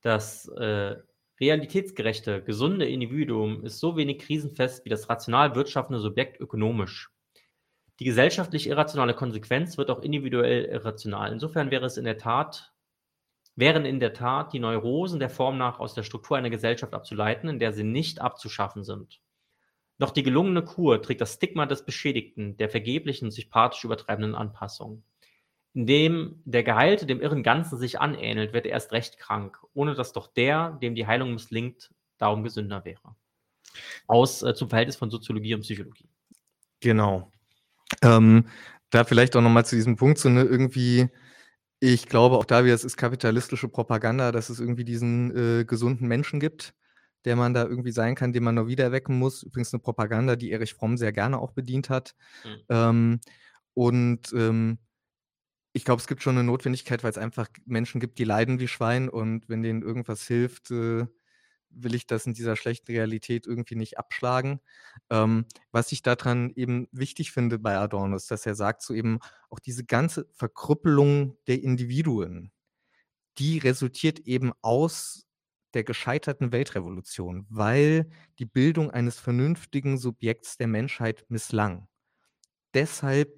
[0.00, 0.96] Das äh,
[1.40, 7.10] realitätsgerechte, gesunde Individuum ist so wenig krisenfest wie das rational wirtschaftende Subjekt ökonomisch.
[8.00, 11.32] Die gesellschaftlich irrationale Konsequenz wird auch individuell irrational.
[11.32, 12.72] Insofern wäre es in der Tat,
[13.54, 17.48] wären in der Tat die Neurosen der Form nach aus der Struktur einer Gesellschaft abzuleiten,
[17.48, 19.20] in der sie nicht abzuschaffen sind.
[19.98, 25.02] Noch die gelungene Kur trägt das Stigma des Beschädigten, der vergeblichen, sich pathisch übertreibenden Anpassung.
[25.74, 30.12] Indem der Geheilte dem irren Ganzen sich anähnelt, wird er erst recht krank, ohne dass
[30.12, 33.16] doch der, dem die Heilung misslingt, darum gesünder wäre.
[34.06, 36.08] Aus äh, zum Verhältnis von Soziologie und Psychologie.
[36.80, 37.30] Genau.
[38.02, 38.46] Ähm,
[38.90, 41.08] da vielleicht auch nochmal zu diesem Punkt, so eine irgendwie,
[41.80, 46.08] ich glaube auch da wieder, es ist kapitalistische Propaganda, dass es irgendwie diesen äh, gesunden
[46.08, 46.74] Menschen gibt,
[47.28, 49.42] der man da irgendwie sein kann, den man nur wieder wecken muss.
[49.42, 52.14] Übrigens eine Propaganda, die Erich Fromm sehr gerne auch bedient hat.
[52.42, 52.64] Mhm.
[52.70, 53.20] Ähm,
[53.74, 54.78] und ähm,
[55.74, 58.66] ich glaube, es gibt schon eine Notwendigkeit, weil es einfach Menschen gibt, die leiden wie
[58.66, 61.06] Schwein und wenn denen irgendwas hilft, äh,
[61.68, 64.60] will ich das in dieser schlechten Realität irgendwie nicht abschlagen.
[65.10, 69.18] Ähm, was ich daran eben wichtig finde bei Adorno ist, dass er sagt, so eben
[69.50, 72.52] auch diese ganze Verkrüppelung der Individuen,
[73.36, 75.27] die resultiert eben aus
[75.74, 81.88] der gescheiterten Weltrevolution, weil die Bildung eines vernünftigen Subjekts der Menschheit misslang.
[82.74, 83.32] Deshalb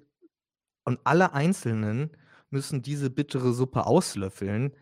[0.83, 2.11] und alle Einzelnen
[2.49, 4.73] müssen diese bittere Suppe auslöffeln,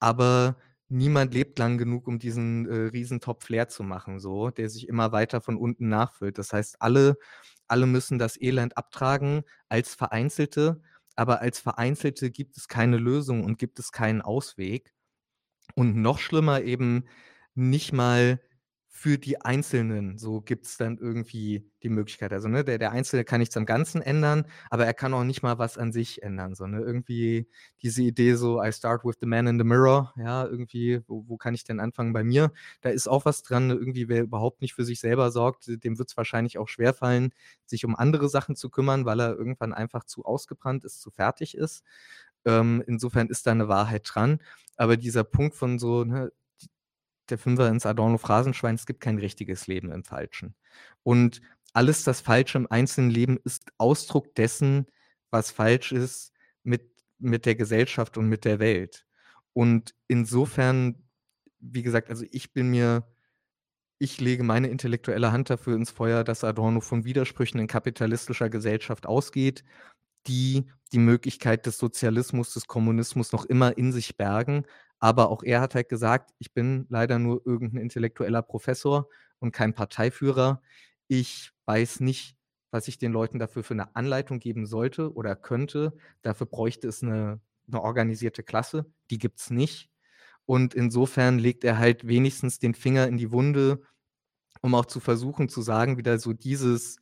[0.00, 0.56] aber
[0.88, 5.12] niemand lebt lang genug, um diesen äh, Riesentopf leer zu machen, so, der sich immer
[5.12, 6.38] weiter von unten nachfüllt.
[6.38, 7.16] Das heißt, alle,
[7.66, 10.80] alle müssen das Elend abtragen als Vereinzelte,
[11.16, 14.94] aber als Vereinzelte gibt es keine Lösung und gibt es keinen Ausweg.
[15.78, 17.04] Und noch schlimmer eben
[17.54, 18.40] nicht mal
[18.88, 20.18] für die Einzelnen.
[20.18, 22.32] So gibt es dann irgendwie die Möglichkeit.
[22.32, 25.40] Also, ne, der, der Einzelne kann nichts am Ganzen ändern, aber er kann auch nicht
[25.44, 26.56] mal was an sich ändern.
[26.56, 26.80] So, ne?
[26.80, 27.48] Irgendwie
[27.80, 31.36] diese Idee so, I start with the man in the mirror, ja, irgendwie, wo, wo
[31.36, 32.50] kann ich denn anfangen bei mir?
[32.80, 33.74] Da ist auch was dran, ne?
[33.74, 37.30] irgendwie, wer überhaupt nicht für sich selber sorgt, dem wird es wahrscheinlich auch schwerfallen,
[37.66, 41.56] sich um andere Sachen zu kümmern, weil er irgendwann einfach zu ausgebrannt ist, zu fertig
[41.56, 41.84] ist.
[42.48, 44.40] Ähm, insofern ist da eine Wahrheit dran.
[44.76, 46.32] Aber dieser Punkt von so, ne,
[47.28, 50.54] der Fünfer ins Adorno-Phrasenschwein, es gibt kein richtiges Leben im Falschen.
[51.02, 51.42] Und
[51.74, 54.86] alles das Falsche im einzelnen Leben ist Ausdruck dessen,
[55.30, 59.04] was falsch ist mit, mit der Gesellschaft und mit der Welt.
[59.52, 61.04] Und insofern,
[61.60, 63.06] wie gesagt, also ich bin mir,
[63.98, 69.06] ich lege meine intellektuelle Hand dafür ins Feuer, dass Adorno von Widersprüchen in kapitalistischer Gesellschaft
[69.06, 69.64] ausgeht,
[70.26, 74.64] die die Möglichkeit des Sozialismus, des Kommunismus noch immer in sich bergen,
[75.00, 79.08] aber auch er hat halt gesagt, ich bin leider nur irgendein intellektueller Professor
[79.38, 80.60] und kein Parteiführer.
[81.06, 82.36] Ich weiß nicht,
[82.70, 85.96] was ich den Leuten dafür für eine Anleitung geben sollte oder könnte.
[86.22, 88.86] Dafür bräuchte es eine, eine organisierte Klasse.
[89.10, 89.90] Die gibt es nicht.
[90.44, 93.82] Und insofern legt er halt wenigstens den Finger in die Wunde,
[94.62, 96.98] um auch zu versuchen zu sagen, wieder so dieses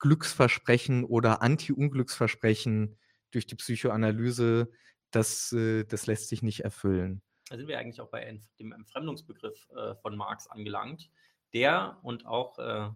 [0.00, 2.98] Glücksversprechen oder Anti-Unglücksversprechen
[3.30, 4.70] durch die Psychoanalyse,
[5.12, 9.68] das, äh, das lässt sich nicht erfüllen da sind wir eigentlich auch bei dem Entfremdungsbegriff
[9.70, 11.10] äh, von Marx angelangt,
[11.52, 12.88] der und auch, äh,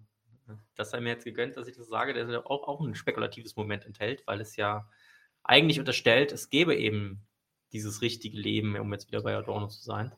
[0.77, 3.85] das sei mir jetzt gegönnt, dass ich das sage, der auch, auch ein spekulatives Moment
[3.85, 4.89] enthält, weil es ja
[5.43, 7.27] eigentlich unterstellt, es gäbe eben
[7.73, 10.13] dieses richtige Leben, um jetzt wieder bei Adorno zu sein.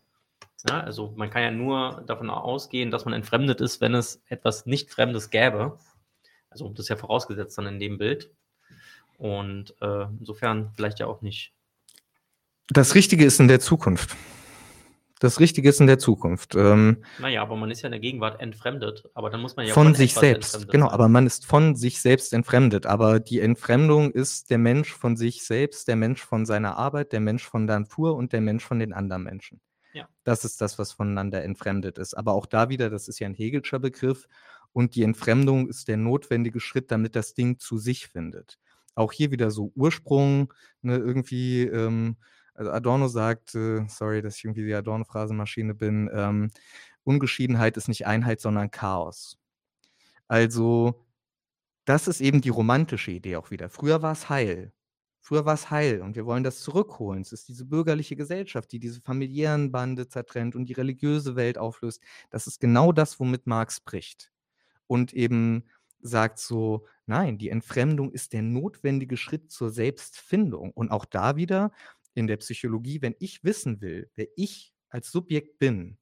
[0.69, 4.67] Ja, also man kann ja nur davon ausgehen, dass man entfremdet ist, wenn es etwas
[4.67, 5.79] nicht Fremdes gäbe.
[6.63, 8.31] Also das ist ja vorausgesetzt dann in dem Bild.
[9.19, 11.53] Und äh, insofern vielleicht ja auch nicht
[12.69, 14.17] das Richtige ist in der Zukunft.
[15.19, 16.55] Das Richtige ist in der Zukunft.
[16.57, 19.73] Ähm, naja, aber man ist ja in der Gegenwart entfremdet, aber dann muss man ja
[19.73, 20.69] von, von sich selbst.
[20.69, 22.85] Genau, aber man ist von sich selbst entfremdet.
[22.85, 27.21] Aber die Entfremdung ist der Mensch von sich selbst, der Mensch von seiner Arbeit, der
[27.21, 29.61] Mensch von der Natur und der Mensch von den anderen Menschen.
[29.95, 30.07] Ja.
[30.25, 32.13] Das ist das, was voneinander entfremdet ist.
[32.13, 34.27] Aber auch da wieder, das ist ja ein Hegelscher Begriff
[34.77, 38.59] und die Entfremdung ist der notwendige Schritt, damit das Ding zu sich findet.
[38.95, 41.63] Auch hier wieder so Ursprung, ne, irgendwie.
[41.63, 42.17] Ähm,
[42.53, 46.51] also Adorno sagt, äh, sorry, dass ich irgendwie die Adorno-Phrasenmaschine bin, ähm,
[47.05, 49.39] Ungeschiedenheit ist nicht Einheit, sondern Chaos.
[50.29, 51.07] Also,
[51.87, 53.71] das ist eben die romantische Idee auch wieder.
[53.71, 54.73] Früher war es heil.
[55.23, 57.23] Früher war es heil und wir wollen das zurückholen.
[57.23, 62.03] Es ist diese bürgerliche Gesellschaft, die diese familiären Bande zertrennt und die religiöse Welt auflöst.
[62.31, 64.33] Das ist genau das, womit Marx bricht.
[64.87, 65.65] Und eben
[66.01, 70.73] sagt so, nein, die Entfremdung ist der notwendige Schritt zur Selbstfindung.
[70.73, 71.73] Und auch da wieder,
[72.17, 75.99] in der Psychologie, wenn ich wissen will, wer ich als Subjekt bin,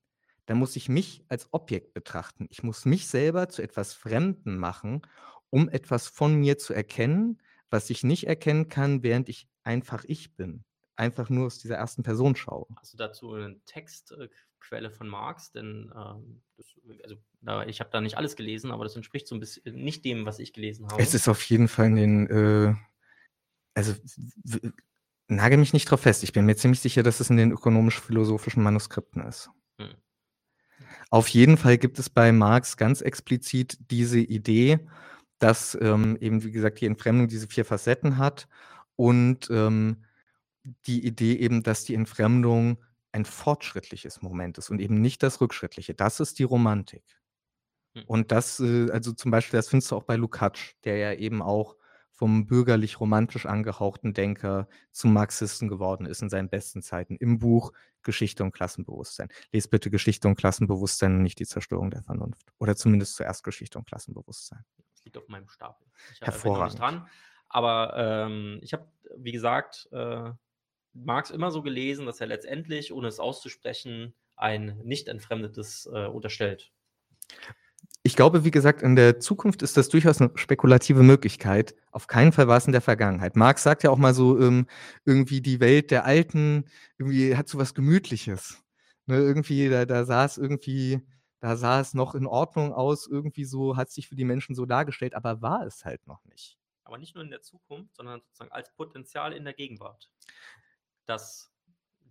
[0.47, 2.47] dann muss ich mich als Objekt betrachten.
[2.51, 5.03] Ich muss mich selber zu etwas Fremden machen,
[5.51, 10.37] um etwas von mir zu erkennen, was ich nicht erkennen kann, während ich einfach ich
[10.37, 10.65] bin.
[10.97, 12.67] Einfach nur aus dieser ersten Person schaue.
[12.77, 15.51] Hast du dazu eine Textquelle von Marx?
[15.51, 16.67] Denn ähm, das,
[17.03, 17.17] also,
[17.69, 20.39] ich habe da nicht alles gelesen, aber das entspricht so ein bisschen nicht dem, was
[20.39, 21.03] ich gelesen habe.
[21.03, 22.75] Es ist auf jeden Fall in den, äh,
[23.75, 23.95] also
[25.27, 26.23] nagel mich nicht drauf fest.
[26.23, 29.51] Ich bin mir ziemlich sicher, dass es in den ökonomisch-philosophischen Manuskripten ist.
[29.79, 29.95] Hm.
[31.11, 34.81] Auf jeden Fall gibt es bei Marx ganz explizit diese Idee,
[35.39, 38.49] dass ähm, eben, wie gesagt, die Entfremdung diese vier Facetten hat
[38.97, 40.05] und ähm,
[40.87, 42.83] die Idee eben, dass die Entfremdung
[43.13, 45.95] ein fortschrittliches Moment ist und eben nicht das rückschrittliche.
[45.95, 47.05] Das ist die Romantik.
[47.95, 48.05] Hm.
[48.07, 51.43] Und das, äh, also zum Beispiel, das findest du auch bei Lukács, der ja eben
[51.43, 51.77] auch
[52.11, 57.73] vom bürgerlich-romantisch angehauchten Denker zum Marxisten geworden ist in seinen besten Zeiten im Buch
[58.03, 59.29] Geschichte und Klassenbewusstsein.
[59.53, 62.53] Lest bitte Geschichte und Klassenbewusstsein und nicht die Zerstörung der Vernunft.
[62.59, 64.65] Oder zumindest zuerst Geschichte und Klassenbewusstsein.
[64.93, 65.87] Das liegt auf meinem Stapel.
[66.13, 66.79] Ich Hervorragend.
[66.79, 67.09] dran.
[67.49, 68.87] Aber ähm, ich habe,
[69.17, 70.31] wie gesagt, äh,
[70.95, 76.73] Marx immer so gelesen, dass er letztendlich, ohne es auszusprechen, ein nicht entfremdetes äh, unterstellt.
[78.03, 81.75] Ich glaube, wie gesagt, in der Zukunft ist das durchaus eine spekulative Möglichkeit.
[81.91, 83.35] Auf keinen Fall war es in der Vergangenheit.
[83.35, 84.67] Marx sagt ja auch mal so, ähm,
[85.05, 86.67] irgendwie die Welt der Alten,
[86.99, 88.63] irgendwie hat so was Gemütliches.
[89.07, 91.01] Ne, irgendwie, da, da sah es irgendwie,
[91.41, 94.65] da sah es noch in Ordnung aus, irgendwie so, hat sich für die Menschen so
[94.67, 96.59] dargestellt, aber war es halt noch nicht.
[96.85, 100.11] Aber nicht nur in der Zukunft, sondern sozusagen als Potenzial in der Gegenwart.
[101.07, 101.53] Dass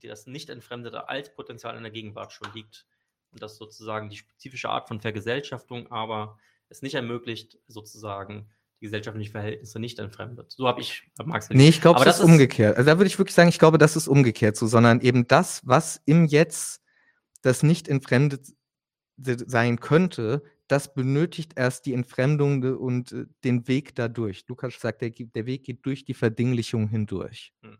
[0.01, 2.85] das nicht entfremdete als Potenzial in der Gegenwart schon liegt
[3.31, 6.37] und das sozusagen die spezifische Art von Vergesellschaftung aber
[6.69, 8.49] es nicht ermöglicht, sozusagen
[8.79, 10.51] die gesellschaftlichen Verhältnisse nicht entfremdet.
[10.51, 11.63] So habe ich Marx gelesen.
[11.63, 12.77] Nee, ich glaube, das ist umgekehrt.
[12.77, 15.61] Also da würde ich wirklich sagen, ich glaube, das ist umgekehrt so, sondern eben das,
[15.65, 16.81] was im Jetzt
[17.41, 18.47] das nicht entfremdet
[19.17, 24.45] sein könnte, das benötigt erst die Entfremdung und äh, den Weg dadurch.
[24.47, 27.53] Lukas sagt, der, der Weg geht durch die Verdinglichung hindurch.
[27.61, 27.77] Hm.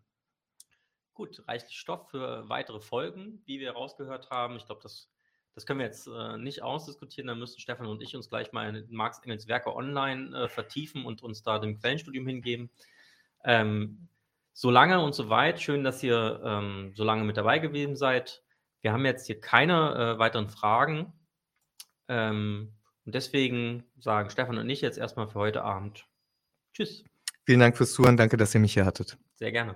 [1.13, 4.55] Gut, reichlich Stoff für weitere Folgen, wie wir rausgehört haben.
[4.55, 5.13] Ich glaube, das
[5.55, 7.27] das können wir jetzt äh, nicht ausdiskutieren.
[7.27, 11.05] Da müssen Stefan und ich uns gleich mal in Marx Engels Werke online äh, vertiefen
[11.05, 12.69] und uns da dem Quellenstudium hingeben.
[13.43, 14.07] Ähm,
[14.53, 15.61] so lange und so weit.
[15.61, 18.43] Schön, dass ihr ähm, so lange mit dabei gewesen seid.
[18.81, 21.13] Wir haben jetzt hier keine äh, weiteren Fragen.
[22.07, 22.73] Ähm,
[23.05, 26.05] und deswegen sagen Stefan und ich jetzt erstmal für heute Abend
[26.73, 27.03] Tschüss.
[27.45, 28.17] Vielen Dank fürs Zuhören.
[28.17, 29.17] Danke, dass ihr mich hier hattet.
[29.35, 29.75] Sehr gerne.